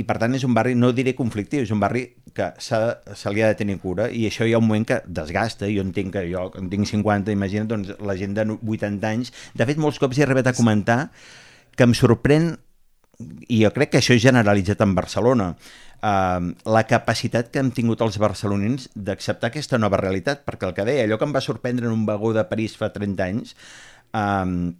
i 0.00 0.06
per 0.08 0.16
tant 0.20 0.34
és 0.34 0.44
un 0.46 0.54
barri, 0.56 0.74
no 0.78 0.92
diré 0.96 1.12
conflictiu, 1.14 1.62
és 1.66 1.70
un 1.74 1.80
barri 1.82 2.06
que 2.32 2.48
se 2.62 3.32
li 3.34 3.42
ha 3.44 3.50
de 3.50 3.58
tenir 3.58 3.76
cura 3.82 4.08
i 4.08 4.24
això 4.28 4.46
hi 4.48 4.54
ha 4.54 4.60
un 4.62 4.66
moment 4.66 4.86
que 4.88 5.02
desgasta, 5.04 5.68
jo 5.68 5.84
entenc 5.84 6.14
que 6.16 6.24
jo 6.30 6.48
en 6.58 6.70
tinc 6.72 6.88
50, 6.88 7.34
imagina't 7.34 7.68
doncs, 7.68 7.94
la 8.00 8.16
gent 8.16 8.34
de 8.38 8.46
80 8.56 9.08
anys, 9.10 9.32
de 9.54 9.68
fet 9.68 9.80
molts 9.82 10.00
cops 10.02 10.18
he 10.18 10.26
arribat 10.26 10.48
a 10.48 10.56
comentar 10.56 11.00
que 11.76 11.84
em 11.84 11.94
sorprèn 11.96 12.54
i 13.48 13.62
jo 13.62 13.70
crec 13.74 13.92
que 13.92 14.00
això 14.00 14.16
és 14.16 14.24
generalitzat 14.24 14.80
en 14.82 14.96
Barcelona 14.96 15.52
eh, 15.52 16.40
la 16.76 16.84
capacitat 16.88 17.52
que 17.52 17.60
hem 17.62 17.70
tingut 17.74 18.02
els 18.04 18.18
barcelonins 18.22 18.88
d'acceptar 18.94 19.52
aquesta 19.52 19.78
nova 19.78 20.00
realitat, 20.00 20.44
perquè 20.48 20.68
el 20.68 20.76
que 20.76 20.86
deia, 20.88 21.06
allò 21.06 21.20
que 21.20 21.28
em 21.28 21.36
va 21.36 21.44
sorprendre 21.44 21.88
en 21.88 21.94
un 21.94 22.06
vagó 22.08 22.32
de 22.34 22.44
París 22.48 22.76
fa 22.80 22.92
30 22.94 23.28
anys, 23.28 23.54
eh, 24.12 24.72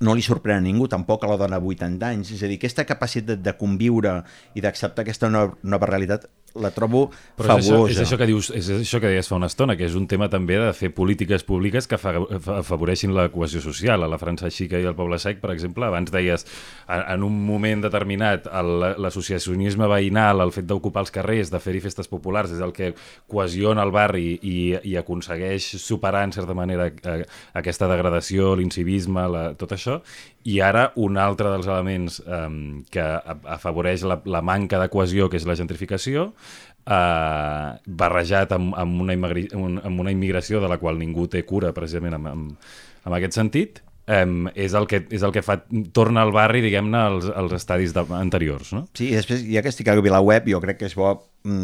no 0.00 0.14
li 0.16 0.24
sorprèn 0.24 0.62
a 0.62 0.64
ningú, 0.64 0.88
tampoc 0.88 1.24
a 1.24 1.30
la 1.30 1.36
dona 1.40 1.58
de 1.60 1.72
80 1.74 2.06
anys. 2.08 2.32
És 2.36 2.42
a 2.42 2.48
dir, 2.48 2.56
aquesta 2.60 2.86
capacitat 2.88 3.42
de 3.44 3.56
conviure 3.60 4.20
i 4.56 4.64
d'acceptar 4.64 5.04
aquesta 5.04 5.28
nova, 5.28 5.58
nova 5.62 5.88
realitat 5.90 6.26
la 6.54 6.70
trobo 6.74 7.10
Però 7.38 7.54
fabulosa. 7.54 7.60
És 7.62 7.70
això, 7.70 7.90
és, 7.90 8.00
això 8.04 8.18
que 8.18 8.26
dius, 8.28 8.50
és 8.56 8.70
això 8.74 9.00
que 9.02 9.10
deies 9.12 9.28
fa 9.30 9.36
una 9.38 9.50
estona, 9.50 9.76
que 9.78 9.86
és 9.86 9.94
un 9.98 10.06
tema 10.10 10.28
també 10.32 10.58
de 10.60 10.72
fer 10.76 10.90
polítiques 10.94 11.44
públiques 11.46 11.86
que 11.90 11.98
fa, 12.00 12.14
afavoreixin 12.58 13.14
la 13.14 13.28
cohesió 13.30 13.62
social. 13.62 14.02
A 14.02 14.10
la 14.10 14.18
França 14.18 14.50
Xica 14.50 14.80
i 14.80 14.88
al 14.88 14.96
Poble 14.98 15.20
Sec, 15.22 15.40
per 15.42 15.52
exemple, 15.54 15.86
abans 15.86 16.10
deies, 16.10 16.46
en 16.88 17.26
un 17.26 17.38
moment 17.46 17.84
determinat, 17.86 18.48
l'associacionisme 18.50 19.88
veïnal, 19.90 20.42
el 20.42 20.54
fet 20.54 20.66
d'ocupar 20.66 21.04
els 21.06 21.14
carrers, 21.14 21.52
de 21.52 21.62
fer-hi 21.62 21.84
festes 21.84 22.10
populars, 22.10 22.54
és 22.56 22.64
el 22.64 22.74
que 22.76 22.92
cohesiona 23.30 23.86
el 23.86 23.94
barri 23.94 24.34
i, 24.42 24.58
i 24.90 24.96
aconsegueix 24.98 25.76
superar, 25.80 26.24
en 26.26 26.34
certa 26.34 26.56
manera, 26.56 26.90
aquesta 27.54 27.88
degradació, 27.90 28.54
l'incivisme, 28.58 29.28
la, 29.30 29.44
tot 29.58 29.76
això, 29.76 30.00
i 30.48 30.60
ara 30.64 30.86
un 30.96 31.18
altre 31.20 31.50
dels 31.52 31.68
elements 31.68 32.20
um, 32.24 32.80
que 32.90 33.04
afavoreix 33.56 34.04
la, 34.08 34.20
la 34.24 34.40
manca 34.40 34.80
de 34.80 34.88
cohesió, 34.92 35.28
que 35.28 35.36
és 35.40 35.46
la 35.48 35.56
gentrificació, 35.58 36.30
eh, 36.86 37.68
barrejat 37.86 38.54
amb, 38.56 38.74
amb, 38.78 39.04
una 39.04 39.16
amb 39.16 40.00
una 40.00 40.14
immigració 40.14 40.62
de 40.62 40.70
la 40.70 40.80
qual 40.80 40.98
ningú 40.98 41.28
té 41.28 41.44
cura, 41.44 41.74
precisament 41.76 42.16
en, 42.16 42.26
en, 42.30 42.48
en 43.04 43.16
aquest 43.18 43.36
sentit, 43.36 43.82
um, 44.08 44.48
és, 44.54 44.74
el 44.74 44.88
que, 44.90 45.02
és 45.12 45.24
el 45.26 45.34
que 45.34 45.44
fa, 45.44 45.60
torna 45.96 46.24
al 46.24 46.32
barri, 46.34 46.62
diguem-ne, 46.64 47.04
als, 47.12 47.28
als 47.30 47.56
estadis 47.60 47.94
de, 47.96 48.04
anteriors, 48.16 48.72
no? 48.76 48.86
Sí, 48.96 49.10
i 49.10 49.18
després, 49.18 49.44
ja 49.44 49.64
que 49.64 49.72
estic 49.72 49.92
a 49.92 49.98
la 50.00 50.24
web, 50.24 50.48
jo 50.48 50.62
crec 50.64 50.80
que 50.80 50.90
és 50.90 50.96
bo 50.96 51.18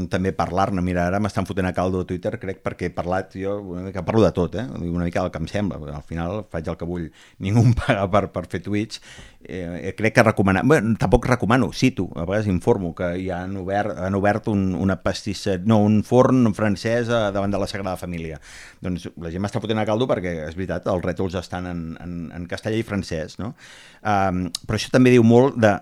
també 0.09 0.33
parlar-ne. 0.33 0.81
Mira, 0.81 1.05
ara 1.11 1.19
m'estan 1.21 1.45
fotent 1.49 1.69
a 1.69 1.73
caldo 1.77 2.01
a 2.01 2.07
Twitter, 2.09 2.33
crec, 2.41 2.63
perquè 2.65 2.89
he 2.89 2.93
parlat, 2.95 3.35
jo 3.37 3.59
una 3.61 3.83
mica 3.85 4.05
parlo 4.07 4.23
de 4.25 4.31
tot, 4.33 4.55
eh? 4.57 4.65
una 4.65 5.05
mica 5.05 5.21
del 5.21 5.31
que 5.31 5.41
em 5.43 5.49
sembla. 5.51 5.81
Al 5.93 6.05
final 6.07 6.45
faig 6.53 6.69
el 6.73 6.79
que 6.81 6.89
vull. 6.89 7.09
Ningú 7.45 7.65
em 7.67 7.75
paga 7.77 8.07
per, 8.13 8.23
per 8.33 8.47
fer 8.53 8.63
tuits. 8.65 9.03
Eh, 9.43 9.93
crec 9.99 10.17
que 10.17 10.25
recomanar... 10.25 10.65
Bé, 10.67 10.81
tampoc 11.01 11.29
recomano, 11.29 11.69
cito, 11.77 12.09
a 12.17 12.25
vegades 12.25 12.49
informo 12.49 12.95
que 12.97 13.11
ja 13.21 13.43
han 13.45 13.57
obert, 13.61 13.99
han 14.01 14.17
obert 14.17 14.49
un, 14.53 14.71
una 14.75 14.97
pastissa... 15.03 15.59
No, 15.69 15.83
un 15.85 16.01
forn 16.07 16.55
francès 16.57 17.11
davant 17.11 17.53
de 17.53 17.61
la 17.61 17.69
Sagrada 17.69 18.01
Família. 18.01 18.41
Doncs 18.81 19.11
la 19.21 19.35
gent 19.35 19.45
m'està 19.45 19.61
fotent 19.61 19.83
a 19.83 19.87
caldo 19.89 20.09
perquè, 20.09 20.39
és 20.47 20.57
veritat, 20.57 20.89
els 20.89 21.05
rètols 21.05 21.37
estan 21.37 21.69
en, 21.69 21.85
en, 22.01 22.17
en 22.35 22.49
castellà 22.49 22.81
i 22.81 22.87
francès, 22.87 23.37
no? 23.43 23.53
Um, 24.01 24.47
però 24.65 24.81
això 24.81 24.91
també 24.95 25.13
diu 25.13 25.25
molt 25.27 25.61
de, 25.61 25.77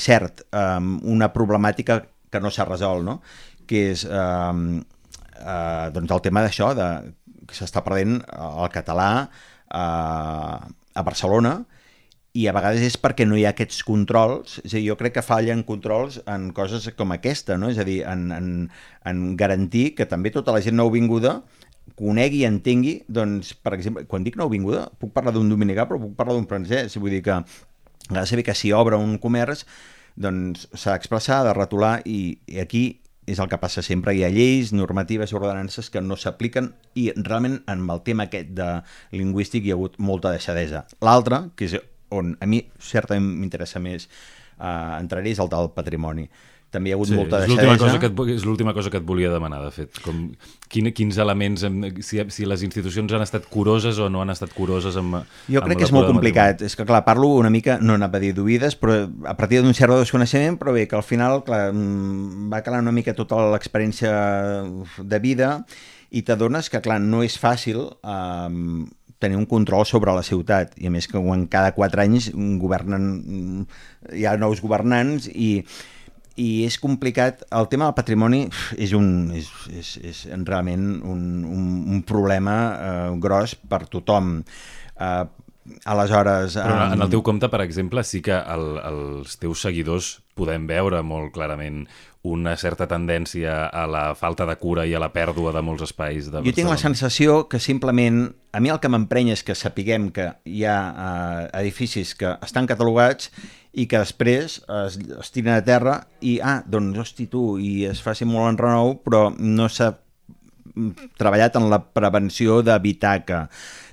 cert, 0.00 0.46
um, 0.56 0.96
una 1.04 1.28
problemàtica 1.34 2.00
que 2.30 2.42
no 2.42 2.52
s'ha 2.52 2.66
resolt, 2.68 3.04
no? 3.06 3.20
que 3.66 3.90
és 3.92 4.04
eh, 4.06 4.82
eh, 5.40 5.86
doncs 5.94 6.16
el 6.16 6.24
tema 6.24 6.42
d'això, 6.44 6.72
de, 6.78 6.88
que 7.46 7.56
s'està 7.56 7.82
perdent 7.86 8.20
el 8.20 8.68
català 8.74 9.10
eh, 9.26 10.58
a 10.96 11.06
Barcelona 11.06 11.58
i 12.36 12.44
a 12.46 12.52
vegades 12.52 12.84
és 12.84 12.98
perquè 13.00 13.24
no 13.24 13.38
hi 13.38 13.46
ha 13.46 13.54
aquests 13.54 13.80
controls, 13.86 14.58
és 14.62 14.74
a 14.74 14.76
dir, 14.76 14.90
jo 14.90 14.96
crec 15.00 15.16
que 15.16 15.24
fallen 15.24 15.62
controls 15.64 16.18
en 16.28 16.50
coses 16.56 16.90
com 16.98 17.14
aquesta, 17.14 17.56
no? 17.56 17.70
és 17.72 17.80
a 17.80 17.86
dir, 17.88 18.02
en, 18.08 18.28
en, 18.36 18.50
en 19.08 19.22
garantir 19.40 19.94
que 19.96 20.08
també 20.10 20.32
tota 20.34 20.52
la 20.52 20.60
gent 20.64 20.76
nouvinguda 20.76 21.38
conegui 21.96 22.42
i 22.42 22.48
entengui, 22.48 22.98
doncs, 23.08 23.54
per 23.62 23.72
exemple, 23.76 24.04
quan 24.10 24.24
dic 24.26 24.36
nouvinguda, 24.36 24.88
puc 25.00 25.14
parlar 25.16 25.32
d'un 25.36 25.48
dominicà, 25.48 25.86
però 25.88 26.00
puc 26.02 26.16
parlar 26.18 26.36
d'un 26.36 26.48
francès, 26.50 26.98
vull 27.00 27.14
dir 27.14 27.22
que 27.24 27.38
ha 27.38 28.18
de 28.18 28.26
saber 28.28 28.44
que 28.44 28.54
si 28.58 28.72
obre 28.74 28.98
un 29.00 29.16
comerç 29.22 29.64
doncs 30.16 30.68
s'ha 30.72 30.94
d'expressar, 30.94 31.42
de 31.46 31.52
retolar 31.56 32.00
i, 32.08 32.38
i 32.48 32.60
aquí 32.62 32.86
és 33.26 33.40
el 33.42 33.50
que 33.50 33.58
passa 33.58 33.82
sempre, 33.82 34.14
hi 34.14 34.22
ha 34.22 34.30
lleis, 34.30 34.72
normatives 34.72 35.34
ordenances 35.34 35.90
que 35.90 36.00
no 36.00 36.16
s'apliquen 36.16 36.70
i 36.94 37.08
realment 37.16 37.58
en 37.66 37.84
el 37.90 38.02
tema 38.06 38.28
aquest 38.28 38.52
de 38.56 38.68
lingüístic 39.18 39.66
hi 39.66 39.74
ha 39.74 39.78
hagut 39.78 39.98
molta 39.98 40.30
deixadesa. 40.30 40.84
L'altre, 41.02 41.42
que 41.58 41.66
és 41.66 41.76
on 42.14 42.36
a 42.40 42.46
mi 42.46 42.62
certament 42.78 43.26
m'interessa 43.40 43.82
més 43.82 44.06
eh, 44.06 44.68
entrar-hi, 45.00 45.34
és 45.34 45.42
el 45.42 45.50
del 45.50 45.72
patrimoni 45.74 46.28
també 46.74 46.90
hi 46.90 46.92
ha 46.92 46.96
hagut 46.98 47.08
sí, 47.08 47.16
molta 47.16 47.40
deixadesa. 47.42 47.78
Cosa 47.80 48.00
que 48.02 48.08
et, 48.10 48.20
és 48.34 48.44
l'última 48.46 48.74
cosa 48.76 48.90
que 48.92 48.98
et 49.00 49.06
volia 49.06 49.30
demanar, 49.32 49.62
de 49.64 49.70
fet. 49.74 50.00
Com, 50.04 50.24
quin, 50.72 50.90
quins 50.96 51.18
elements, 51.22 51.64
si, 52.04 52.20
si 52.34 52.48
les 52.48 52.64
institucions 52.66 53.14
han 53.16 53.24
estat 53.24 53.46
curoses 53.52 54.00
o 54.02 54.08
no 54.12 54.24
han 54.24 54.34
estat 54.34 54.52
curoses 54.56 54.98
amb 55.00 55.20
Jo 55.46 55.62
crec 55.62 55.76
amb 55.76 55.80
que 55.80 55.88
és 55.88 55.94
molt 55.94 56.10
complicat. 56.10 56.66
És 56.66 56.76
que, 56.76 56.86
clar, 56.88 57.04
parlo 57.06 57.30
una 57.38 57.52
mica, 57.54 57.78
no 57.80 57.96
anava 57.96 58.20
a 58.20 58.24
dir 58.24 58.34
d'oïdes, 58.36 58.78
però 58.80 58.98
a 59.06 59.36
partir 59.38 59.62
d'un 59.62 59.76
cert 59.78 59.94
desconeixement, 59.96 60.58
però 60.60 60.74
bé, 60.76 60.86
que 60.90 60.98
al 60.98 61.06
final, 61.06 61.42
clar, 61.46 61.70
mm, 61.72 62.50
va 62.52 62.62
calar 62.66 62.82
una 62.84 62.94
mica 62.94 63.16
tota 63.16 63.40
l'experiència 63.54 64.12
de 64.98 65.22
vida 65.22 65.56
i 66.10 66.22
t'adones 66.26 66.70
que, 66.70 66.82
clar, 66.82 67.00
no 67.02 67.22
és 67.26 67.38
fàcil 67.38 67.82
eh, 67.86 68.86
tenir 69.18 69.38
un 69.38 69.46
control 69.48 69.86
sobre 69.88 70.12
la 70.14 70.24
ciutat 70.26 70.74
i 70.76 70.88
a 70.88 70.92
més 70.92 71.08
que 71.08 71.20
quan 71.20 71.46
cada 71.50 71.72
quatre 71.76 72.04
anys 72.04 72.30
governen 72.60 73.66
hi 74.12 74.26
ha 74.26 74.36
nous 74.40 74.60
governants 74.64 75.30
i 75.32 75.64
i 76.36 76.64
és 76.66 76.78
complicat. 76.82 77.44
El 77.56 77.68
tema 77.72 77.88
del 77.88 77.96
patrimoni 77.96 78.44
és, 78.76 78.92
un, 78.96 79.32
és, 79.36 79.48
és, 79.72 79.94
és 80.12 80.22
realment 80.44 80.86
un, 81.00 81.24
un, 81.48 81.66
un 81.96 82.04
problema 82.06 82.56
eh, 82.74 83.10
gros 83.22 83.56
per 83.56 83.86
tothom. 83.92 84.38
Eh, 84.96 85.24
aleshores... 85.84 86.58
Però 86.60 86.90
en 86.92 87.02
el 87.02 87.10
teu 87.10 87.22
compte, 87.26 87.48
per 87.52 87.62
exemple, 87.64 88.04
sí 88.06 88.22
que 88.24 88.36
el, 88.36 88.76
els 88.86 89.38
teus 89.42 89.64
seguidors 89.66 90.16
podem 90.36 90.68
veure 90.68 91.00
molt 91.02 91.32
clarament 91.34 91.86
una 92.26 92.56
certa 92.58 92.88
tendència 92.90 93.68
a 93.70 93.84
la 93.86 94.06
falta 94.18 94.46
de 94.48 94.56
cura 94.58 94.84
i 94.86 94.94
a 94.96 95.00
la 95.00 95.12
pèrdua 95.14 95.52
de 95.54 95.62
molts 95.62 95.84
espais 95.86 96.30
de 96.32 96.42
Jo 96.42 96.54
tinc 96.56 96.70
la 96.70 96.78
sensació 96.80 97.44
que 97.50 97.60
simplement, 97.62 98.24
a 98.50 98.60
mi 98.60 98.72
el 98.72 98.80
que 98.82 98.90
m'emprenya 98.90 99.36
és 99.36 99.44
que 99.46 99.54
sapiguem 99.54 100.10
que 100.14 100.32
hi 100.44 100.64
ha 100.66 100.78
eh, 100.90 101.44
edificis 101.62 102.16
que 102.18 102.34
estan 102.42 102.66
catalogats 102.66 103.30
i 103.76 103.84
que 103.90 104.00
després 104.00 104.58
es, 104.62 104.96
es 104.96 105.32
tiren 105.34 105.58
a 105.58 105.64
terra 105.64 105.98
i, 106.24 106.38
ah, 106.40 106.62
doncs, 106.64 106.96
hosti, 107.02 107.28
tu, 107.32 107.44
i 107.60 107.84
es 107.90 108.00
faci 108.02 108.24
molt 108.28 108.54
en 108.54 108.60
renou, 108.60 108.96
però 109.04 109.28
no 109.36 109.68
s'ha 109.68 109.92
treballat 111.16 111.56
en 111.56 111.68
la 111.72 111.80
prevenció 111.96 112.60
d'evitar 112.64 113.18
que, 113.28 113.42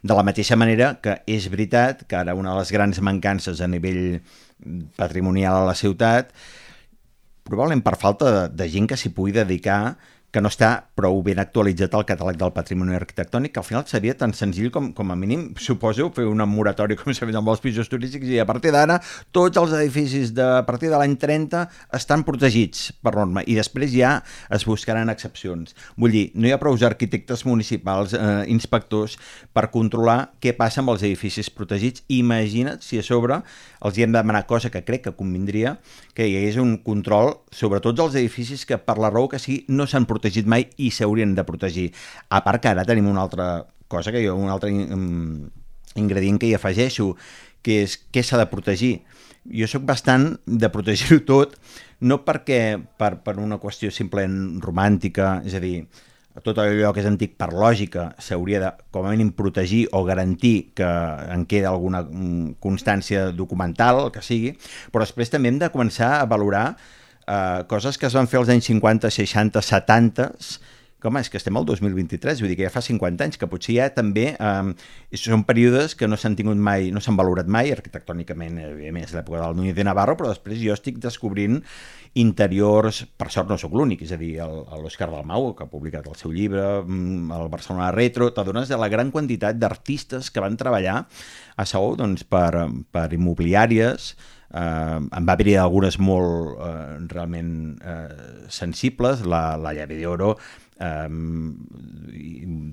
de 0.04 0.16
la 0.18 0.24
mateixa 0.28 0.58
manera 0.60 0.94
que 1.04 1.18
és 1.32 1.48
veritat 1.52 2.04
que 2.08 2.20
ara 2.20 2.36
una 2.36 2.52
de 2.52 2.64
les 2.64 2.74
grans 2.76 3.00
mancances 3.04 3.62
a 3.62 3.70
nivell 3.72 4.20
patrimonial 5.00 5.62
a 5.62 5.70
la 5.70 5.78
ciutat, 5.80 6.32
probablement 7.44 7.84
per 7.84 7.98
falta 8.00 8.32
de, 8.32 8.44
de 8.56 8.70
gent 8.72 8.88
que 8.88 9.00
s'hi 9.00 9.12
pugui 9.16 9.36
dedicar, 9.36 9.96
que 10.34 10.42
no 10.42 10.50
està 10.50 10.70
prou 10.98 11.20
ben 11.22 11.38
actualitzat 11.38 11.94
al 11.94 12.08
catàleg 12.10 12.40
del 12.42 12.52
patrimoni 12.56 12.96
arquitectònic, 12.98 13.54
que 13.54 13.62
al 13.62 13.68
final 13.68 13.84
seria 13.86 14.16
tan 14.18 14.34
senzill 14.34 14.72
com, 14.74 14.90
com 14.98 15.14
a 15.14 15.18
mínim, 15.18 15.52
suposo, 15.62 16.08
fer 16.16 16.26
una 16.26 16.48
moratòria 16.50 16.98
com 16.98 17.14
s'ha 17.14 17.28
fet 17.30 17.38
amb 17.38 17.52
els 17.54 17.62
pisos 17.62 17.92
turístics 17.92 18.32
i 18.34 18.40
a 18.42 18.48
partir 18.50 18.72
d'ara 18.74 18.98
tots 19.36 19.62
els 19.62 19.76
edificis 19.78 20.32
de, 20.34 20.48
a 20.58 20.64
partir 20.66 20.90
de 20.90 20.98
l'any 20.98 21.14
30 21.22 21.62
estan 21.94 22.26
protegits 22.26 22.90
per 23.06 23.14
norma 23.14 23.44
i 23.46 23.60
després 23.60 23.94
ja 23.94 24.16
es 24.50 24.66
buscaran 24.66 25.14
excepcions. 25.14 25.78
Vull 26.02 26.18
dir, 26.18 26.24
no 26.34 26.50
hi 26.50 26.56
ha 26.56 26.62
prou 26.62 26.74
arquitectes 26.84 27.46
municipals, 27.46 28.16
eh, 28.18 28.44
inspectors, 28.50 29.20
per 29.54 29.68
controlar 29.70 30.34
què 30.42 30.56
passa 30.58 30.82
amb 30.82 30.96
els 30.96 31.06
edificis 31.06 31.52
protegits. 31.54 32.02
Imagina't 32.10 32.82
si 32.82 32.98
a 32.98 33.06
sobre 33.06 33.38
els 33.86 33.98
hi 33.98 34.08
hem 34.08 34.12
de 34.12 34.18
demanar 34.18 34.48
cosa 34.50 34.72
que 34.74 34.82
crec 34.82 35.06
que 35.06 35.16
convindria, 35.16 35.78
que 36.18 36.26
hi 36.26 36.36
hagués 36.40 36.58
un 36.58 36.80
control 36.82 37.36
sobre 37.54 37.84
tots 37.86 38.02
els 38.02 38.18
edificis 38.18 38.66
que 38.66 38.82
per 38.82 38.98
la 38.98 39.14
raó 39.14 39.30
que 39.30 39.40
sí 39.40 39.62
no 39.70 39.86
s'han 39.86 40.10
protegit 40.10 40.23
protegit 40.24 40.48
mai 40.48 40.70
i 40.80 40.90
s'haurien 40.92 41.36
de 41.36 41.44
protegir. 41.44 41.92
A 42.32 42.40
part 42.44 42.64
que 42.64 42.72
ara 42.72 42.88
tenim 42.88 43.10
una 43.12 43.22
altra 43.28 43.66
cosa, 43.92 44.12
que 44.12 44.24
jo, 44.24 44.38
un 44.40 44.50
altre 44.50 44.72
um, 44.72 45.50
ingredient 46.00 46.40
que 46.40 46.48
hi 46.48 46.56
afegeixo, 46.56 47.14
que 47.64 47.84
és 47.84 47.98
què 48.12 48.24
s'ha 48.24 48.40
de 48.40 48.48
protegir. 48.48 49.02
Jo 49.44 49.68
sóc 49.68 49.84
bastant 49.84 50.38
de 50.48 50.72
protegir-ho 50.72 51.20
tot, 51.28 51.60
no 52.00 52.24
perquè 52.24 52.80
per, 52.80 53.18
per 53.24 53.36
una 53.44 53.60
qüestió 53.60 53.92
simplement 53.92 54.62
romàntica, 54.64 55.42
és 55.44 55.56
a 55.60 55.62
dir, 55.64 55.84
tot 56.42 56.58
allò 56.58 56.90
que 56.96 57.04
és 57.04 57.08
antic 57.08 57.36
per 57.38 57.52
lògica 57.54 58.08
s'hauria 58.24 58.64
de, 58.64 58.72
com 58.96 59.06
a 59.06 59.12
mínim, 59.12 59.34
protegir 59.38 59.84
o 59.94 60.02
garantir 60.08 60.72
que 60.74 60.88
en 61.36 61.46
queda 61.46 61.70
alguna 61.70 62.02
mm, 62.08 62.56
constància 62.64 63.28
documental, 63.36 64.08
el 64.08 64.12
que 64.16 64.24
sigui, 64.26 64.56
però 64.92 65.06
després 65.06 65.30
també 65.30 65.52
hem 65.52 65.60
de 65.62 65.70
començar 65.76 66.16
a 66.18 66.26
valorar 66.26 66.66
eh, 67.28 67.64
coses 67.70 67.98
que 67.98 68.08
es 68.10 68.16
van 68.18 68.30
fer 68.30 68.40
als 68.42 68.52
anys 68.54 68.70
50, 68.72 69.12
60, 69.12 69.62
70, 69.62 70.30
com 71.04 71.18
és 71.20 71.28
que 71.28 71.36
estem 71.36 71.58
al 71.60 71.66
2023, 71.68 72.40
vull 72.40 72.54
dir 72.54 72.56
que 72.56 72.64
ja 72.64 72.72
fa 72.72 72.82
50 72.84 73.26
anys, 73.26 73.40
que 73.40 73.50
potser 73.52 73.76
ja 73.76 73.90
també 73.92 74.30
eh, 74.34 75.18
són 75.20 75.44
períodes 75.48 75.98
que 76.00 76.08
no 76.08 76.20
s'han 76.20 76.38
tingut 76.40 76.60
mai, 76.60 76.94
no 76.96 77.04
s'han 77.04 77.20
valorat 77.20 77.50
mai, 77.52 77.74
arquitectònicament, 77.76 78.62
evidentment, 78.70 79.10
és 79.10 79.16
l'època 79.18 79.42
del 79.42 79.60
Núñez 79.60 79.76
de 79.76 79.88
Navarro, 79.90 80.16
però 80.20 80.32
després 80.32 80.62
jo 80.64 80.76
estic 80.76 81.02
descobrint 81.04 81.60
interiors, 82.20 83.04
per 83.18 83.32
sort 83.34 83.50
no 83.50 83.58
sóc 83.58 83.74
l'únic, 83.74 84.04
és 84.06 84.12
a 84.14 84.20
dir, 84.20 84.36
l'Òscar 84.38 85.10
Dalmau, 85.10 85.52
que 85.58 85.66
ha 85.66 85.72
publicat 85.72 86.06
el 86.10 86.18
seu 86.20 86.34
llibre, 86.34 86.84
mm, 86.84 87.32
el 87.34 87.50
Barcelona 87.50 87.92
Retro, 87.92 88.30
t'adones 88.34 88.70
de 88.70 88.78
la 88.78 88.90
gran 88.90 89.10
quantitat 89.12 89.58
d'artistes 89.58 90.30
que 90.30 90.44
van 90.44 90.58
treballar 90.58 91.08
a 91.58 91.66
Saó 91.66 91.96
doncs, 91.98 92.24
per, 92.24 92.70
per 92.92 93.08
immobiliàries, 93.14 94.14
eh, 94.54 95.00
en 95.02 95.26
va 95.26 95.34
haver 95.34 95.58
algunes 95.58 95.98
molt 95.98 96.62
eh, 96.62 97.00
realment 97.10 97.82
eh, 97.82 98.48
sensibles, 98.48 99.26
la, 99.26 99.58
la 99.58 99.74
llave 99.74 99.98
d'oro, 99.98 100.36
eh, 100.80 101.08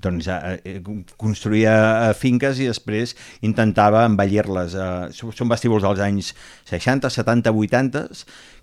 doncs 0.01 0.29
eh, 0.31 0.79
construïa 1.21 1.73
eh, 1.81 2.13
finques 2.17 2.61
i 2.61 2.69
després 2.69 3.15
intentava 3.47 4.05
embellir-les. 4.09 4.77
Eh, 4.77 5.11
són 5.17 5.51
vestíbuls 5.51 5.85
dels 5.85 6.01
anys 6.05 6.33
60, 6.69 7.11
70, 7.11 7.51
80, 7.51 8.07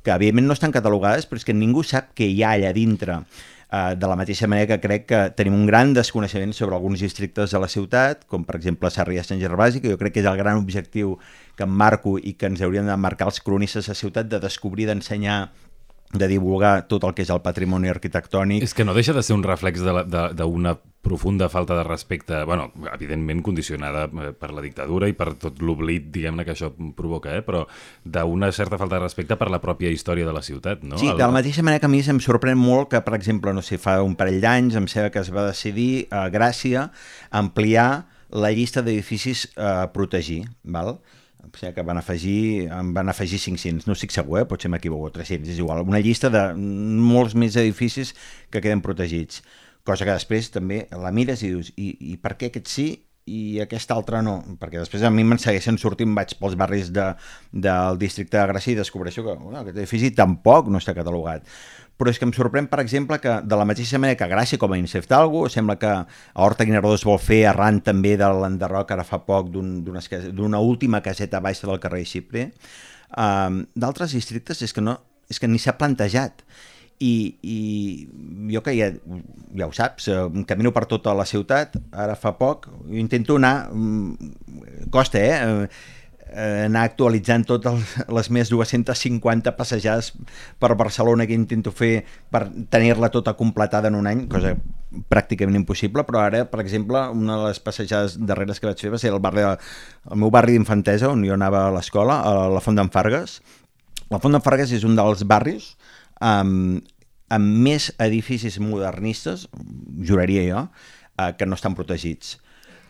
que 0.03 0.17
evidentment 0.17 0.49
no 0.49 0.57
estan 0.57 0.75
catalogades, 0.75 1.29
però 1.29 1.41
és 1.41 1.47
que 1.47 1.57
ningú 1.57 1.85
sap 1.87 2.15
què 2.19 2.29
hi 2.29 2.43
ha 2.43 2.57
allà 2.57 2.75
dintre. 2.77 3.23
Uh, 3.69 3.93
de 4.01 4.09
la 4.09 4.15
mateixa 4.17 4.47
manera 4.49 4.65
que 4.65 4.81
crec 4.81 5.03
que 5.11 5.19
tenim 5.37 5.53
un 5.53 5.67
gran 5.69 5.91
desconeixement 5.93 6.55
sobre 6.57 6.73
alguns 6.73 7.03
districtes 7.05 7.53
de 7.53 7.59
la 7.61 7.69
ciutat, 7.69 8.23
com 8.25 8.47
per 8.49 8.57
exemple 8.57 8.89
Sarrià 8.89 9.21
Sant 9.21 9.43
Gervasi, 9.43 9.83
que 9.85 9.91
jo 9.93 9.99
crec 10.01 10.15
que 10.15 10.23
és 10.23 10.29
el 10.31 10.39
gran 10.41 10.57
objectiu 10.57 11.19
que 11.53 11.67
em 11.69 11.75
marco 11.83 12.15
i 12.17 12.33
que 12.33 12.49
ens 12.49 12.63
haurien 12.65 12.89
de 12.89 12.97
marcar 12.97 13.29
els 13.29 13.43
cronistes 13.45 13.91
de 13.93 13.97
ciutat, 13.99 14.31
de 14.33 14.41
descobrir, 14.41 14.87
d'ensenyar 14.89 15.51
de 16.13 16.29
divulgar 16.29 16.87
tot 16.89 17.05
el 17.05 17.15
que 17.15 17.25
és 17.27 17.33
el 17.33 17.43
patrimoni 17.45 17.91
arquitectònic. 17.93 18.63
És 18.65 18.75
que 18.75 18.87
no 18.87 18.95
deixa 18.97 19.13
de 19.13 19.23
ser 19.23 19.37
un 19.37 19.45
reflex 19.45 19.83
d'una 19.85 20.79
profunda 21.09 21.49
falta 21.49 21.77
de 21.77 21.85
respecte, 21.85 22.43
bueno, 22.45 22.73
evidentment 22.93 23.41
condicionada 23.43 24.07
eh, 24.09 24.33
per 24.37 24.51
la 24.53 24.61
dictadura 24.65 25.09
i 25.09 25.15
per 25.17 25.31
tot 25.41 25.63
l'oblit, 25.65 26.09
diguem-ne, 26.13 26.45
que 26.45 26.53
això 26.53 26.73
provoca, 26.97 27.37
eh? 27.39 27.45
però 27.47 27.63
d'una 28.05 28.51
certa 28.53 28.81
falta 28.81 28.99
de 28.99 29.05
respecte 29.05 29.39
per 29.39 29.49
la 29.53 29.61
pròpia 29.63 29.93
història 29.95 30.27
de 30.27 30.35
la 30.35 30.43
ciutat, 30.43 30.83
no? 30.83 30.99
Sí, 31.01 31.09
de 31.09 31.25
la 31.25 31.33
mateixa 31.33 31.65
manera 31.65 31.81
que 31.81 31.89
a 31.89 31.93
mi 31.93 32.03
em 32.03 32.21
sorprèn 32.25 32.59
molt 32.61 32.91
que, 32.93 33.01
per 33.05 33.15
exemple, 33.17 33.55
no 33.55 33.63
sé, 33.65 33.79
fa 33.81 34.01
un 34.05 34.17
parell 34.19 34.41
d'anys 34.43 34.77
em 34.81 34.89
sembla 34.91 35.13
que 35.15 35.23
es 35.23 35.33
va 35.33 35.47
decidir 35.49 36.09
a 36.11 36.27
Gràcia 36.33 36.89
ampliar 37.31 38.09
la 38.29 38.51
llista 38.53 38.83
d'edificis 38.85 39.49
a 39.57 39.89
protegir, 39.95 40.43
val? 40.63 40.99
O 41.45 41.49
sigui 41.55 41.73
que 41.75 41.85
van 41.87 42.01
afegir, 42.01 42.69
en 42.75 42.93
van 42.97 43.09
afegir 43.09 43.39
500, 43.41 43.87
no 43.87 43.97
estic 43.97 44.15
segur, 44.15 44.41
eh? 44.43 44.47
potser 44.51 44.71
m'equivoco, 44.73 45.11
300, 45.15 45.53
és 45.55 45.63
igual, 45.63 45.85
una 45.87 46.03
llista 46.03 46.31
de 46.35 46.43
molts 46.55 47.37
més 47.39 47.57
edificis 47.61 48.15
que 48.51 48.63
queden 48.65 48.83
protegits, 48.85 49.43
cosa 49.87 50.05
que 50.05 50.17
després 50.17 50.51
també 50.53 50.85
la 50.93 51.13
mires 51.15 51.43
i 51.43 51.53
dius, 51.55 51.73
i, 51.77 51.95
i 52.13 52.19
per 52.21 52.37
què 52.41 52.51
aquest 52.51 52.69
sí 52.73 52.89
i 53.29 53.61
aquest 53.65 53.91
altre 53.95 54.23
no, 54.25 54.39
perquè 54.61 54.81
després 54.81 55.05
a 55.05 55.11
mi 55.13 55.25
me'n 55.27 55.41
segueixen 55.43 55.79
sortint, 55.81 56.15
vaig 56.17 56.33
pels 56.41 56.57
barris 56.59 56.93
de, 56.95 57.11
del 57.53 58.01
districte 58.01 58.41
de 58.41 58.47
Gràcia 58.53 58.75
i 58.75 58.79
descobreixo 58.79 59.27
que 59.27 59.37
bueno, 59.37 59.61
aquest 59.61 59.77
edifici 59.77 60.15
tampoc 60.17 60.73
no 60.73 60.81
està 60.81 60.97
catalogat 60.97 61.47
però 61.99 62.13
és 62.13 62.21
que 62.21 62.29
em 62.29 62.33
sorprèn, 62.33 62.69
per 62.71 62.79
exemple, 62.79 63.19
que 63.19 63.41
de 63.43 63.57
la 63.59 63.67
mateixa 63.67 63.99
manera 63.99 64.17
que 64.21 64.31
Gràcia 64.31 64.59
com 64.63 64.73
a 64.73 64.79
Inceftalgo, 64.79 65.49
sembla 65.51 65.75
que 65.83 65.91
a 65.91 66.45
Horta 66.45 66.65
Guinardó 66.65 66.93
es 66.95 67.03
vol 67.07 67.19
fer 67.19 67.41
arran 67.51 67.81
també 67.83 68.15
de 68.21 68.29
l'enderroc 68.39 68.93
ara 68.95 69.07
fa 69.07 69.19
poc 69.27 69.51
d'una 69.51 69.99
un, 69.99 70.59
última 70.61 71.03
caseta 71.03 71.43
baixa 71.43 71.67
del 71.67 71.81
carrer 71.83 72.05
Xipre, 72.07 72.53
um, 73.19 73.65
d'altres 73.75 74.15
districtes 74.15 74.63
és 74.63 74.73
que, 74.73 74.85
no, 74.85 74.95
és 75.29 75.43
que 75.43 75.51
ni 75.51 75.59
s'ha 75.59 75.75
plantejat. 75.81 76.47
I, 76.99 77.39
i 77.47 77.59
jo 78.51 78.63
que 78.67 78.73
ja, 78.75 78.89
ja 79.55 79.69
ho 79.69 79.75
saps, 79.75 80.09
camino 80.51 80.73
per 80.75 80.87
tota 80.91 81.15
la 81.15 81.27
ciutat, 81.29 81.77
ara 81.93 82.17
fa 82.19 82.33
poc, 82.41 82.67
intento 82.91 83.37
anar, 83.39 83.69
mm, 83.71 84.89
costa, 84.91 85.23
eh? 85.23 85.69
eh, 86.33 86.65
anar 86.67 86.85
actualitzant 86.89 87.45
totes 87.49 87.95
les 88.19 88.31
més 88.35 88.51
250 88.53 89.55
passejades 89.57 90.13
per 90.61 90.75
Barcelona 90.79 91.27
que 91.27 91.37
intento 91.37 91.73
fer 91.73 92.05
per 92.33 92.47
tenir-la 92.71 93.11
tota 93.15 93.35
completada 93.39 93.89
en 93.93 93.99
un 93.99 94.09
any, 94.11 94.27
cosa 94.31 94.55
pràcticament 95.13 95.59
impossible, 95.59 96.05
però 96.09 96.23
ara, 96.25 96.45
per 96.49 96.63
exemple, 96.65 97.01
una 97.13 97.39
de 97.43 97.51
les 97.51 97.61
passejades 97.61 98.17
darreres 98.25 98.61
que 98.61 98.69
vaig 98.71 98.81
fer 98.81 98.93
va 98.95 99.01
ser 99.01 99.13
el, 99.13 99.21
barri 99.23 99.45
el 99.45 100.17
meu 100.17 100.33
barri 100.35 100.57
d'infantesa, 100.57 101.13
on 101.13 101.25
jo 101.27 101.37
anava 101.37 101.67
a 101.67 101.75
l'escola, 101.75 102.21
a 102.25 102.49
la 102.53 102.65
Font 102.65 102.79
d'en 102.79 102.91
Fargues. 102.93 103.39
La 104.09 104.21
Font 104.23 104.33
d'en 104.33 104.45
Fargues 104.45 104.73
és 104.73 104.87
un 104.89 104.97
dels 104.97 105.27
barris 105.29 105.75
amb, 106.25 106.85
amb 107.31 107.65
més 107.65 107.91
edificis 107.99 108.59
modernistes, 108.63 109.49
juraria 110.03 110.45
jo, 110.49 110.67
eh, 111.19 111.33
que 111.39 111.47
no 111.47 111.59
estan 111.59 111.77
protegits 111.79 112.39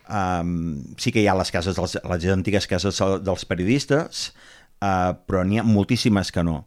Um, 0.09 0.95
sí 0.97 1.13
que 1.13 1.21
hi 1.21 1.27
ha 1.29 1.37
les 1.37 1.51
cases, 1.53 1.77
dels, 1.77 1.99
les 2.01 2.27
antigues 2.33 2.67
cases 2.69 3.01
dels 3.25 3.45
periodistes, 3.49 4.31
uh, 4.81 5.13
però 5.29 5.43
n'hi 5.45 5.61
ha 5.61 5.67
moltíssimes 5.67 6.33
que 6.33 6.45
no. 6.47 6.63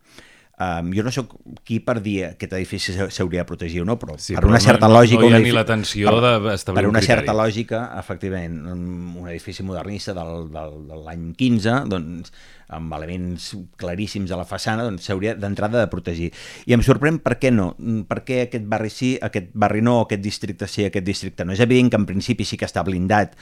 Um, 0.61 0.91
jo 0.93 1.01
no 1.01 1.09
sóc 1.09 1.31
qui 1.65 1.79
per 1.81 1.95
dir 2.05 2.17
aquest 2.27 2.51
edifici 2.53 2.93
s'hauria 2.93 3.41
de 3.41 3.47
protegir 3.49 3.79
o 3.81 3.85
no, 3.87 3.95
però 3.97 4.13
sí, 4.19 4.35
per 4.35 4.43
però 4.43 4.51
una 4.51 4.59
certa 4.61 4.85
no, 4.85 4.99
lògica... 4.99 5.23
No 5.23 5.31
hi 5.31 5.37
ha 5.37 5.41
ni 5.41 5.53
l'atenció 5.55 6.11
d'establir 6.13 6.83
Per 6.83 6.91
una 6.91 7.01
un 7.01 7.05
certa 7.07 7.33
lògica, 7.33 7.79
efectivament, 7.97 8.59
un, 8.69 8.83
un 9.23 9.29
edifici 9.31 9.65
modernista 9.65 10.13
del, 10.13 10.51
del, 10.53 10.75
de 10.91 10.99
l'any 11.07 11.31
15, 11.39 11.77
doncs, 11.89 12.33
amb 12.77 12.93
elements 12.99 13.47
claríssims 13.81 14.29
a 14.31 14.37
la 14.37 14.45
façana, 14.45 14.85
doncs 14.85 15.09
s'hauria 15.09 15.33
d'entrada 15.39 15.81
de 15.81 15.89
protegir. 15.89 16.29
I 16.69 16.77
em 16.77 16.85
sorprèn 16.85 17.17
per 17.25 17.39
què 17.41 17.49
no, 17.55 17.71
per 18.11 18.21
què 18.27 18.43
aquest 18.45 18.69
barri 18.69 18.93
sí, 18.93 19.15
aquest 19.17 19.49
barri 19.65 19.81
no, 19.81 19.97
aquest 20.05 20.21
districte 20.21 20.69
sí, 20.69 20.85
aquest 20.85 21.07
districte 21.07 21.47
no. 21.47 21.57
És 21.57 21.65
evident 21.65 21.89
que 21.89 22.01
en 22.03 22.07
principi 22.13 22.45
sí 22.45 22.59
que 22.59 22.69
està 22.69 22.85
blindat 22.85 23.33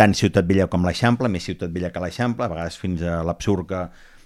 tant 0.00 0.16
Ciutat 0.16 0.48
Vella 0.48 0.66
com 0.70 0.88
l'Eixample, 0.88 1.28
més 1.30 1.44
Ciutat 1.46 1.70
Vella 1.74 1.92
que 1.92 2.02
l'Eixample, 2.02 2.48
a 2.48 2.52
vegades 2.56 2.80
fins 2.80 3.04
a 3.04 3.20
l'absurd 3.26 3.68
que 3.68 3.84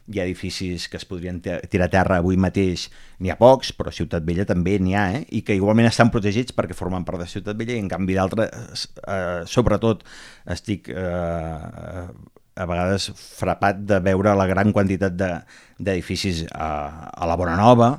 hi 0.08 0.20
ha 0.20 0.24
edificis 0.24 0.88
que 0.88 0.96
es 0.96 1.04
podrien 1.08 1.40
tirar 1.42 1.88
a 1.88 1.92
terra 1.92 2.18
avui 2.22 2.38
mateix, 2.40 2.88
n'hi 3.20 3.32
ha 3.32 3.36
pocs, 3.40 3.74
però 3.76 3.92
a 3.92 3.96
Ciutat 3.96 4.24
Vella 4.24 4.46
també 4.48 4.78
n'hi 4.80 4.96
ha, 4.96 5.04
eh? 5.18 5.22
i 5.36 5.42
que 5.44 5.56
igualment 5.58 5.88
estan 5.90 6.12
protegits 6.14 6.56
perquè 6.56 6.76
formen 6.76 7.04
part 7.08 7.20
de 7.22 7.28
Ciutat 7.28 7.58
Vella 7.58 7.76
i 7.76 7.82
en 7.82 7.90
canvi 7.92 8.16
d'altres, 8.16 8.88
eh, 9.04 9.44
sobretot 9.46 10.06
estic 10.56 10.88
eh, 10.94 12.08
a 12.58 12.66
vegades 12.66 13.10
frapat 13.14 13.84
de 13.86 14.00
veure 14.02 14.34
la 14.34 14.48
gran 14.50 14.72
quantitat 14.74 15.14
d'edificis 15.14 16.44
de, 16.46 16.50
a, 16.54 17.10
a 17.12 17.28
la 17.28 17.36
Bonanova 17.38 17.92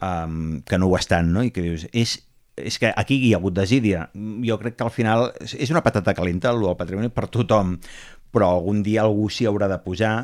um, 0.00 0.60
que 0.66 0.78
no 0.78 0.88
ho 0.88 0.96
estan, 0.96 1.32
no? 1.34 1.44
i 1.44 1.52
que 1.52 1.64
dius, 1.64 1.86
és, 1.92 2.16
és 2.56 2.78
que 2.80 2.92
aquí 2.96 3.20
hi 3.20 3.34
ha 3.34 3.40
hagut 3.40 3.58
desídia. 3.58 4.06
Jo 4.46 4.56
crec 4.62 4.78
que 4.78 4.86
al 4.86 4.94
final 4.94 5.28
és 5.44 5.74
una 5.74 5.84
patata 5.84 6.16
calenta 6.16 6.54
el 6.54 6.64
patrimoni 6.78 7.12
per 7.12 7.28
tothom, 7.28 7.76
però 8.32 8.54
algun 8.54 8.82
dia 8.86 9.04
algú 9.04 9.28
s'hi 9.28 9.48
haurà 9.50 9.68
de 9.70 9.80
posar 9.84 10.14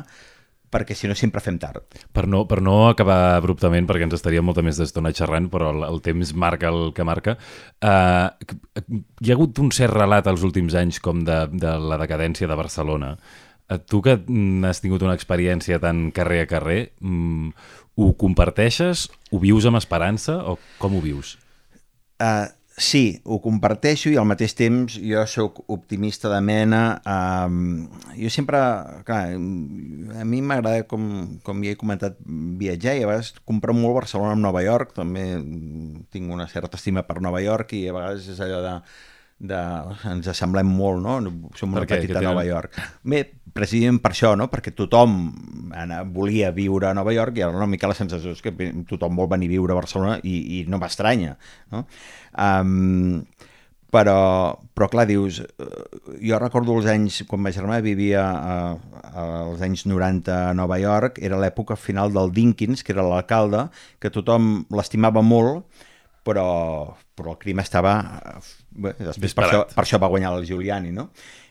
perquè 0.71 0.95
si 0.97 1.07
no 1.07 1.15
sempre 1.15 1.41
fem 1.43 1.57
tard. 1.61 1.85
Per 2.13 2.25
no, 2.27 2.43
per 2.49 2.59
no 2.63 2.89
acabar 2.89 3.37
abruptament, 3.37 3.87
perquè 3.87 4.07
ens 4.07 4.17
estaria 4.17 4.43
molta 4.43 4.63
més 4.65 4.79
d'estona 4.79 5.13
xerrant, 5.15 5.49
però 5.53 5.71
el, 5.73 5.85
el 5.87 6.01
temps 6.05 6.33
marca 6.35 6.71
el 6.73 6.91
que 6.95 7.07
marca, 7.07 7.37
uh, 7.85 8.27
hi 9.21 9.31
ha 9.31 9.37
hagut 9.37 9.61
un 9.63 9.71
cert 9.75 9.95
relat 9.95 10.27
als 10.27 10.45
últims 10.47 10.75
anys 10.79 11.01
com 11.03 11.23
de, 11.27 11.39
de 11.53 11.73
la 11.79 11.99
decadència 12.01 12.49
de 12.49 12.59
Barcelona. 12.59 13.15
Uh, 13.67 13.79
tu 13.79 14.03
que 14.03 14.19
has 14.67 14.83
tingut 14.83 15.03
una 15.07 15.15
experiència 15.17 15.79
tan 15.83 16.09
carrer 16.15 16.43
a 16.43 16.51
carrer, 16.51 16.79
um, 17.01 17.51
ho 17.97 18.11
comparteixes? 18.19 19.07
Ho 19.31 19.41
vius 19.43 19.65
amb 19.67 19.79
esperança 19.79 20.37
o 20.45 20.57
com 20.81 20.97
ho 20.97 21.03
vius? 21.03 21.37
Uh, 22.17 22.47
sí, 22.77 23.19
ho 23.25 23.39
comparteixo 23.41 24.11
i 24.11 24.15
al 24.21 24.27
mateix 24.29 24.53
temps 24.57 24.99
jo 25.01 25.23
sóc 25.27 25.63
optimista 25.73 26.29
de 26.29 26.39
mena. 26.45 26.81
Um, 27.09 27.87
jo 28.13 28.29
sempre, 28.33 28.61
clar, 29.07 29.33
a 29.33 30.25
mi 30.29 30.43
m'agrada, 30.45 30.85
com, 30.89 31.03
com 31.43 31.65
ja 31.65 31.73
he 31.73 31.79
comentat, 31.81 32.21
viatjar 32.61 32.95
i 32.95 33.03
a 33.03 33.09
vegades 33.09 33.33
comprar 33.49 33.75
molt 33.75 33.97
Barcelona 33.97 34.37
amb 34.37 34.45
Nova 34.45 34.63
York, 34.65 34.93
també 34.95 35.25
tinc 36.13 36.31
una 36.33 36.47
certa 36.51 36.77
estima 36.77 37.03
per 37.09 37.19
Nova 37.25 37.41
York 37.41 37.73
i 37.77 37.87
a 37.89 37.97
vegades 37.97 38.29
és 38.35 38.41
allò 38.45 38.63
de 38.65 38.79
de, 39.37 39.57
ens 40.09 40.27
assemblem 40.31 40.69
molt, 40.69 41.01
no? 41.03 41.17
Som 41.57 41.75
una 41.75 41.85
petita 41.85 42.21
Nova? 42.23 42.43
York. 42.47 42.77
Bé, 43.05 43.23
precisament 43.57 43.99
per 44.03 44.13
això, 44.13 44.35
no? 44.39 44.47
Perquè 44.53 44.73
tothom 44.77 45.17
volia 46.13 46.53
viure 46.55 46.91
a 46.91 46.95
Nova 46.97 47.13
York 47.15 47.37
i 47.37 47.45
ara 47.45 47.57
una 47.57 47.69
mica 47.69 47.89
la 47.89 47.97
sensació 47.97 48.35
és 48.37 48.43
que 48.45 48.53
tothom 48.89 49.17
vol 49.17 49.29
venir 49.33 49.49
a 49.51 49.55
viure 49.57 49.75
a 49.75 49.81
Barcelona 49.81 50.17
i, 50.23 50.37
i 50.59 50.63
no 50.69 50.79
m'estranya, 50.81 51.35
no? 51.73 51.85
Um, 52.37 53.23
però, 53.91 54.57
però 54.75 54.89
clar, 54.91 55.05
dius, 55.07 55.39
eh, 55.39 55.67
jo 56.27 56.39
recordo 56.41 56.75
els 56.75 56.89
anys, 56.91 57.21
quan 57.27 57.41
ma 57.43 57.53
germà 57.55 57.79
vivia 57.83 58.25
als 59.17 59.63
anys 59.63 59.85
90 59.87 60.33
a 60.49 60.53
Nova 60.57 60.77
York, 60.81 61.21
era 61.23 61.39
l'època 61.39 61.77
final 61.79 62.11
del 62.13 62.33
Dinkins, 62.35 62.83
que 62.83 62.93
era 62.93 63.05
l'alcalde, 63.07 63.69
que 64.03 64.11
tothom 64.13 64.65
l'estimava 64.75 65.23
molt, 65.23 65.65
però, 66.27 66.47
però 67.15 67.35
el 67.35 67.41
crim 67.41 67.63
estava... 67.63 67.97
eh, 68.35 68.39
Bé, 68.77 68.91
després 69.01 69.33
per 69.33 69.47
això, 69.47 69.59
per 69.73 69.81
això 69.81 69.97
va 69.97 70.09
guanyar 70.11 70.35
el 70.37 70.43
Giuliani, 70.45 70.91
no? 70.93 71.07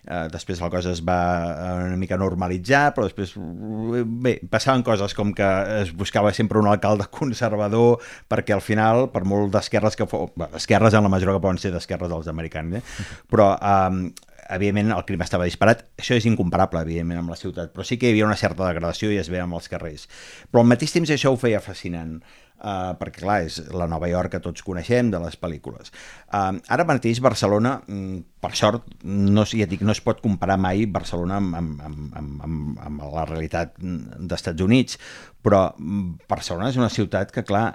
Eh, 0.06 0.28
després 0.30 0.60
la 0.62 0.68
cosa 0.70 0.92
es 0.94 1.00
va 1.02 1.18
eh, 1.50 1.70
una 1.88 1.96
mica 1.98 2.18
normalitzar, 2.20 2.92
però 2.94 3.08
després, 3.08 3.32
eh, 3.34 4.04
bé, 4.06 4.36
passaven 4.52 4.84
coses 4.86 5.16
com 5.18 5.32
que 5.34 5.48
es 5.80 5.90
buscava 5.98 6.30
sempre 6.36 6.60
un 6.62 6.68
alcalde 6.70 7.08
conservador 7.18 7.98
perquè 8.30 8.54
al 8.54 8.62
final, 8.62 9.08
per 9.10 9.24
molt 9.26 9.50
d'esquerres 9.56 9.98
que 9.98 10.06
fos, 10.06 10.30
d'esquerres 10.54 10.94
en 10.94 11.08
la 11.08 11.10
mesura 11.10 11.34
que 11.34 11.42
poden 11.42 11.58
ser 11.58 11.74
d'esquerres 11.74 12.12
dels 12.12 12.30
americans, 12.30 12.78
eh? 12.78 13.10
però 13.26 13.50
eh, 13.58 14.12
evidentment 14.54 14.94
el 14.94 15.04
crim 15.08 15.26
estava 15.26 15.50
disparat, 15.50 15.82
això 15.98 16.14
és 16.14 16.30
incomparable 16.30 16.86
evidentment 16.86 17.24
amb 17.24 17.34
la 17.34 17.40
ciutat, 17.40 17.74
però 17.74 17.82
sí 17.86 17.98
que 17.98 18.06
hi 18.06 18.14
havia 18.14 18.28
una 18.28 18.38
certa 18.38 18.62
degradació 18.62 19.10
i 19.10 19.18
es 19.18 19.30
veia 19.32 19.42
amb 19.42 19.58
els 19.58 19.66
carrers. 19.72 20.06
Però 20.52 20.62
al 20.62 20.70
mateix 20.70 20.94
temps 20.94 21.10
això 21.10 21.34
ho 21.34 21.40
feia 21.40 21.58
fascinant, 21.64 22.20
uh, 22.60 22.94
perquè 23.00 23.22
clar, 23.22 23.38
és 23.46 23.58
la 23.74 23.88
Nova 23.90 24.08
York 24.10 24.36
que 24.36 24.42
tots 24.44 24.64
coneixem 24.66 25.10
de 25.12 25.20
les 25.22 25.36
pel·lícules. 25.40 25.92
Uh, 26.26 26.58
ara 26.72 26.86
mateix 26.88 27.20
Barcelona, 27.24 27.76
mm, 27.86 28.20
per 28.42 28.52
sort, 28.58 28.86
no, 29.04 29.46
ja 29.46 29.68
dic, 29.68 29.84
no 29.86 29.94
es 29.94 30.02
pot 30.04 30.22
comparar 30.24 30.58
mai 30.60 30.86
Barcelona 30.86 31.40
amb, 31.42 31.56
amb, 31.58 31.82
amb, 31.88 32.16
amb, 32.20 32.46
amb, 32.48 32.80
amb 32.88 33.04
la 33.14 33.26
realitat 33.28 33.76
d'Estats 33.80 34.64
Units, 34.64 35.00
però 35.42 35.68
mm, 35.76 36.28
Barcelona 36.30 36.70
és 36.72 36.80
una 36.80 36.92
ciutat 36.92 37.34
que, 37.34 37.44
clar, 37.46 37.66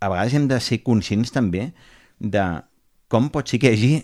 a 0.00 0.10
vegades 0.12 0.34
hem 0.36 0.48
de 0.50 0.60
ser 0.60 0.82
conscients 0.84 1.32
també 1.32 1.70
de 2.18 2.44
com 3.12 3.30
pot 3.32 3.48
ser 3.48 3.60
que 3.62 3.70
hi 3.70 3.76
hagi 3.76 3.94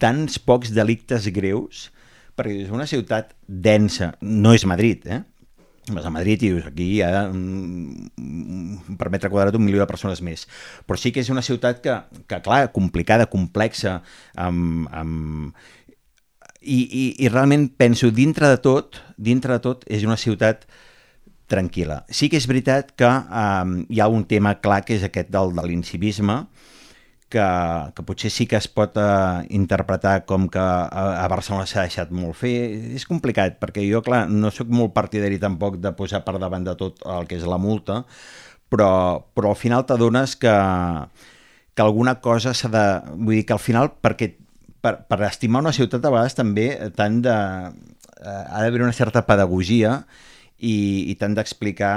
tants 0.00 0.38
pocs 0.42 0.72
delictes 0.74 1.28
greus, 1.34 1.88
perquè 2.34 2.64
és 2.64 2.72
una 2.74 2.86
ciutat 2.90 3.32
densa, 3.46 4.14
no 4.20 4.54
és 4.56 4.64
Madrid, 4.66 5.06
eh? 5.06 5.22
Vas 5.92 6.06
a 6.08 6.10
Madrid 6.12 6.40
i 6.40 6.48
dius, 6.48 6.64
aquí 6.70 6.86
hi 6.94 7.00
ha 7.04 7.26
mm, 7.28 8.96
per 8.96 9.10
metre 9.12 9.28
quadrat 9.28 9.56
un 9.58 9.64
milió 9.66 9.82
de 9.82 9.88
persones 9.90 10.22
més. 10.24 10.46
Però 10.88 10.96
sí 10.96 11.12
que 11.12 11.20
és 11.20 11.28
una 11.32 11.44
ciutat 11.44 11.82
que, 11.84 11.98
que 12.30 12.40
clar, 12.44 12.70
complicada, 12.72 13.28
complexa, 13.28 13.98
amb, 14.40 14.88
amb... 14.92 15.64
I, 16.64 16.78
i, 16.80 17.04
i 17.20 17.28
realment 17.28 17.68
penso, 17.76 18.08
dintre 18.08 18.48
de 18.48 18.56
tot, 18.64 19.02
dintre 19.20 19.58
de 19.58 19.60
tot, 19.66 19.84
és 19.92 20.06
una 20.08 20.16
ciutat 20.16 20.64
tranquil·la. 21.52 22.00
Sí 22.08 22.30
que 22.32 22.40
és 22.40 22.48
veritat 22.48 22.94
que 22.96 23.10
um, 23.10 23.82
hi 23.92 24.00
ha 24.00 24.08
un 24.08 24.24
tema 24.24 24.54
clar 24.64 24.80
que 24.88 24.96
és 24.96 25.04
aquest 25.04 25.28
del, 25.34 25.52
de 25.52 25.66
l'incivisme, 25.68 26.38
que, 27.34 27.46
que 27.96 28.04
potser 28.06 28.30
sí 28.32 28.46
que 28.50 28.56
es 28.60 28.68
pot 28.70 28.96
uh, 29.00 29.42
interpretar 29.50 30.20
com 30.28 30.46
que 30.52 30.62
a, 30.62 31.04
a 31.20 31.26
Barcelona 31.32 31.66
s'ha 31.66 31.84
deixat 31.88 32.14
molt 32.14 32.38
fer. 32.38 32.54
És 32.94 33.06
complicat, 33.10 33.58
perquè 33.62 33.84
jo, 33.88 34.02
clar, 34.06 34.24
no 34.30 34.52
sóc 34.54 34.70
molt 34.70 34.94
partidari 34.96 35.40
tampoc 35.42 35.80
de 35.82 35.92
posar 35.98 36.22
per 36.26 36.38
davant 36.38 36.66
de 36.66 36.76
tot 36.78 37.02
el 37.16 37.28
que 37.30 37.38
és 37.40 37.46
la 37.50 37.58
multa, 37.60 38.02
però, 38.72 38.90
però 39.34 39.52
al 39.52 39.60
final 39.60 39.86
t'adones 39.88 40.36
que, 40.40 40.54
que 41.74 41.82
alguna 41.84 42.18
cosa 42.24 42.54
s'ha 42.54 42.70
de... 42.72 42.84
Vull 43.16 43.40
dir 43.40 43.46
que 43.48 43.56
al 43.56 43.62
final, 43.62 43.90
perquè 44.02 44.34
per, 44.84 44.98
per 45.08 45.20
estimar 45.28 45.64
una 45.64 45.74
ciutat 45.74 46.04
a 46.04 46.14
vegades 46.14 46.38
també 46.38 46.68
tant 46.96 47.20
de... 47.24 47.34
Eh, 48.24 48.42
ha 48.48 48.62
d'haver 48.62 48.84
una 48.86 48.96
certa 48.96 49.24
pedagogia 49.26 49.98
i, 50.58 50.76
i 51.10 51.14
tant 51.20 51.34
d'explicar 51.36 51.96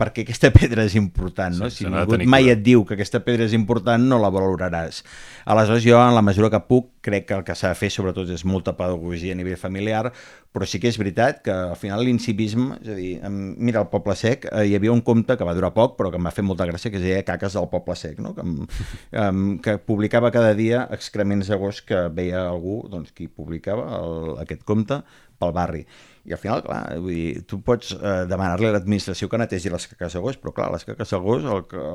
per 0.00 0.10
què 0.14 0.24
aquesta 0.24 0.50
pedra 0.54 0.84
és 0.88 0.96
important, 0.98 1.54
no? 1.60 1.70
Sí, 1.70 1.84
si 1.84 1.90
ningú 1.90 2.18
mai 2.30 2.50
et 2.52 2.62
diu 2.66 2.82
que 2.86 2.96
aquesta 2.96 3.20
pedra 3.24 3.46
és 3.46 3.54
important, 3.56 4.02
no 4.10 4.18
la 4.22 4.32
valoraràs. 4.34 5.02
Aleshores, 5.44 5.84
jo, 5.84 5.98
en 6.00 6.14
la 6.14 6.22
mesura 6.22 6.48
que 6.48 6.60
puc, 6.64 6.88
crec 7.04 7.26
que 7.28 7.34
el 7.36 7.42
que 7.44 7.54
s'ha 7.58 7.74
de 7.74 7.76
fer, 7.76 7.90
sobretot, 7.92 8.30
és 8.32 8.46
molta 8.48 8.72
pedagogia 8.78 9.34
a 9.34 9.36
nivell 9.36 9.58
familiar, 9.60 10.08
però 10.54 10.64
sí 10.64 10.78
que 10.80 10.88
és 10.88 10.96
veritat 10.96 11.42
que, 11.44 11.52
al 11.52 11.76
final, 11.76 12.04
l'incivisme, 12.06 12.78
és 12.80 12.88
a 12.88 12.96
dir, 12.96 13.10
mira, 13.28 13.82
al 13.82 13.90
Poble 13.92 14.16
Sec 14.16 14.46
eh, 14.48 14.62
hi 14.70 14.76
havia 14.78 14.94
un 14.94 15.02
conte 15.04 15.36
que 15.36 15.44
va 15.44 15.52
durar 15.56 15.74
poc, 15.76 15.98
però 15.98 16.12
que 16.12 16.20
em 16.20 16.24
va 16.24 16.32
fer 16.32 16.46
molta 16.46 16.64
gràcia, 16.70 16.88
que 16.94 17.00
es 17.00 17.04
deia 17.04 17.26
Caques 17.28 17.58
del 17.58 17.68
Poble 17.72 17.98
Sec, 18.00 18.22
no? 18.24 18.32
que, 18.38 18.46
em, 18.46 18.56
em, 19.26 19.44
que 19.60 19.76
publicava 19.82 20.32
cada 20.32 20.56
dia 20.56 20.86
excrements 20.96 21.52
de 21.52 21.60
gos 21.60 21.82
que 21.84 22.06
veia 22.14 22.46
algú, 22.48 22.80
doncs, 22.88 23.12
qui 23.12 23.28
publicava 23.28 23.84
el, 24.00 24.34
aquest 24.46 24.64
conte 24.64 25.02
pel 25.42 25.52
barri. 25.52 25.84
I 26.24 26.32
al 26.32 26.40
final, 26.40 26.62
clar, 26.64 26.82
vull 27.04 27.12
dir, 27.12 27.46
tu 27.50 27.60
pots 27.60 27.92
eh, 27.98 28.20
demanar-li 28.30 28.70
a 28.70 28.76
l'administració 28.78 29.28
que 29.28 29.40
netegi 29.42 29.72
les 29.74 29.90
caques 29.90 30.16
de 30.16 30.22
gos, 30.24 30.40
però 30.40 30.54
clar, 30.56 30.72
les 30.72 30.86
caques 30.88 31.10
de 31.12 31.20
gos 31.20 31.44
el 31.44 31.66
que, 31.68 31.88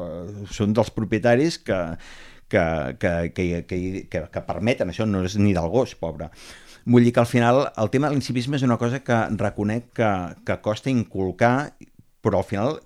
són 0.53 0.75
dels 0.77 0.93
propietaris 0.93 1.57
que, 1.65 1.79
que, 2.49 2.65
que, 2.99 3.13
que, 3.35 3.45
que, 3.69 3.79
que, 4.09 4.23
que 4.33 4.43
permeten, 4.47 4.91
això 4.91 5.07
no 5.07 5.23
és 5.25 5.37
ni 5.39 5.53
del 5.55 5.69
gos, 5.71 5.95
pobre. 5.95 6.29
Vull 6.89 7.05
dir 7.05 7.13
que 7.13 7.21
al 7.21 7.29
final 7.29 7.67
el 7.77 7.91
tema 7.93 8.09
de 8.09 8.17
l'incivisme 8.17 8.57
és 8.57 8.65
una 8.65 8.79
cosa 8.81 9.03
que 9.05 9.17
reconec 9.37 9.91
que, 9.95 10.11
que 10.47 10.59
costa 10.65 10.91
inculcar, 10.91 11.71
però 12.23 12.41
al 12.41 12.47
final 12.47 12.79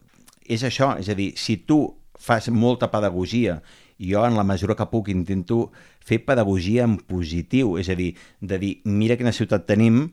és 0.43 0.65
això, 0.67 0.93
és 0.99 1.09
a 1.09 1.15
dir, 1.17 1.31
si 1.39 1.61
tu 1.63 1.85
fas 2.19 2.49
molta 2.51 2.91
pedagogia 2.91 3.61
jo 4.03 4.23
en 4.25 4.35
la 4.35 4.43
mesura 4.43 4.75
que 4.75 4.87
puc 4.91 5.09
intento 5.13 5.69
fer 6.03 6.19
pedagogia 6.25 6.83
en 6.87 6.97
positiu, 6.97 7.77
és 7.79 7.89
a 7.89 7.95
dir, 7.95 8.13
de 8.41 8.59
dir, 8.59 8.73
mira 8.83 9.17
quina 9.19 9.31
ciutat 9.35 9.67
tenim, 9.69 10.09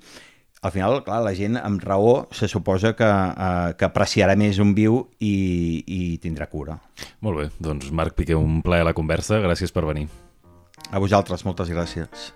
al 0.62 0.72
final, 0.72 0.98
clar, 1.04 1.22
la 1.24 1.32
gent 1.36 1.56
amb 1.56 1.80
raó 1.80 2.26
se 2.36 2.48
suposa 2.48 2.92
que, 2.96 3.06
eh, 3.08 3.76
que 3.78 3.86
apreciarà 3.88 4.36
més 4.36 4.58
on 4.60 4.74
viu 4.76 5.06
i, 5.18 5.84
i 5.86 6.18
tindrà 6.20 6.50
cura. 6.52 6.76
Molt 7.24 7.40
bé, 7.40 7.46
doncs 7.58 7.88
Marc 7.92 8.18
Piqué, 8.18 8.36
un 8.36 8.60
plaer 8.62 8.84
la 8.84 8.96
conversa, 8.96 9.40
gràcies 9.40 9.72
per 9.72 9.86
venir. 9.88 10.08
A 10.90 11.00
vosaltres, 11.00 11.46
moltes 11.48 11.70
gràcies. 11.72 12.34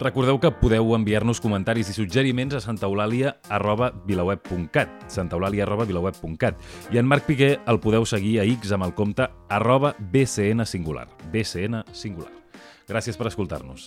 Recordeu 0.00 0.40
que 0.42 0.50
podeu 0.58 0.88
enviar-nos 0.96 1.38
comentaris 1.38 1.92
i 1.92 1.94
suggeriments 1.94 2.56
a 2.58 2.60
santaeulàlia 2.64 3.36
arroba 3.46 3.92
vilaweb.cat 4.08 5.04
santaeulàlia 5.06 5.62
arroba 5.62 5.86
vilaweb.cat 5.86 6.58
i 6.90 6.98
en 6.98 7.06
Marc 7.06 7.28
Piqué 7.28 7.52
el 7.70 7.78
podeu 7.78 8.02
seguir 8.02 8.40
a 8.42 8.48
X 8.56 8.74
amb 8.74 8.88
el 8.88 8.96
compte 8.98 9.28
arroba 9.54 9.94
bcn 10.00 10.66
singular 10.66 11.06
bcn 11.30 11.84
singular. 11.94 12.32
Gràcies 12.90 13.16
per 13.16 13.30
escoltar-nos. 13.30 13.86